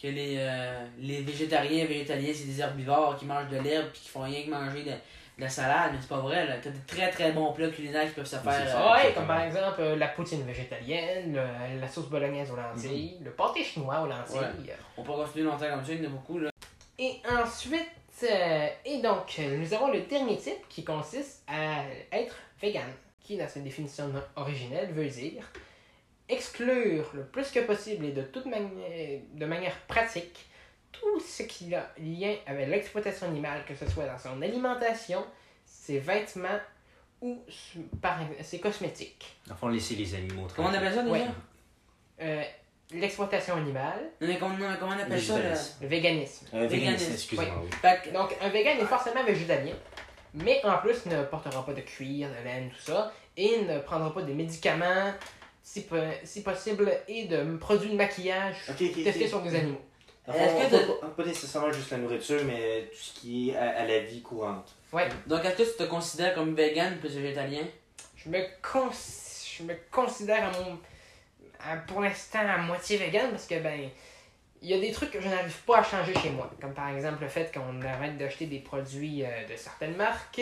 que 0.00 0.08
les, 0.08 0.34
euh, 0.38 0.84
les 0.98 1.22
végétariens 1.22 1.84
et 1.84 1.86
végétaliens, 1.86 2.32
c'est 2.34 2.46
des 2.46 2.60
herbivores 2.60 3.16
qui 3.16 3.24
mangent 3.24 3.48
de 3.50 3.58
l'herbe 3.58 3.86
puis 3.92 4.00
qui 4.02 4.08
font 4.08 4.22
rien 4.22 4.42
que 4.44 4.50
manger 4.50 4.82
de 4.82 4.90
la 5.38 5.48
salade, 5.48 5.90
mais 5.92 5.98
c'est 6.00 6.08
pas 6.08 6.18
vrai. 6.20 6.46
là. 6.46 6.56
T'as 6.62 6.70
de 6.70 6.76
très 6.86 7.10
très 7.10 7.32
bons 7.32 7.52
plats 7.52 7.68
culinaires 7.70 8.06
qui 8.08 8.14
peuvent 8.14 8.24
se 8.26 8.36
faire. 8.36 8.52
ça. 8.68 8.90
euh, 8.90 8.92
ouais, 8.94 9.12
comme 9.14 9.26
par 9.26 9.42
exemple 9.42 9.80
euh, 9.80 9.96
la 9.96 10.08
poutine 10.08 10.42
végétalienne, 10.44 11.34
le- 11.34 11.80
la 11.80 11.88
sauce 11.88 12.08
bolognaise 12.08 12.50
aux 12.50 12.56
lentilles, 12.56 13.18
le 13.24 13.30
pâté 13.30 13.64
chinois 13.64 14.00
aux 14.02 14.06
lentilles. 14.06 14.72
on 14.96 15.02
peut 15.02 15.12
continuer 15.12 15.44
longtemps 15.44 15.68
comme 15.70 15.84
ça, 15.84 15.92
il 15.92 16.02
y 16.02 16.06
en 16.06 16.10
a 16.10 16.12
beaucoup. 16.12 16.38
Là. 16.38 16.50
Et 16.98 17.16
ensuite, 17.42 17.88
euh, 18.24 18.68
et 18.84 18.98
donc, 19.00 19.38
nous 19.38 19.74
avons 19.74 19.90
le 19.90 20.02
dernier 20.02 20.36
type 20.36 20.68
qui 20.68 20.84
consiste 20.84 21.42
à 21.48 21.82
être 22.12 22.36
vegan, 22.60 22.84
qui 23.20 23.36
dans 23.36 23.48
sa 23.48 23.60
définition 23.60 24.12
originelle 24.36 24.92
veut 24.92 25.08
dire 25.08 25.50
exclure 26.28 27.10
le 27.14 27.24
plus 27.24 27.50
que 27.50 27.60
possible 27.60 28.04
et 28.06 28.12
de 28.12 28.22
toute 28.22 28.46
manière, 28.46 28.70
de 29.34 29.46
manière 29.46 29.76
pratique 29.88 30.46
tout 31.02 31.20
ce 31.20 31.42
qui 31.42 31.74
a 31.74 31.90
lien 31.98 32.34
avec 32.46 32.68
l'exploitation 32.68 33.26
animale, 33.26 33.64
que 33.66 33.74
ce 33.74 33.90
soit 33.90 34.06
dans 34.06 34.18
son 34.18 34.40
alimentation, 34.40 35.24
ses 35.64 35.98
vêtements 35.98 36.60
ou 37.20 37.42
par, 38.00 38.20
ses 38.40 38.60
cosmétiques. 38.60 39.36
Fond, 39.56 39.68
laisser 39.68 39.96
les 39.96 40.14
animaux 40.14 40.46
Comment 40.54 40.68
on 40.68 40.74
appelle 40.74 40.94
ça 40.94 41.02
déjà? 41.02 41.12
Ouais. 41.12 41.26
Euh, 42.20 42.42
l'exploitation 42.92 43.56
animale, 43.56 44.10
Non, 44.20 44.28
mais 44.28 44.38
comment, 44.38 44.56
non, 44.56 44.66
comment 44.78 44.92
on 44.96 45.00
appelle 45.02 45.20
ça 45.20 45.38
là? 45.38 45.54
Le 45.80 45.88
véganisme. 45.88 46.46
Euh, 46.54 46.66
Véganisme, 46.66 47.12
excusez-moi, 47.12 47.64
oui. 47.64 48.12
Donc, 48.12 48.36
un 48.40 48.48
vegan 48.50 48.78
est 48.78 48.84
forcément 48.84 49.24
végétalien, 49.24 49.74
mais 50.34 50.64
en 50.64 50.78
plus 50.78 51.06
ne 51.06 51.24
portera 51.24 51.64
pas 51.64 51.72
de 51.72 51.80
cuir, 51.80 52.28
de 52.28 52.44
laine, 52.44 52.70
tout 52.70 52.92
ça, 52.92 53.12
et 53.36 53.62
ne 53.62 53.78
prendra 53.80 54.12
pas 54.12 54.22
de 54.22 54.32
médicaments, 54.32 55.12
si, 55.62 55.84
si 56.24 56.42
possible, 56.42 56.92
et 57.08 57.24
de 57.24 57.56
produits 57.56 57.90
de 57.90 57.96
maquillage 57.96 58.56
testés 58.78 59.28
sur 59.28 59.42
des 59.42 59.54
animaux. 59.54 59.80
Est-ce 60.28 60.76
que 60.76 61.06
pas, 61.16 61.24
nécessairement 61.24 61.72
juste 61.72 61.90
la 61.90 61.98
nourriture, 61.98 62.40
mais 62.44 62.88
tout 62.92 62.96
ce 62.98 63.20
qui 63.20 63.50
est 63.50 63.56
à, 63.56 63.80
à 63.80 63.84
la 63.86 64.00
vie 64.00 64.22
courante. 64.22 64.72
Ouais. 64.92 65.08
Donc 65.26 65.44
est-ce 65.44 65.56
que 65.56 65.62
tu 65.62 65.76
te 65.78 65.82
considères 65.84 66.34
comme 66.34 66.54
vegan 66.54 66.96
plus 66.98 67.16
végétalien? 67.16 67.62
Je 68.16 68.28
me, 68.28 68.38
cons- 68.62 68.90
je 69.58 69.62
me 69.64 69.74
considère 69.90 70.44
à 70.44 70.50
mon, 70.52 70.78
à- 71.60 71.76
pour 71.76 72.00
l'instant 72.02 72.38
à 72.48 72.58
moitié 72.58 72.98
vegan 72.98 73.30
parce 73.30 73.46
que, 73.46 73.58
ben, 73.60 73.88
il 74.60 74.68
y 74.70 74.74
a 74.74 74.78
des 74.78 74.92
trucs 74.92 75.10
que 75.10 75.20
je 75.20 75.28
n'arrive 75.28 75.56
pas 75.62 75.78
à 75.78 75.82
changer 75.82 76.14
chez 76.14 76.30
moi. 76.30 76.48
Comme 76.60 76.72
par 76.72 76.88
exemple 76.90 77.22
le 77.22 77.28
fait 77.28 77.52
qu'on 77.52 77.82
arrête 77.82 78.16
d'acheter 78.16 78.46
des 78.46 78.60
produits 78.60 79.24
euh, 79.24 79.28
de 79.50 79.56
certaines 79.56 79.96
marques, 79.96 80.40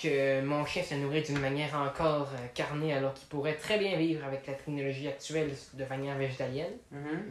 que 0.00 0.42
mon 0.42 0.66
chien 0.66 0.82
se 0.82 0.94
nourrit 0.94 1.22
d'une 1.22 1.38
manière 1.38 1.74
encore 1.74 2.28
euh, 2.34 2.46
carnée 2.52 2.92
alors 2.92 3.14
qu'il 3.14 3.28
pourrait 3.28 3.54
très 3.54 3.78
bien 3.78 3.96
vivre 3.96 4.26
avec 4.26 4.46
la 4.46 4.52
technologie 4.52 5.08
actuelle 5.08 5.50
de 5.72 5.84
manière 5.86 6.18
végétalienne. 6.18 6.74
Mhm. 6.90 7.22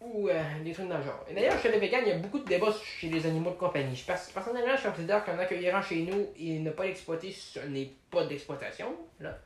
Ou 0.00 0.28
euh, 0.28 0.42
des 0.64 0.72
trucs 0.72 0.88
dans 0.88 0.98
le 0.98 1.04
genre. 1.04 1.24
Et 1.28 1.34
d'ailleurs, 1.34 1.60
chez 1.60 1.70
les 1.70 1.78
végans, 1.78 1.98
il 2.02 2.08
y 2.08 2.12
a 2.12 2.16
beaucoup 2.18 2.38
de 2.38 2.44
débats 2.44 2.72
chez 2.84 3.08
les 3.08 3.26
animaux 3.26 3.50
de 3.50 3.56
compagnie. 3.56 3.94
Je 3.94 4.04
pers- 4.04 4.18
personnellement, 4.32 4.76
je 4.76 4.88
considère 4.88 5.24
qu'un 5.24 5.38
accueillant 5.38 5.82
chez 5.82 6.02
nous 6.02 6.28
et 6.38 6.58
ne 6.58 6.70
pas 6.70 6.84
l'exploiter, 6.84 7.32
ce 7.32 7.60
n'est 7.60 7.90
pas 8.10 8.24
d'exploitation. 8.24 8.94
Là. 9.20 9.36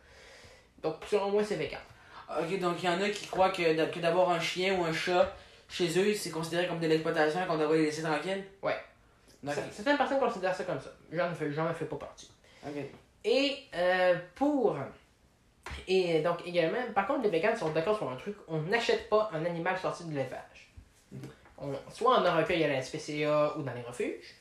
Donc, 0.83 0.97
selon 1.11 1.31
moi, 1.31 1.43
c'est 1.43 1.57
vegan. 1.57 1.81
Ok, 2.41 2.59
donc 2.59 2.77
il 2.83 2.87
y 2.87 2.89
en 2.89 3.01
a 3.03 3.09
qui 3.11 3.27
croient 3.27 3.51
que, 3.51 3.91
que 3.91 3.99
d'avoir 4.01 4.31
un 4.31 4.41
chien 4.41 4.79
ou 4.79 4.85
un 4.85 4.93
chat 4.93 5.35
chez 5.69 5.99
eux, 5.99 6.15
c'est 6.15 6.31
considéré 6.31 6.67
comme 6.67 6.81
de 6.81 6.87
l'exploitation 6.87 7.43
et 7.43 7.47
qu'on 7.47 7.59
devrait 7.59 7.79
les 7.79 7.85
laisser 7.87 8.03
tranquilles? 8.03 8.45
Ouais. 8.63 8.77
Certaines 9.73 9.99
personnes 9.99 10.21
considèrent 10.21 10.55
ça 10.55 10.65
comme 10.65 10.81
ça. 10.81 10.91
J'en 11.13 11.35
fais, 11.35 11.53
j'en 11.53 11.75
fais 11.75 11.85
pas 11.85 11.97
partie. 11.97 12.31
Ok. 12.67 12.83
Et 13.25 13.57
euh, 13.75 14.15
pour. 14.35 14.77
Et 15.89 16.21
donc 16.21 16.39
également, 16.47 16.79
par 16.95 17.07
contre, 17.07 17.23
les 17.23 17.31
végans 17.31 17.57
sont 17.57 17.71
d'accord 17.71 17.97
sur 17.97 18.09
un 18.11 18.17
truc 18.17 18.37
on 18.49 18.61
n'achète 18.63 19.09
pas 19.09 19.31
un 19.33 19.45
animal 19.45 19.79
sorti 19.79 20.05
de 20.05 20.11
l'élevage. 20.15 20.73
On- 21.59 21.73
soit 21.93 22.21
on 22.21 22.27
en 22.27 22.37
recueille 22.37 22.65
à 22.65 22.69
la 22.69 22.83
SPCA 22.83 23.55
ou 23.57 23.63
dans 23.63 23.73
les 23.75 23.83
refuges, 23.83 24.35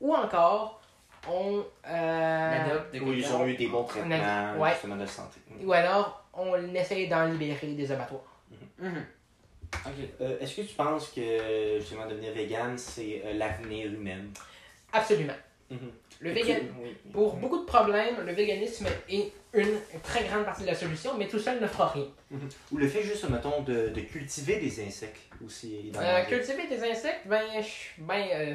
ou 0.00 0.14
encore 0.14 0.80
on. 1.28 1.62
euh, 1.86 2.78
de 2.92 3.00
Où 3.00 3.12
ils 3.12 3.32
ont 3.32 3.46
eu 3.46 3.56
des 3.56 3.66
bons 3.66 3.84
traitements, 3.84 4.58
ouais. 4.58 4.70
justement, 4.70 4.96
de 4.96 5.06
santé. 5.06 5.40
ou 5.62 5.72
alors 5.72 6.24
on 6.32 6.74
essaye 6.74 7.08
d'en 7.08 7.26
libérer 7.26 7.66
des 7.74 7.92
abattoirs. 7.92 8.22
Mhm. 8.78 9.04
Ok. 9.86 9.92
Euh, 10.20 10.38
Est-ce 10.40 10.56
que 10.56 10.62
tu 10.62 10.74
penses 10.74 11.08
que, 11.10 11.78
justement, 11.78 12.06
devenir 12.06 12.32
vegan, 12.32 12.76
c'est 12.78 13.22
euh, 13.24 13.34
l'avenir 13.34 13.86
humain? 13.86 14.22
Absolument. 14.92 15.34
Mhm. 15.70 15.90
Le 16.20 16.30
végan... 16.32 16.56
Oui. 16.82 16.94
Pour 17.12 17.34
beaucoup 17.36 17.58
de 17.60 17.64
problèmes, 17.64 18.16
le 18.24 18.32
véganisme 18.32 18.86
est 19.08 19.32
une 19.54 19.78
très 20.02 20.24
grande 20.24 20.44
partie 20.44 20.62
de 20.62 20.66
la 20.68 20.74
solution, 20.74 21.12
mais 21.18 21.26
tout 21.26 21.38
seul 21.38 21.60
ne 21.60 21.66
fera 21.66 21.88
rien. 21.88 22.06
Mhm. 22.30 22.48
Ou 22.72 22.76
le 22.76 22.86
fait 22.88 23.02
juste, 23.02 23.28
mettons, 23.28 23.62
de, 23.62 23.88
de 23.88 24.00
cultiver 24.02 24.56
des 24.56 24.84
insectes 24.86 25.22
aussi. 25.44 25.90
Dans 25.92 26.00
Euh, 26.00 26.22
cultiver 26.24 26.66
des 26.68 26.82
insectes, 26.90 27.22
ben, 27.26 27.42
je, 27.60 28.02
ben, 28.02 28.24
euh, 28.32 28.54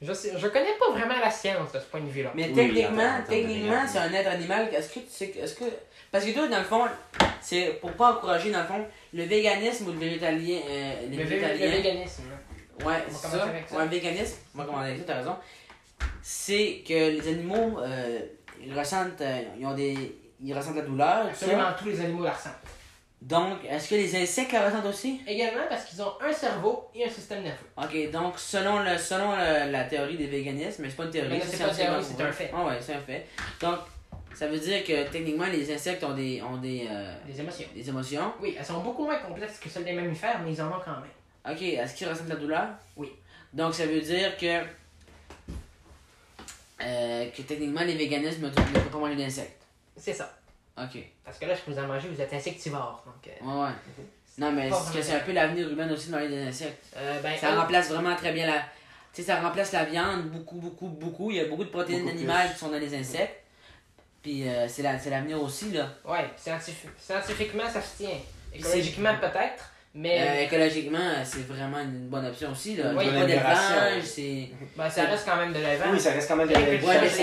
je, 0.00 0.12
sais, 0.14 0.32
je 0.36 0.46
connais 0.48 0.74
pas 0.80 0.90
vraiment 0.90 1.18
la 1.20 1.30
science 1.30 1.70
de 1.72 1.78
ce 1.78 1.84
point 1.84 2.00
de 2.00 2.08
vue-là. 2.08 2.32
Mais 2.34 2.48
Oui, 2.48 2.54
techniquement, 2.54 3.82
c'est 3.86 3.98
un 3.98 4.12
être 4.12 4.28
animal. 4.30 4.68
Est-ce 4.74 4.94
que 4.94 5.00
tu 5.00 5.06
sais 5.10 5.28
que- 5.28 5.38
est-ce 5.38 5.54
que 5.54 5.64
parce 6.10 6.24
que 6.24 6.30
toi 6.32 6.48
dans 6.48 6.58
le 6.58 6.64
fond, 6.64 6.84
c'est 7.40 7.78
pour 7.80 7.92
pas 7.92 8.12
encourager 8.14 8.50
dans 8.50 8.60
le 8.62 8.66
fond 8.66 8.84
le 9.14 9.24
véganisme 9.24 9.88
ou 9.88 9.92
le 9.92 9.98
végétalien 9.98 10.60
euh, 10.68 10.92
les 11.10 11.16
Le, 11.18 11.24
végétaliens. 11.24 11.66
le 11.70 11.76
véganisme. 11.76 12.22
là. 12.30 12.86
Ouais, 12.86 13.02
c'est 13.08 13.28
ça. 13.28 13.44
avec 13.44 13.68
ça. 13.68 13.76
Ouais, 13.76 13.86
véganisme. 13.86 14.36
Commencer 14.56 14.86
avec 14.88 14.98
ça, 14.98 15.04
t'as 15.06 15.16
raison. 15.18 15.36
C'est 16.22 16.82
que 16.86 16.92
les 16.94 17.28
animaux 17.28 17.78
euh, 17.80 18.20
ils 18.64 18.76
ressentent 18.78 19.20
euh, 19.20 19.42
ils 19.58 19.66
ont 19.66 19.74
des 19.74 20.18
ils 20.44 20.54
ressentent 20.54 20.76
la 20.76 20.82
douleur, 20.82 21.24
ça. 21.26 21.30
Absolument 21.46 21.68
tous 21.78 21.86
les 21.86 22.00
animaux 22.00 22.24
la 22.24 22.32
ressentent. 22.32 22.52
Donc, 23.20 23.58
est-ce 23.68 23.88
que 23.90 23.94
les 23.94 24.16
insectes 24.20 24.50
la 24.52 24.66
ressentent 24.66 24.86
aussi? 24.86 25.20
Également 25.26 25.62
parce 25.68 25.84
qu'ils 25.84 26.02
ont 26.02 26.12
un 26.20 26.32
cerveau 26.32 26.88
et 26.92 27.04
un 27.04 27.08
système 27.08 27.42
nerveux. 27.44 27.66
Ok, 27.76 28.10
donc 28.10 28.36
selon 28.38 28.80
le 28.80 28.98
selon 28.98 29.30
le- 29.36 29.70
la 29.70 29.84
théorie 29.84 30.16
des 30.16 30.26
véganismes, 30.26 30.82
mais 30.82 30.90
c'est 30.90 30.96
pas 30.96 31.04
une 31.04 31.10
théorie, 31.10 31.40
c'est 31.44 31.56
pas 31.62 31.70
une 31.70 31.76
théorie, 31.76 32.04
c'est 32.04 32.22
un 32.24 32.32
fait. 32.32 32.50
Ah 32.52 32.64
ouais, 32.64 32.78
c'est 32.80 32.94
un 32.94 33.00
fait. 33.00 33.26
Donc, 33.60 33.76
ça 34.34 34.48
veut 34.48 34.58
dire 34.58 34.82
que 34.82 35.08
techniquement 35.08 35.46
les 35.46 35.72
insectes 35.72 36.02
ont 36.02 36.14
des 36.14 36.42
ont 36.42 36.56
des, 36.56 36.88
euh, 36.90 37.14
Des 37.24 37.38
émotions. 37.40 37.66
des 37.74 37.88
émotions. 37.88 38.32
Oui, 38.40 38.56
elles 38.58 38.64
sont 38.64 38.80
beaucoup 38.80 39.04
moins 39.04 39.18
complexes 39.18 39.58
que 39.60 39.68
celles 39.68 39.84
des 39.84 39.92
mammifères, 39.92 40.40
mais 40.44 40.52
ils 40.52 40.60
en 40.62 40.66
ont 40.68 40.80
quand 40.84 40.90
même. 40.92 41.54
Ok, 41.54 41.62
est-ce 41.62 41.94
qu'ils 41.94 42.08
ressentent 42.08 42.28
la 42.28 42.36
douleur? 42.36 42.66
Oui. 42.96 43.12
Donc 43.52 43.72
ça 43.74 43.86
veut 43.86 44.00
dire 44.00 44.36
que 44.36 44.62
euh, 46.84 47.30
que 47.30 47.42
techniquement 47.42 47.82
les 47.82 47.94
véganismes 47.96 48.46
ne 48.46 48.50
peuvent 48.50 48.88
pas 48.90 48.98
manger 48.98 49.16
d'insectes. 49.16 49.62
C'est 49.96 50.14
ça. 50.14 50.32
Ok. 50.78 50.98
Parce 51.24 51.38
que 51.38 51.46
là, 51.46 51.54
je 51.54 51.60
peux 51.60 51.72
vous 51.72 51.78
en 51.78 51.86
manger, 51.86 52.08
vous 52.08 52.20
êtes 52.20 52.32
insectivore. 52.32 53.04
Donc, 53.06 53.28
euh, 53.28 53.44
Ouais, 53.44 53.64
ouais. 53.68 53.74
Non, 54.38 54.50
mais 54.52 54.70
c'est 54.70 54.98
que 54.98 55.02
c'est 55.04 55.14
un 55.16 55.20
peu 55.20 55.32
l'avenir 55.32 55.68
humain 55.68 55.90
aussi 55.92 56.06
de 56.08 56.12
manger 56.12 56.28
des 56.28 56.42
insectes. 56.48 56.86
euh, 56.96 57.20
ben, 57.20 57.36
Ça 57.36 57.54
remplace 57.60 57.90
vraiment 57.90 58.16
très 58.16 58.32
bien 58.32 58.46
la. 58.46 58.60
Tu 59.12 59.20
sais, 59.20 59.24
ça 59.24 59.40
remplace 59.40 59.72
la 59.72 59.84
viande 59.84 60.30
beaucoup, 60.30 60.56
beaucoup, 60.56 60.88
beaucoup. 60.88 61.30
Il 61.30 61.36
y 61.36 61.40
a 61.40 61.44
beaucoup 61.44 61.64
de 61.64 61.68
protéines 61.68 62.08
plus. 62.08 62.52
qui 62.52 62.58
sont 62.58 62.68
dans 62.70 62.78
les 62.78 62.94
insectes. 62.94 63.42
Puis 64.22 64.48
euh, 64.48 64.66
c'est 64.68 64.82
la- 64.82 64.98
c'est 64.98 65.10
l'avenir 65.10 65.42
aussi, 65.42 65.70
là. 65.72 65.88
Ouais, 66.06 66.30
scientifi- 66.38 66.88
scientifiquement, 66.98 67.68
ça 67.68 67.82
se 67.82 67.98
tient. 67.98 68.16
Écologiquement, 68.54 69.14
peut-être, 69.18 69.70
mais 69.94 70.18
Euh, 70.20 70.42
écologiquement, 70.44 70.98
euh, 70.98 71.22
c'est 71.24 71.46
vraiment 71.46 71.78
une 71.80 72.08
bonne 72.08 72.24
option 72.26 72.50
aussi, 72.52 72.76
là. 72.76 72.92
Oui, 72.96 73.04
Il 73.04 73.06
y 73.06 73.08
a 73.08 73.12
bonne 73.12 73.20
pas 73.20 73.26
d'élevage, 73.26 74.02
c'est. 74.04 74.48
ben, 74.76 74.88
ça 74.90 75.04
reste 75.04 75.26
quand 75.26 75.36
même 75.36 75.52
de 75.52 75.58
l'élevage. 75.58 75.88
Oui, 75.92 76.00
ça 76.00 76.10
reste 76.12 76.28
quand 76.28 76.36
même 76.36 76.48
de 76.48 76.54
Ouais, 76.54 76.60
l'élevage. 76.66 76.98
mais 77.02 77.08
c'est- 77.08 77.22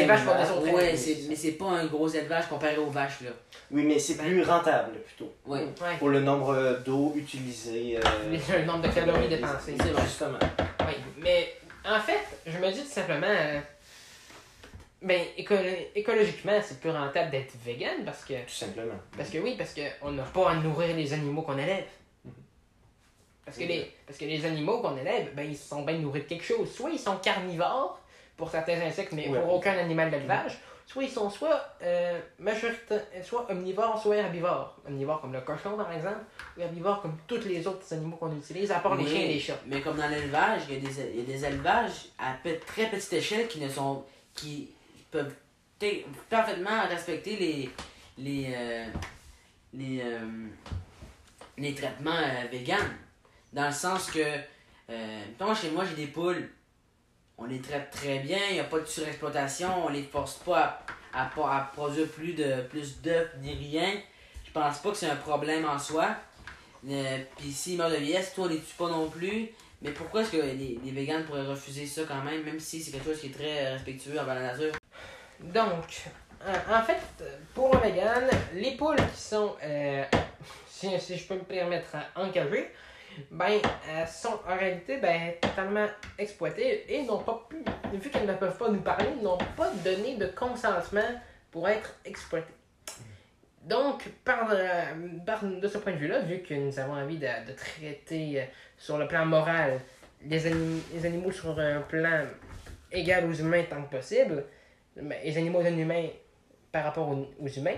Ouais, 0.73 1.37
mais 1.45 1.51
pas 1.51 1.65
un 1.65 1.85
gros 1.87 2.07
élevage 2.07 2.47
comparé 2.47 2.77
aux 2.77 2.89
vaches, 2.89 3.21
là. 3.21 3.31
Oui, 3.71 3.83
mais 3.83 3.97
c'est 3.99 4.17
plus 4.17 4.43
rentable, 4.43 4.99
plutôt. 4.99 5.33
Ouais. 5.45 5.59
Ouais. 5.61 5.97
Pour 5.99 6.09
le 6.09 6.21
nombre 6.21 6.79
d'eau 6.85 7.13
utilisée. 7.15 7.97
euh, 7.97 8.01
Le 8.59 8.65
nombre 8.65 8.87
de 8.87 8.93
calories 8.93 9.27
dépensées. 9.29 9.75
C'est 9.81 9.89
vrai. 9.91 10.01
Justement. 10.03 10.39
Oui, 10.87 10.93
mais 11.17 11.53
en 11.85 11.99
fait, 11.99 12.19
je 12.45 12.57
me 12.57 12.71
dis 12.71 12.81
tout 12.81 12.87
simplement, 12.89 13.27
euh, 13.27 13.59
Ben, 15.01 15.21
écolo- 15.37 15.87
écologiquement, 15.95 16.59
c'est 16.61 16.81
plus 16.81 16.89
rentable 16.91 17.31
d'être 17.31 17.53
vegan 17.65 18.03
parce 18.03 18.25
que. 18.25 18.33
Tout 18.33 18.49
simplement. 18.53 18.95
Parce 19.15 19.29
que 19.29 19.37
oui, 19.37 19.55
parce 19.57 19.73
qu'on 19.73 20.11
n'a 20.11 20.23
pas 20.23 20.51
à 20.51 20.55
nourrir 20.55 20.93
les 20.95 21.13
animaux 21.13 21.41
qu'on 21.41 21.57
élève. 21.57 21.85
Parce 23.49 23.57
que, 23.57 23.63
les, 23.67 23.91
parce 24.05 24.17
que 24.17 24.25
les 24.25 24.45
animaux 24.45 24.79
qu'on 24.81 24.95
élève, 24.97 25.33
ben, 25.35 25.49
ils 25.49 25.57
sont 25.57 25.83
bien 25.83 25.97
nourris 25.97 26.21
de 26.21 26.25
quelque 26.25 26.43
chose. 26.45 26.71
Soit 26.71 26.91
ils 26.91 26.99
sont 26.99 27.17
carnivores 27.17 27.99
pour 28.37 28.49
certains 28.49 28.79
insectes, 28.81 29.11
mais 29.13 29.27
Ouais. 29.27 29.39
pour 29.39 29.53
aucun 29.55 29.77
animal 29.77 30.09
d'élevage. 30.11 30.57
Soit 30.87 31.03
ils 31.03 31.09
sont 31.09 31.29
soit, 31.29 31.61
euh, 31.83 32.19
majorita- 32.41 33.03
soit 33.23 33.45
omnivores, 33.51 34.01
soit 34.01 34.15
herbivores. 34.15 34.75
Omnivores 34.87 35.21
comme 35.21 35.33
le 35.33 35.41
cochon, 35.41 35.77
par 35.77 35.91
exemple, 35.93 36.17
ou 36.57 36.61
herbivores 36.61 37.01
comme 37.01 37.15
tous 37.27 37.45
les 37.45 37.67
autres 37.67 37.93
animaux 37.93 38.15
qu'on 38.17 38.35
utilise, 38.35 38.71
à 38.71 38.79
part 38.79 38.95
les 38.95 39.05
chiens 39.05 39.21
et 39.21 39.27
les 39.33 39.39
chats. 39.39 39.59
Mais 39.67 39.81
comme 39.81 39.97
dans 39.97 40.07
l'élevage, 40.07 40.61
il 40.69 40.75
y, 40.75 40.77
a 40.77 40.89
des- 40.89 41.09
il 41.13 41.19
y 41.19 41.21
a 41.21 41.25
des 41.25 41.45
élevages 41.45 42.07
à 42.17 42.33
pe- 42.43 42.59
très 42.65 42.87
petite 42.89 43.13
échelle 43.13 43.47
qui 43.47 43.59
ne 43.59 43.69
sont. 43.69 44.03
qui 44.33 44.69
peuvent 45.11 45.33
t- 45.77 46.05
parfaitement 46.29 46.87
respecter 46.87 47.35
les. 47.35 47.69
les. 48.17 48.53
euh, 48.55 48.85
les, 49.73 50.01
euh, 50.01 50.19
les 51.57 51.75
traitements 51.75 52.09
euh, 52.15 52.47
véganes. 52.51 52.95
Dans 53.53 53.67
le 53.67 53.73
sens 53.73 54.11
que. 54.11 54.19
Euh, 54.89 55.55
chez 55.55 55.69
moi, 55.71 55.85
j'ai 55.85 55.95
des 55.95 56.11
poules. 56.11 56.49
On 57.37 57.45
les 57.45 57.61
traite 57.61 57.89
très 57.89 58.19
bien, 58.19 58.39
il 58.49 58.55
n'y 58.55 58.59
a 58.59 58.65
pas 58.65 58.79
de 58.79 58.85
surexploitation, 58.85 59.85
on 59.85 59.89
les 59.89 60.03
force 60.03 60.35
pas 60.39 60.83
à, 61.13 61.23
à, 61.23 61.71
produire 61.73 62.07
plus 62.09 62.33
de 62.33 62.63
plus 62.63 63.01
d'œufs 63.01 63.29
ni 63.41 63.53
rien. 63.53 63.93
Je 64.45 64.51
pense 64.51 64.79
pas 64.79 64.91
que 64.91 64.97
c'est 64.97 65.09
un 65.09 65.15
problème 65.15 65.63
en 65.65 65.79
soi. 65.79 66.15
Euh, 66.89 67.17
Puis 67.37 67.51
s'ils 67.51 67.77
meurent 67.77 67.91
de 67.91 67.95
vieillesse, 67.95 68.33
toi 68.33 68.45
on 68.45 68.49
les 68.49 68.59
tue 68.59 68.75
pas 68.77 68.89
non 68.89 69.09
plus. 69.09 69.49
Mais 69.81 69.91
pourquoi 69.91 70.21
est-ce 70.21 70.31
que 70.31 70.37
les, 70.37 70.79
les 70.83 70.91
véganes 70.91 71.23
pourraient 71.23 71.47
refuser 71.47 71.85
ça 71.85 72.01
quand 72.05 72.21
même, 72.21 72.43
même 72.43 72.59
si 72.59 72.81
c'est 72.83 72.91
quelque 72.91 73.05
chose 73.05 73.21
qui 73.21 73.27
est 73.27 73.33
très 73.33 73.65
euh, 73.65 73.73
respectueux 73.73 74.19
envers 74.19 74.35
la 74.35 74.41
nature? 74.41 74.73
Donc, 75.39 76.01
en 76.45 76.75
en 76.75 76.83
fait, 76.83 76.99
pour 77.53 77.73
un 77.75 77.79
vegan, 77.79 78.29
les 78.53 78.75
poules 78.75 78.97
qui 78.97 79.21
sont, 79.21 79.55
euh, 79.63 80.03
si, 80.67 80.89
si 80.99 81.17
je 81.17 81.25
peux 81.25 81.35
me 81.35 81.43
permettre, 81.43 81.95
encagées, 82.15 82.71
ben, 83.31 83.59
elles 83.89 84.07
sont 84.07 84.39
en 84.47 84.55
réalité 84.57 84.97
ben, 84.97 85.33
totalement 85.41 85.87
exploitées 86.17 86.93
et 86.93 87.03
n'ont 87.03 87.19
pas 87.23 87.47
pu, 87.49 87.57
vu 87.97 88.09
qu'elles 88.09 88.25
ne 88.27 88.33
peuvent 88.35 88.57
pas 88.57 88.69
nous 88.69 88.81
parler, 88.81 89.07
n'ont 89.21 89.37
pas 89.57 89.69
donné 89.83 90.15
de 90.15 90.27
consentement 90.27 91.01
pour 91.51 91.67
être 91.67 91.95
exploitées. 92.05 92.53
Donc, 93.63 94.07
par, 94.23 94.49
euh, 94.51 94.83
par- 95.25 95.43
de 95.43 95.67
ce 95.67 95.77
point 95.77 95.91
de 95.93 95.97
vue-là, 95.97 96.19
vu 96.21 96.39
que 96.39 96.53
nous 96.53 96.79
avons 96.79 96.93
envie 96.93 97.17
de, 97.17 97.27
de 97.47 97.53
traiter 97.53 98.41
euh, 98.41 98.45
sur 98.77 98.97
le 98.97 99.07
plan 99.07 99.25
moral 99.25 99.79
les, 100.25 100.47
anim- 100.47 100.81
les 100.93 101.05
animaux 101.05 101.31
sur 101.31 101.57
un 101.59 101.81
plan 101.81 102.25
égal 102.91 103.25
aux 103.29 103.33
humains 103.33 103.63
tant 103.69 103.81
que 103.83 103.97
possible, 103.97 104.45
les 104.95 105.37
animaux 105.37 105.61
non 105.61 105.77
humains 105.77 106.07
par 106.71 106.83
rapport 106.85 107.09
aux, 107.09 107.27
aux 107.39 107.47
humains, 107.47 107.77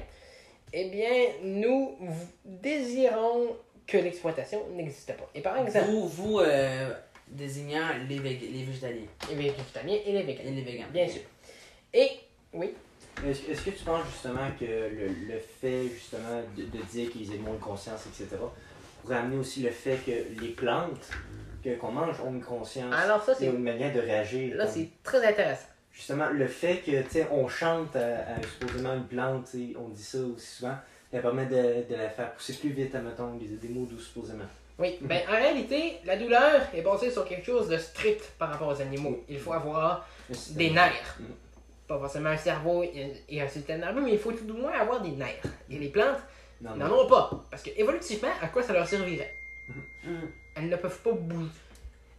eh 0.73 0.89
bien, 0.89 1.09
nous 1.43 1.97
désirons 2.45 3.57
que 3.91 3.97
l'exploitation 3.97 4.63
n'existe 4.75 5.13
pas. 5.17 5.29
Et 5.35 5.41
par 5.41 5.57
exemple, 5.57 5.85
Vous, 5.89 6.07
vous 6.07 6.39
euh, 6.39 6.89
désignant 7.27 7.87
les, 8.07 8.17
vég- 8.19 8.51
les 8.53 8.63
végétaliens 8.63 9.01
les 9.29 9.35
végétaliens 9.35 9.97
et 10.05 10.11
les 10.13 10.23
véganes, 10.23 10.47
et 10.47 10.51
les 10.51 10.61
végans. 10.61 10.85
bien 10.93 11.07
sûr. 11.07 11.21
Et, 11.93 12.09
oui, 12.53 12.73
Est-ce 13.27 13.61
que 13.63 13.69
tu 13.71 13.83
penses 13.83 14.05
justement 14.11 14.49
que 14.59 14.65
le, 14.65 15.07
le 15.33 15.39
fait 15.39 15.89
justement 15.89 16.41
de, 16.55 16.63
de 16.63 16.83
dire 16.85 17.11
qu'ils 17.11 17.33
aient 17.33 17.37
moins 17.37 17.55
de 17.55 17.59
conscience, 17.59 18.05
etc., 18.07 18.37
pourrait 19.01 19.17
amener 19.17 19.37
aussi 19.37 19.61
le 19.61 19.71
fait 19.71 19.97
que 20.05 20.41
les 20.41 20.49
plantes 20.49 21.09
que- 21.63 21.75
qu'on 21.75 21.91
mange 21.91 22.19
ont 22.21 22.31
une 22.33 22.41
conscience 22.41 22.93
alors 22.93 23.23
ça, 23.23 23.33
et 23.33 23.35
c'est 23.39 23.45
une 23.47 23.61
manière 23.63 23.93
de 23.93 23.99
réagir? 23.99 24.55
là, 24.55 24.67
c'est 24.67 24.87
très 25.03 25.25
intéressant. 25.25 25.67
Justement, 25.93 26.29
le 26.29 26.47
fait 26.47 26.77
que, 26.77 27.01
tu 27.01 27.09
sais, 27.09 27.27
on 27.31 27.49
chante 27.49 27.93
à, 27.97 28.19
à 28.35 28.41
supposément 28.41 28.93
une 28.93 29.03
plante, 29.05 29.49
on 29.77 29.89
dit 29.89 30.01
ça 30.03 30.19
aussi 30.19 30.47
souvent, 30.47 30.75
ça 31.11 31.19
permet 31.19 31.45
de, 31.45 31.89
de 31.89 31.95
la 31.95 32.09
faire 32.09 32.31
pousser 32.33 32.53
plus 32.53 32.69
vite, 32.69 32.95
admettons, 32.95 33.35
des, 33.35 33.47
des 33.47 33.67
mots 33.69 33.85
doux 33.85 33.99
supposément. 33.99 34.45
Oui, 34.79 34.97
ben 35.01 35.21
en 35.27 35.33
réalité, 35.33 35.99
la 36.05 36.17
douleur 36.17 36.61
est 36.73 36.81
basée 36.81 37.11
sur 37.11 37.25
quelque 37.25 37.45
chose 37.45 37.67
de 37.67 37.77
strict 37.77 38.31
par 38.39 38.49
rapport 38.49 38.69
aux 38.69 38.81
animaux. 38.81 39.23
Il 39.29 39.37
faut 39.39 39.53
avoir 39.53 40.07
des 40.51 40.71
nerfs. 40.71 41.19
Pas 41.87 41.99
forcément 41.99 42.29
un 42.29 42.37
cerveau 42.37 42.83
et 42.83 43.41
un 43.41 43.47
système 43.47 43.81
nerveux, 43.81 44.01
mais 44.01 44.13
il 44.13 44.17
faut 44.17 44.31
tout 44.31 44.45
du 44.45 44.53
moins 44.53 44.71
avoir 44.71 45.01
des 45.01 45.11
nerfs. 45.11 45.43
Et 45.69 45.77
les 45.77 45.89
plantes 45.89 46.19
n'en 46.61 46.91
ont 46.91 47.07
pas. 47.07 47.29
Parce 47.51 47.61
que 47.61 47.69
évolutivement, 47.75 48.31
à 48.41 48.47
quoi 48.47 48.63
ça 48.63 48.73
leur 48.73 48.87
servirait? 48.87 49.35
Elles 50.55 50.69
ne 50.69 50.75
peuvent 50.77 50.99
pas 50.99 51.11
bouger. 51.11 51.51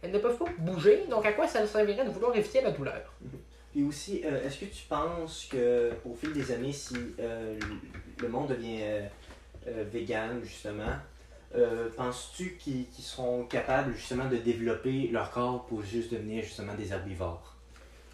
Elles 0.01 0.11
ne 0.11 0.19
peuvent 0.19 0.37
pas 0.37 0.45
bouger, 0.57 1.05
donc 1.09 1.25
à 1.25 1.33
quoi 1.33 1.47
ça 1.47 1.59
leur 1.59 1.69
servirait 1.69 2.05
de 2.05 2.11
vouloir 2.11 2.35
éviter 2.35 2.61
la 2.61 2.71
douleur? 2.71 3.13
Puis 3.73 3.83
aussi, 3.83 4.21
euh, 4.23 4.45
est-ce 4.45 4.59
que 4.59 4.65
tu 4.65 4.83
penses 4.87 5.47
que 5.51 5.91
au 6.05 6.13
fil 6.13 6.31
des 6.31 6.51
années, 6.51 6.71
si 6.71 6.95
euh, 7.19 7.59
le 8.21 8.27
monde 8.29 8.49
devient 8.49 8.81
euh, 8.81 9.01
euh, 9.67 9.83
vegan, 9.91 10.41
justement, 10.43 10.93
penses-tu 11.97 12.55
qu'ils 12.59 12.85
seront 12.99 13.45
capables 13.45 13.93
justement 13.95 14.25
de 14.25 14.37
développer 14.37 15.09
leur 15.11 15.31
corps 15.31 15.65
pour 15.65 15.83
juste 15.83 16.11
devenir 16.11 16.43
justement 16.43 16.73
des 16.75 16.91
herbivores? 16.91 17.55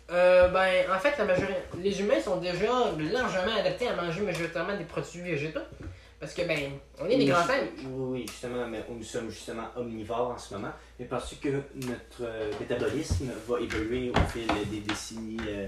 Ben, 0.10 0.86
en 0.94 1.00
fait, 1.00 1.18
la 1.18 1.26
majorité, 1.26 1.56
les 1.78 2.02
humains 2.02 2.20
sont 2.20 2.38
déjà 2.38 2.68
largement 2.98 3.56
adaptés 3.58 3.88
à 3.88 3.96
manger 3.96 4.22
majoritairement 4.22 4.76
des 4.78 4.84
produits 4.84 5.22
végétaux. 5.22 5.60
Parce 6.20 6.34
que, 6.34 6.42
ben, 6.42 6.72
on 7.00 7.06
est 7.10 7.18
des 7.18 7.26
grands 7.28 7.46
singes. 7.46 7.70
Oui, 7.86 7.92
oui, 8.22 8.26
justement, 8.28 8.68
mais 8.68 8.84
nous 8.90 9.04
sommes 9.04 9.30
justement 9.30 9.68
omnivores 9.78 10.32
en 10.32 10.38
ce 10.38 10.54
moment. 10.54 10.72
Mais 11.00 11.06
penses-tu 11.06 11.36
que 11.38 11.62
notre 11.76 12.24
euh, 12.24 12.52
métabolisme 12.60 13.32
va 13.48 13.60
évoluer 13.62 14.10
au 14.10 14.16
fil 14.30 14.48
des 14.70 14.82
décennies, 14.82 15.38
euh, 15.48 15.68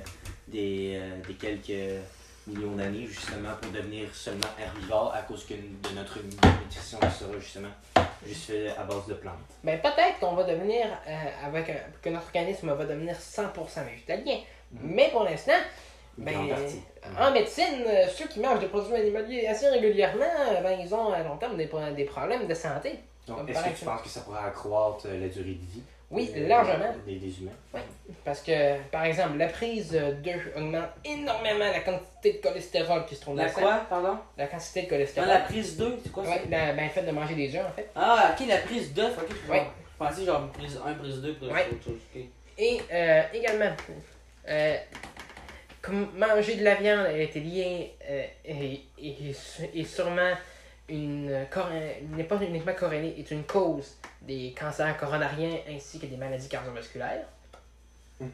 des, 0.49 0.99
euh, 1.01 1.17
des 1.25 1.33
quelques 1.35 2.01
millions 2.47 2.75
d'années, 2.75 3.05
justement, 3.07 3.51
pour 3.61 3.71
devenir 3.71 4.13
seulement 4.13 4.47
herbivore 4.59 5.13
à 5.15 5.21
cause 5.21 5.45
que 5.45 5.53
de 5.53 5.95
notre 5.95 6.17
nutrition 6.21 6.99
sera 6.99 7.39
justement 7.39 7.69
juste 8.25 8.47
fait 8.47 8.67
à 8.69 8.83
base 8.83 9.07
de 9.07 9.13
plantes? 9.13 9.35
Ben, 9.63 9.79
peut-être 9.79 10.19
qu'on 10.19 10.33
va 10.33 10.43
devenir, 10.43 10.85
avec 11.45 11.69
un- 11.69 11.75
que 12.01 12.09
notre 12.09 12.25
organisme 12.25 12.73
va 12.73 12.83
devenir 12.85 13.15
100% 13.15 13.85
végétalien. 13.85 14.39
Mhm. 14.73 14.79
Mais 14.83 15.09
pour 15.11 15.23
l'instant, 15.23 15.53
ben, 16.17 16.49
partie. 16.49 16.81
en 17.19 17.31
médecine, 17.31 17.83
euh, 17.87 18.07
ceux 18.07 18.27
qui 18.27 18.39
mangent 18.39 18.59
des 18.59 18.67
produits 18.67 18.93
animaliers 18.95 19.47
assez 19.47 19.67
régulièrement, 19.69 20.23
euh, 20.49 20.61
ben, 20.61 20.77
ils 20.79 20.93
ont 20.93 21.11
à 21.13 21.23
long 21.23 21.37
terme 21.37 21.57
des, 21.57 21.69
des 21.95 22.05
problèmes 22.05 22.47
de 22.47 22.53
santé. 22.53 22.99
Donc, 23.27 23.49
est-ce 23.49 23.63
que 23.63 23.79
tu 23.79 23.85
penses 23.85 24.01
que 24.01 24.09
ça 24.09 24.21
pourrait 24.21 24.43
accroître 24.45 25.05
euh, 25.05 25.19
la 25.19 25.27
durée 25.27 25.53
de 25.53 25.65
vie? 25.71 25.81
Oui, 26.09 26.29
euh, 26.35 26.45
largement. 26.47 26.93
Des, 27.05 27.15
des 27.15 27.39
humains? 27.39 27.51
Parce 28.25 28.41
que, 28.41 28.77
par 28.91 29.05
exemple, 29.05 29.37
la 29.37 29.47
prise 29.47 29.91
d'œufs 29.91 30.51
augmente 30.57 30.89
énormément 31.05 31.59
la 31.71 31.79
quantité 31.79 32.33
de 32.33 32.37
cholestérol 32.39 33.05
qui 33.05 33.15
se 33.15 33.21
trouve 33.21 33.35
dans 33.37 33.43
La 33.43 33.47
le 33.47 33.53
sang. 33.53 33.61
quoi, 33.61 33.85
pardon? 33.89 34.17
La 34.37 34.47
quantité 34.47 34.81
de 34.81 34.85
Dans 34.87 34.89
cholestérol. 34.89 35.29
la 35.29 35.39
prise 35.39 35.77
2, 35.77 35.99
c'est 36.03 36.11
quoi 36.11 36.25
ça? 36.25 36.31
Ouais, 36.31 36.41
ben, 36.47 36.75
ben, 36.75 36.83
le 36.83 36.89
fait 36.89 37.03
de 37.03 37.11
manger 37.11 37.35
des 37.35 37.55
œufs, 37.55 37.65
en 37.65 37.71
fait. 37.71 37.89
Ah, 37.95 38.35
ok, 38.37 38.45
la 38.47 38.57
prise 38.57 38.93
d'œuf, 38.93 39.17
ok. 39.17 39.35
Je 39.45 39.51
Ouais. 39.51 39.63
pensais 39.97 40.25
genre 40.25 40.49
prise 40.49 40.77
1, 40.85 40.93
prise 40.95 41.21
2, 41.21 41.33
prise 41.35 41.49
Ouais. 41.49 41.67
autre 41.71 41.83
chose. 41.85 41.99
ok. 42.13 42.21
Et 42.57 42.81
euh, 42.91 43.21
également, 43.33 43.71
euh, 44.49 44.75
comme 45.81 46.09
manger 46.17 46.55
de 46.55 46.63
la 46.63 46.75
viande 46.75 47.07
été 47.15 47.39
lié 47.39 47.93
euh, 48.09 48.25
et, 48.45 48.81
et, 48.99 49.35
et 49.73 49.83
sûrement 49.85 50.33
une 50.89 51.45
corré- 51.51 52.03
n'est 52.15 52.23
pas 52.25 52.37
uniquement 52.41 52.73
corrélé, 52.73 53.15
est 53.17 53.31
une 53.31 53.43
cause 53.43 53.95
des 54.21 54.53
cancers 54.59 54.97
coronariens 54.97 55.57
ainsi 55.69 55.99
que 55.99 56.05
des 56.05 56.17
maladies 56.17 56.49
cardiovasculaires. 56.49 57.25
Mhm. 58.19 58.29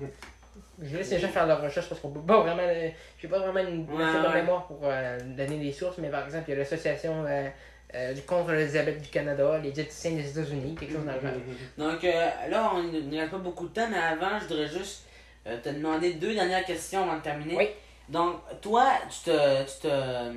Je 0.82 0.98
laisse 0.98 1.12
les 1.12 1.20
gens 1.20 1.28
faire 1.30 1.46
leurs 1.46 1.62
recherches 1.62 1.88
parce 1.88 2.02
qu'on 2.02 2.10
peut 2.10 2.20
pas 2.22 2.42
vraiment. 2.42 2.64
euh, 2.64 2.90
J'ai 3.22 3.28
pas 3.28 3.40
vraiment 3.40 3.60
une 3.60 3.88
Ouais, 3.90 4.04
ouais. 4.04 4.34
mémoire 4.34 4.66
pour 4.66 4.80
euh, 4.84 5.20
donner 5.38 5.60
des 5.60 5.72
sources, 5.72 5.98
mais 6.00 6.10
par 6.10 6.26
exemple, 6.26 6.46
il 6.48 6.52
y 6.52 6.56
a 6.56 6.60
l'association 6.60 7.24
euh, 7.26 7.48
euh, 7.94 8.14
contre 8.26 8.52
le 8.52 8.66
diabète 8.68 9.02
du 9.02 9.10
Canada, 9.10 9.60
les 9.60 9.72
diététiciens 9.72 10.12
des 10.12 10.30
États-Unis, 10.30 10.76
quelque 10.76 10.94
chose 10.94 11.06
dans 11.06 11.14
le 11.14 11.22
genre. 11.22 11.32
Donc 11.78 12.04
euh, 12.04 12.30
là, 12.50 12.72
on 12.74 13.16
reste 13.16 13.32
pas 13.32 13.38
beaucoup 13.38 13.68
de 13.68 13.74
temps, 13.74 13.88
mais 13.90 13.98
avant, 13.98 14.40
je 14.40 14.46
voudrais 14.48 14.68
juste 14.68 15.04
euh, 15.48 15.58
te 15.62 15.70
demander 15.70 16.14
deux 16.14 16.34
dernières 16.34 16.66
questions 16.66 17.04
avant 17.04 17.18
de 17.18 17.22
terminer. 17.22 17.56
Oui. 17.56 17.68
Donc, 18.10 18.38
toi, 18.62 18.94
tu 19.10 19.30
te. 19.32 19.64
Tu 19.64 19.80
te. 19.82 20.32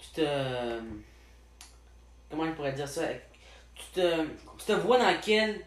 Tu 0.00 0.08
te. 0.14 0.80
Comment 2.30 2.46
je 2.46 2.52
pourrais 2.52 2.72
dire 2.72 2.88
ça? 2.88 3.02
Tu 3.74 4.00
te, 4.00 4.22
tu 4.58 4.64
te 4.66 4.72
vois 4.72 4.98
dans 4.98 5.14
quelle. 5.20 5.60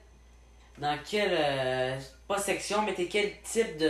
Dans 0.78 0.98
quelle. 1.10 1.32
euh, 1.34 2.00
pas 2.28 2.38
section, 2.38 2.82
mais 2.84 2.94
t'es 2.94 3.06
quel 3.08 3.40
type 3.42 3.78
de. 3.78 3.90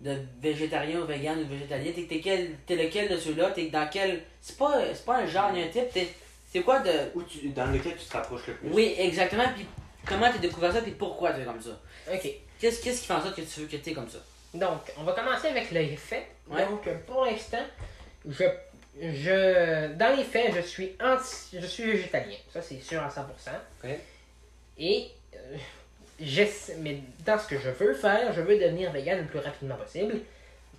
De 0.00 0.18
végétarien 0.40 0.98
ou 1.00 1.06
vegan 1.06 1.38
ou 1.40 1.46
végétalien? 1.46 1.92
T'es 1.94 2.02
t'es 2.08 2.18
quel- 2.20 2.56
t'es 2.66 2.74
lequel 2.74 3.08
de 3.08 3.16
ceux-là? 3.16 3.52
T'es 3.52 3.66
dans 3.68 3.88
quel. 3.88 4.24
C'est 4.40 4.58
pas, 4.58 4.80
c'est 4.92 5.04
pas 5.04 5.18
un 5.18 5.26
genre 5.26 5.52
ni 5.52 5.62
un 5.62 5.68
type, 5.68 5.92
t'es- 5.92 6.12
c'est 6.52 6.62
quoi 6.62 6.80
de. 6.80 6.90
Ou 7.14 7.22
tu- 7.22 7.50
dans 7.50 7.66
lequel 7.66 7.96
tu 7.96 8.04
te 8.06 8.12
rapproches 8.12 8.48
le 8.48 8.54
plus? 8.54 8.68
Oui, 8.72 8.96
exactement. 8.98 9.44
Puis 9.54 9.64
comment 10.04 10.26
t'as 10.28 10.38
découvert 10.38 10.72
ça, 10.72 10.82
puis 10.82 10.90
pourquoi 10.90 11.32
t'es 11.32 11.44
comme 11.44 11.62
ça? 11.62 11.78
Ok. 12.12 12.28
Qu'est-ce 12.62 12.80
qu'est-ce 12.80 13.00
qui 13.00 13.06
fait 13.08 13.12
en 13.14 13.20
sorte 13.20 13.34
que 13.34 13.40
tu 13.40 13.60
veux 13.60 13.66
que 13.66 13.76
t'es 13.76 13.92
comme 13.92 14.08
ça? 14.08 14.18
Donc, 14.54 14.92
on 14.96 15.02
va 15.02 15.14
commencer 15.14 15.48
avec 15.48 15.72
les 15.72 15.96
faits. 15.96 16.28
Ouais. 16.48 16.64
Donc, 16.64 16.88
pour 17.08 17.24
l'instant, 17.24 17.64
je, 18.24 18.44
je, 19.00 19.92
dans 19.94 20.16
les 20.16 20.22
faits, 20.22 20.54
je 20.54 20.60
suis 20.60 20.92
anti, 21.02 21.58
je 21.60 21.66
suis 21.66 21.90
végétalien. 21.90 22.36
Ça, 22.52 22.62
c'est 22.62 22.80
sûr 22.80 23.02
à 23.02 23.08
100%. 23.08 23.22
Ok. 23.82 23.90
Et, 24.78 25.10
euh, 25.34 26.46
mais 26.78 27.00
dans 27.26 27.36
ce 27.36 27.48
que 27.48 27.58
je 27.58 27.70
veux 27.70 27.94
faire, 27.94 28.32
je 28.32 28.40
veux 28.42 28.56
devenir 28.56 28.92
vegan 28.92 29.18
le 29.18 29.26
plus 29.26 29.40
rapidement 29.40 29.74
possible. 29.74 30.20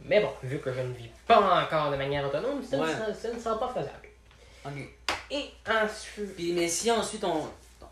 Mais 0.06 0.22
bon, 0.22 0.32
vu 0.42 0.60
que 0.60 0.72
je 0.74 0.80
ne 0.80 0.94
vis 0.94 1.10
pas 1.28 1.66
encore 1.66 1.92
de 1.92 1.98
manière 1.98 2.26
autonome, 2.26 2.64
ça, 2.64 2.78
Ouais. 2.78 2.88
ne, 2.88 2.94
sera, 2.94 3.14
ça 3.14 3.34
ne 3.34 3.40
sera 3.40 3.60
pas 3.60 3.68
faisable. 3.74 4.08
Et 5.32 5.50
ensuite. 5.70 6.34
Puis, 6.38 6.54
mais 6.54 6.70
si 6.70 6.90
ensuite 6.92 7.26
on. 7.26 7.46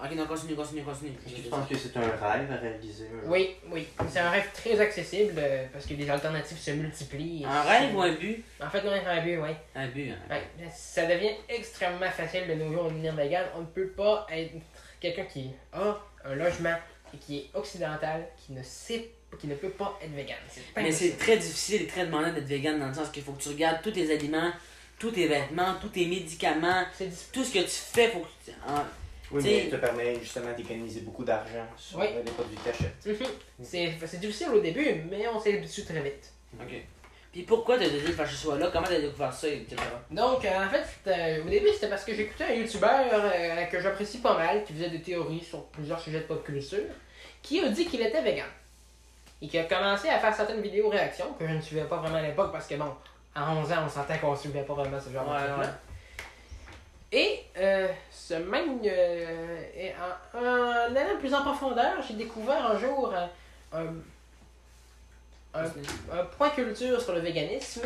Ok, 0.03 0.15
non, 0.15 0.25
continue, 0.25 0.55
continue, 0.55 0.81
continue. 0.81 1.13
Je 1.27 1.49
pense 1.49 1.67
que 1.67 1.77
c'est 1.77 1.95
un 1.95 2.01
rêve 2.01 2.51
à 2.51 2.55
réaliser. 2.55 3.05
un. 3.05 3.29
Oui, 3.29 3.55
oui. 3.69 3.87
C'est 4.09 4.19
un 4.19 4.31
rêve 4.31 4.49
très 4.51 4.79
accessible 4.79 5.35
euh, 5.37 5.65
parce 5.71 5.85
que 5.85 5.93
les 5.93 6.09
alternatives 6.09 6.57
se 6.57 6.71
multiplient. 6.71 7.45
Un 7.45 7.61
rêve 7.61 7.95
ou 7.95 8.01
un 8.01 8.13
but? 8.13 8.43
En 8.59 8.69
fait, 8.69 8.83
non, 8.83 8.91
un 8.91 9.21
but, 9.21 9.37
oui. 9.37 9.49
Un 9.75 9.87
but, 9.89 10.09
hein. 10.09 10.17
Ouais, 10.29 10.69
ça 10.75 11.05
devient 11.05 11.35
extrêmement 11.47 12.09
facile 12.09 12.47
de 12.47 12.55
nos 12.55 12.73
jours 12.73 12.85
de 12.85 12.89
devenir 12.89 13.15
vegan. 13.15 13.45
On 13.55 13.61
ne 13.61 13.65
peut 13.65 13.89
pas 13.89 14.25
être 14.31 14.53
quelqu'un 14.99 15.25
qui 15.25 15.51
a 15.73 15.97
un 16.25 16.35
logement 16.35 16.75
et 17.13 17.17
qui 17.17 17.37
est 17.37 17.49
occidental, 17.53 18.25
qui 18.37 18.53
ne 18.53 18.63
sait 18.63 19.11
qui 19.39 19.47
ne 19.47 19.55
peut 19.55 19.69
pas 19.69 19.97
être 20.03 20.11
vegan. 20.13 20.37
C'est 20.49 20.61
Mais 20.81 20.91
c'est 20.91 21.17
très 21.17 21.37
difficile 21.37 21.83
et 21.83 21.87
très 21.87 22.05
demandant 22.05 22.33
d'être 22.33 22.45
vegan 22.45 22.79
dans 22.79 22.87
le 22.87 22.93
sens 22.93 23.09
qu'il 23.09 23.23
faut 23.23 23.31
que 23.33 23.41
tu 23.41 23.49
regardes 23.49 23.81
tous 23.81 23.91
tes 23.91 24.11
aliments, 24.13 24.51
tous 24.99 25.11
tes 25.11 25.27
vêtements, 25.27 25.75
tous 25.79 25.89
tes 25.89 26.05
médicaments, 26.05 26.83
tout 27.31 27.43
ce 27.43 27.53
que 27.53 27.59
tu 27.59 27.67
fais, 27.69 28.09
faut 28.09 28.19
que 28.19 28.51
tu. 28.51 28.51
Oui, 29.33 29.41
mais 29.43 29.69
ça 29.69 29.77
te 29.77 29.81
permet 29.81 30.15
justement 30.19 30.51
d'économiser 30.55 31.01
beaucoup 31.01 31.23
d'argent 31.23 31.65
sur 31.77 31.99
Oui. 31.99 32.07
euh, 32.13 32.21
les 32.25 32.31
produits 32.31 32.57
que 32.57 32.63
tu 32.63 32.69
achètes. 32.69 33.05
Mhm. 33.05 33.27
C'est 33.63 33.93
c'est 34.05 34.19
difficile 34.19 34.49
au 34.49 34.59
début, 34.59 35.03
mais 35.09 35.27
on 35.27 35.39
s'habitue 35.39 35.83
très 35.85 36.01
vite. 36.01 36.31
Ok. 36.59 36.73
Puis 37.31 37.43
pourquoi 37.43 37.77
t'as 37.77 37.85
décidé 37.87 38.07
de 38.09 38.11
faire 38.11 38.29
ce 38.29 38.43
choix-là? 38.43 38.69
Comment 38.73 38.87
t'as 38.87 38.99
découvert 38.99 39.31
ça, 39.31 39.47
etc. 39.47 39.77
Donc, 40.09 40.43
euh, 40.43 40.49
en 40.65 40.69
fait, 40.69 40.85
euh, 41.07 41.45
au 41.45 41.49
début, 41.49 41.69
c'était 41.73 41.87
parce 41.87 42.03
que 42.03 42.13
j'écoutais 42.13 42.43
un 42.43 42.53
youtubeur 42.55 43.05
euh, 43.13 43.63
que 43.67 43.79
j'apprécie 43.79 44.17
pas 44.17 44.35
mal, 44.37 44.65
qui 44.65 44.73
faisait 44.73 44.89
des 44.89 45.01
théories 45.01 45.39
sur 45.41 45.63
plusieurs 45.67 45.97
sujets 46.01 46.19
de 46.19 46.23
pop 46.25 46.43
culture, 46.43 46.79
qui 47.41 47.61
a 47.61 47.69
dit 47.69 47.85
qu'il 47.85 48.01
était 48.01 48.21
vegan. 48.21 48.43
Et 49.41 49.47
qui 49.47 49.57
a 49.57 49.63
commencé 49.63 50.09
à 50.09 50.19
faire 50.19 50.35
certaines 50.35 50.59
vidéos 50.61 50.89
réactions, 50.89 51.31
que 51.39 51.47
je 51.47 51.53
ne 51.53 51.61
suivais 51.61 51.85
pas 51.85 51.97
vraiment 51.97 52.17
à 52.17 52.21
l'époque, 52.21 52.51
parce 52.51 52.67
que 52.67 52.75
bon, 52.75 52.93
à 53.33 53.49
11 53.53 53.71
ans, 53.71 53.83
on 53.85 53.89
sentait 53.89 54.17
qu'on 54.19 54.35
suivait 54.35 54.63
pas 54.63 54.73
vraiment 54.73 54.99
ce 54.99 55.09
genre 55.09 55.25
Ouais, 55.27 55.41
de 55.41 55.47
trucs-là. 55.53 55.79
Et 57.11 57.43
euh, 57.57 57.87
ce 58.09 58.35
même. 58.35 58.79
euh, 58.85 59.63
et 59.75 59.91
en, 60.33 60.39
en 60.39 60.95
allant 60.95 61.19
plus 61.19 61.33
en 61.33 61.41
profondeur, 61.41 62.01
j'ai 62.07 62.13
découvert 62.13 62.65
un 62.71 62.79
jour 62.79 63.13
euh, 63.13 63.85
un, 65.53 65.59
un 65.59 65.65
un 66.19 66.25
point 66.25 66.49
culture 66.51 67.01
sur 67.01 67.13
le 67.13 67.19
véganisme 67.19 67.81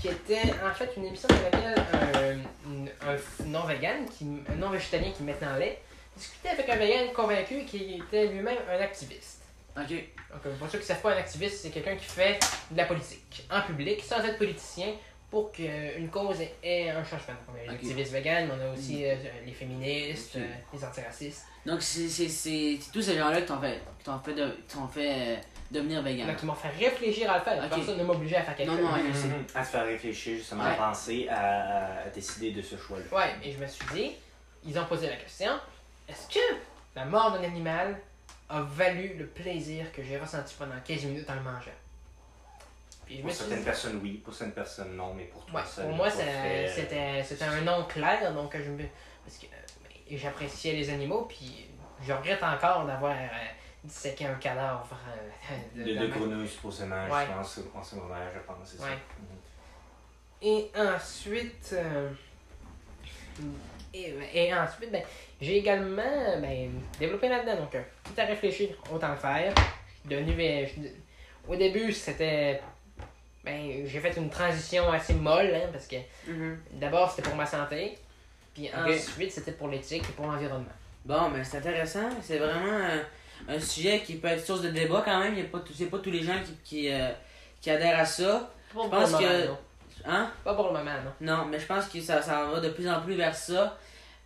qui 0.00 0.08
était 0.08 0.42
en 0.64 0.72
fait 0.74 0.90
une 0.96 1.06
émission 1.06 1.28
dans 1.28 1.42
laquelle 1.42 1.74
un, 1.92 3.10
un 3.12 3.46
non-vegan, 3.46 4.06
qui, 4.06 4.26
un 4.50 4.54
non-végétalien 4.56 5.10
qui 5.10 5.22
maintenant 5.22 5.56
l'est, 5.56 5.78
discutait 6.16 6.50
avec 6.50 6.68
un 6.68 6.76
vegan 6.76 7.12
convaincu 7.12 7.64
qui 7.64 8.02
était 8.02 8.26
lui-même 8.28 8.58
un 8.70 8.80
activiste. 8.80 9.40
Ok. 9.76 9.90
Donc, 9.90 10.54
pour 10.58 10.68
ceux 10.70 10.78
qui 10.78 10.84
ne 10.84 10.88
savent 10.88 11.02
pas, 11.02 11.12
un 11.12 11.18
activiste, 11.18 11.60
c'est 11.62 11.70
quelqu'un 11.70 11.96
qui 11.96 12.06
fait 12.06 12.38
de 12.70 12.76
la 12.76 12.86
politique 12.86 13.46
en 13.50 13.60
public 13.62 14.02
sans 14.02 14.24
être 14.24 14.38
politicien 14.38 14.94
pour 15.30 15.50
qu'une 15.52 16.08
cause 16.10 16.40
ait, 16.62 16.90
un 16.90 17.02
changement. 17.04 17.34
Donc, 17.34 17.54
on 17.56 17.58
a 17.58 17.62
les 17.64 17.68
activistes 17.70 18.12
véganes, 18.12 18.48
on 18.50 18.60
a 18.70 18.72
aussi 18.72 19.04
euh, 19.04 19.14
les 19.44 19.52
féministes, 19.52 20.36
euh, 20.36 20.46
les 20.72 20.84
antiracistes. 20.84 21.44
Donc 21.66 21.82
c'est 21.82 22.08
c'est- 22.08 22.28
c'est 22.28 22.78
c'est 22.80 22.90
tous 22.92 23.02
ces 23.02 23.18
gens-là 23.18 23.40
qui 23.40 23.46
t'ont 23.48 23.60
fait, 23.60 23.80
qui 23.98 24.04
t'ont 24.04 24.18
fait, 24.20 24.34
de, 24.34 24.50
qui 24.68 24.76
t'ont 24.76 24.86
fait 24.86 25.10
euh, 25.12 25.36
devenir 25.72 26.00
vegan. 26.02 26.28
Donc, 26.28 26.36
ils 26.40 26.46
m'ont 26.46 26.54
fait 26.54 26.68
réfléchir 26.68 27.28
à 27.30 27.38
le 27.38 27.44
faire. 27.44 27.62
Ok. 27.64 27.70
Personne 27.70 27.98
ne 27.98 28.04
m'obligeait 28.04 28.36
à 28.36 28.42
faire 28.44 28.54
quelque 28.56 28.70
Non, 28.70 28.76
chose. 28.76 28.84
non, 28.86 28.96
Mhm. 28.96 29.12
je 29.12 29.18
sais. 29.18 29.58
À 29.58 29.64
se 29.64 29.70
faire 29.72 29.84
réfléchir, 29.84 30.36
justement, 30.36 30.62
Ouais. 30.62 30.70
à 30.70 30.74
penser, 30.74 31.26
à, 31.28 32.02
à 32.04 32.08
décider 32.10 32.52
de 32.52 32.62
ce 32.62 32.76
choix-là. 32.76 33.04
Ouais, 33.18 33.32
et 33.42 33.50
je 33.52 33.58
me 33.58 33.66
suis 33.66 33.84
dit, 33.92 34.12
ils 34.64 34.78
ont 34.78 34.84
posé 34.84 35.08
la 35.08 35.16
question 35.16 35.50
est-ce 36.08 36.32
que 36.32 36.44
la 36.94 37.04
mort 37.04 37.32
d'un 37.32 37.42
animal 37.42 37.98
a 38.48 38.60
valu 38.62 39.14
le 39.18 39.26
plaisir 39.26 39.90
que 39.92 40.04
j'ai 40.04 40.18
ressenti 40.18 40.54
pendant 40.56 40.78
15 40.84 41.02
minutes 41.04 41.28
en 41.28 41.34
le 41.34 41.40
mangeant? 41.40 41.72
Puis 43.06 43.18
Pour 43.18 43.30
certaines 43.30 43.58
dit, 43.58 43.64
personnes, 43.64 44.00
oui. 44.02 44.12
Pour 44.24 44.34
certaines 44.34 44.54
personnes, 44.54 44.96
non. 44.96 45.14
Mais 45.14 45.24
pour 45.24 45.46
toi, 45.46 45.60
ouais, 45.60 45.66
ça 45.66 45.82
pour 45.82 45.92
moi, 45.92 46.10
fait- 46.10 47.22
c'était 47.24 47.44
un 47.44 47.60
non 47.62 47.84
clair, 47.84 48.34
donc 48.34 48.56
je 48.56 48.70
me. 48.70 48.82
Parce 49.24 49.38
que 49.38 49.46
euh, 49.46 49.88
et 50.10 50.16
j'appréciais 50.18 50.72
les 50.72 50.90
animaux, 50.90 51.22
puis 51.28 51.66
je 52.04 52.12
regrette 52.12 52.42
encore 52.42 52.84
d'avoir 52.84 53.12
euh, 53.12 53.26
disséqué 53.84 54.26
un 54.26 54.34
cadavre 54.34 54.88
euh, 54.92 55.56
De, 55.84 55.84
de 55.94 55.98
de 55.98 56.06
grenouilles, 56.08 56.48
supposément, 56.48 57.04
Ouais. 57.08 57.24
je 57.28 57.32
pense, 57.32 57.60
en 57.74 57.82
secondaire, 57.82 58.28
je 58.34 58.40
pense, 58.40 58.68
ça. 58.76 58.86
Mhm. 58.88 59.38
Et 60.42 60.70
ensuite. 60.76 61.70
euh, 61.74 62.10
et, 63.94 64.14
et 64.34 64.54
ensuite, 64.54 64.90
ben, 64.90 65.02
j'ai 65.40 65.58
également 65.58 66.38
ben, 66.40 66.70
développé 66.98 67.28
là-dedans. 67.28 67.56
Donc, 67.62 67.76
tout 68.04 68.12
à 68.20 68.24
réfléchir, 68.24 68.70
autant 68.92 69.10
le 69.10 69.16
faire. 69.16 69.54
Je 69.56 70.00
suis 70.00 70.08
devenu. 70.08 70.32
ve- 70.32 70.66
je- 70.68 71.50
au 71.52 71.56
début, 71.56 71.92
c'était. 71.92 72.60
Ben, 73.46 73.86
j'ai 73.86 74.00
fait 74.00 74.14
une 74.16 74.28
transition 74.28 74.90
assez 74.92 75.14
molle, 75.14 75.52
hein, 75.54 75.68
parce 75.72 75.86
que 75.86 75.96
Mhm. 76.26 76.58
d'abord, 76.72 77.10
c'était 77.10 77.22
pour 77.22 77.36
ma 77.36 77.46
santé. 77.46 77.96
Puis 78.54 78.68
ensuite, 78.74 79.30
c'était 79.32 79.52
pour 79.52 79.68
l'éthique 79.68 80.02
et 80.08 80.12
pour 80.12 80.26
l'environnement. 80.26 80.66
Bon, 81.04 81.28
mais 81.30 81.44
c'est 81.44 81.58
intéressant. 81.58 82.08
C'est 82.22 82.38
vraiment 82.38 82.88
un 83.48 83.60
sujet 83.60 84.00
qui 84.00 84.14
peut 84.16 84.28
être 84.28 84.44
source 84.44 84.62
de 84.62 84.70
débat 84.70 85.02
quand 85.04 85.20
même. 85.20 85.34
Il 85.34 85.38
y 85.38 85.42
a 85.42 85.48
pas, 85.48 85.62
c'est 85.74 85.86
pas 85.86 85.98
tous 85.98 86.10
les 86.10 86.22
gens 86.22 86.36
qui, 86.44 86.54
qui, 86.64 86.92
euh, 86.92 87.10
qui 87.60 87.70
adhèrent 87.70 88.00
à 88.00 88.04
ça. 88.04 88.50
Pas 88.74 88.80
pour 88.80 88.90
pense 88.90 89.12
le 89.12 89.16
moment, 89.18 89.28
que- 89.28 89.46
non. 89.46 89.58
Hein? 90.06 90.30
Pas 90.44 90.54
pour 90.54 90.66
le 90.68 90.72
moment, 90.72 90.90
non. 91.04 91.12
Non, 91.36 91.44
mais 91.46 91.58
je 91.60 91.66
pense 91.66 91.86
que 91.86 92.00
ça, 92.00 92.20
ça 92.22 92.44
va 92.46 92.60
de 92.60 92.70
plus 92.70 92.88
en 92.88 93.00
plus 93.00 93.14
vers 93.14 93.34
ça. 93.34 93.76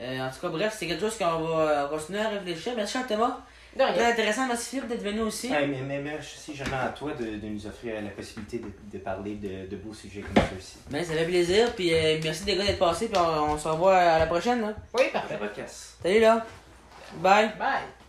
Euh, 0.00 0.20
en 0.20 0.30
tout 0.30 0.40
cas, 0.40 0.48
bref, 0.48 0.74
c'est 0.78 0.86
quelque 0.86 1.00
chose 1.00 1.18
qu'on 1.18 1.38
va 1.40 1.86
continuer 1.90 2.20
à 2.20 2.28
réfléchir. 2.30 2.72
Merci, 2.76 2.96
Thomas. 3.06 3.38
De 3.76 3.82
rien. 3.82 3.92
Très 3.92 4.12
intéressant. 4.12 4.46
Merci 4.48 4.70
Philippe 4.70 4.88
d'être 4.88 5.02
venu 5.02 5.20
aussi. 5.20 5.48
Ouais, 5.50 5.66
mais, 5.66 5.80
mais 5.86 6.00
merci 6.00 6.56
jamais 6.56 6.76
à 6.76 6.88
toi 6.88 7.12
de, 7.12 7.24
de 7.24 7.46
nous 7.46 7.66
offrir 7.66 7.94
la 8.02 8.10
possibilité 8.10 8.58
de, 8.58 8.70
de 8.92 8.98
parler 9.02 9.34
de, 9.36 9.68
de 9.70 9.76
beaux 9.76 9.94
sujets 9.94 10.22
comme 10.22 10.42
ceux-ci. 10.54 10.78
Ben, 10.90 11.04
ça 11.04 11.14
fait 11.14 11.24
plaisir. 11.24 11.72
Puis 11.74 11.94
euh, 11.94 12.18
merci 12.22 12.44
les 12.46 12.56
gars 12.56 12.64
d'être 12.64 12.78
passés. 12.78 13.08
Puis 13.08 13.18
on, 13.20 13.52
on 13.52 13.58
se 13.58 13.68
revoit 13.68 13.96
à 13.96 14.18
la 14.18 14.26
prochaine. 14.26 14.60
Là. 14.62 14.74
Oui, 14.94 15.04
parfait. 15.12 15.36
Podcast. 15.38 15.98
Salut 16.02 16.20
là. 16.20 16.44
Bye. 17.22 17.50
Bye. 17.58 17.99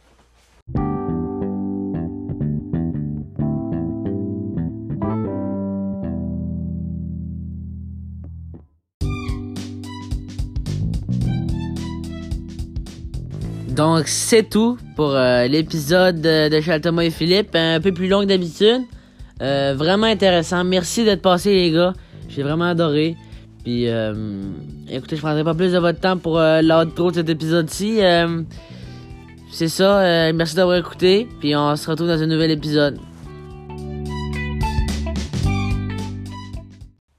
Donc, 13.82 14.08
c'est 14.08 14.48
tout 14.48 14.78
pour 14.96 15.10
euh, 15.16 15.48
l'épisode 15.48 16.22
de, 16.22 16.62
Charles 16.62 16.82
Thomas 16.82 17.02
et 17.02 17.10
Philippe. 17.10 17.56
Un 17.56 17.82
peu 17.82 17.92
plus 17.92 18.08
long 18.08 18.22
que 18.22 18.28
d'habitude. 18.28 18.84
Euh, 19.42 19.74
vraiment 19.76 20.06
intéressant. 20.06 20.64
Merci 20.64 21.04
d'être 21.04 21.24
passés, 21.24 21.52
les 21.52 21.72
gars. 21.72 21.94
J'ai 22.30 22.44
vraiment 22.44 22.66
adoré. 22.66 23.18
Puis, 23.64 23.90
euh, 23.90 24.44
écoutez, 24.88 25.16
je 25.16 25.22
prendrai 25.22 25.44
pas 25.44 25.56
plus 25.56 25.72
de 25.72 25.80
votre 25.80 26.00
temps 26.00 26.16
pour 26.16 26.40
l'outro 26.40 27.10
de 27.10 27.16
cet 27.16 27.30
épisode-ci. 27.30 28.02
C'est 29.52 29.68
ça. 29.68 30.32
merci 30.32 30.56
d'avoir 30.56 30.78
écouté. 30.78 31.28
Puis, 31.40 31.56
on 31.56 31.76
se 31.76 31.90
retrouve 31.90 32.08
dans 32.08 32.22
un 32.22 32.28
nouvel 32.28 32.52
épisode. 32.52 33.00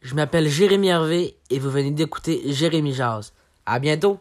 Je 0.01 0.15
m'appelle 0.15 0.47
Jérémy 0.47 0.91
Hervé 0.91 1.35
et 1.51 1.59
vous 1.59 1.71
venez 1.71 1.91
d'écouter 1.91 2.41
Jérémy 2.47 2.93
Jazz. 2.93 3.33
À 3.67 3.81
bientôt! 3.81 4.21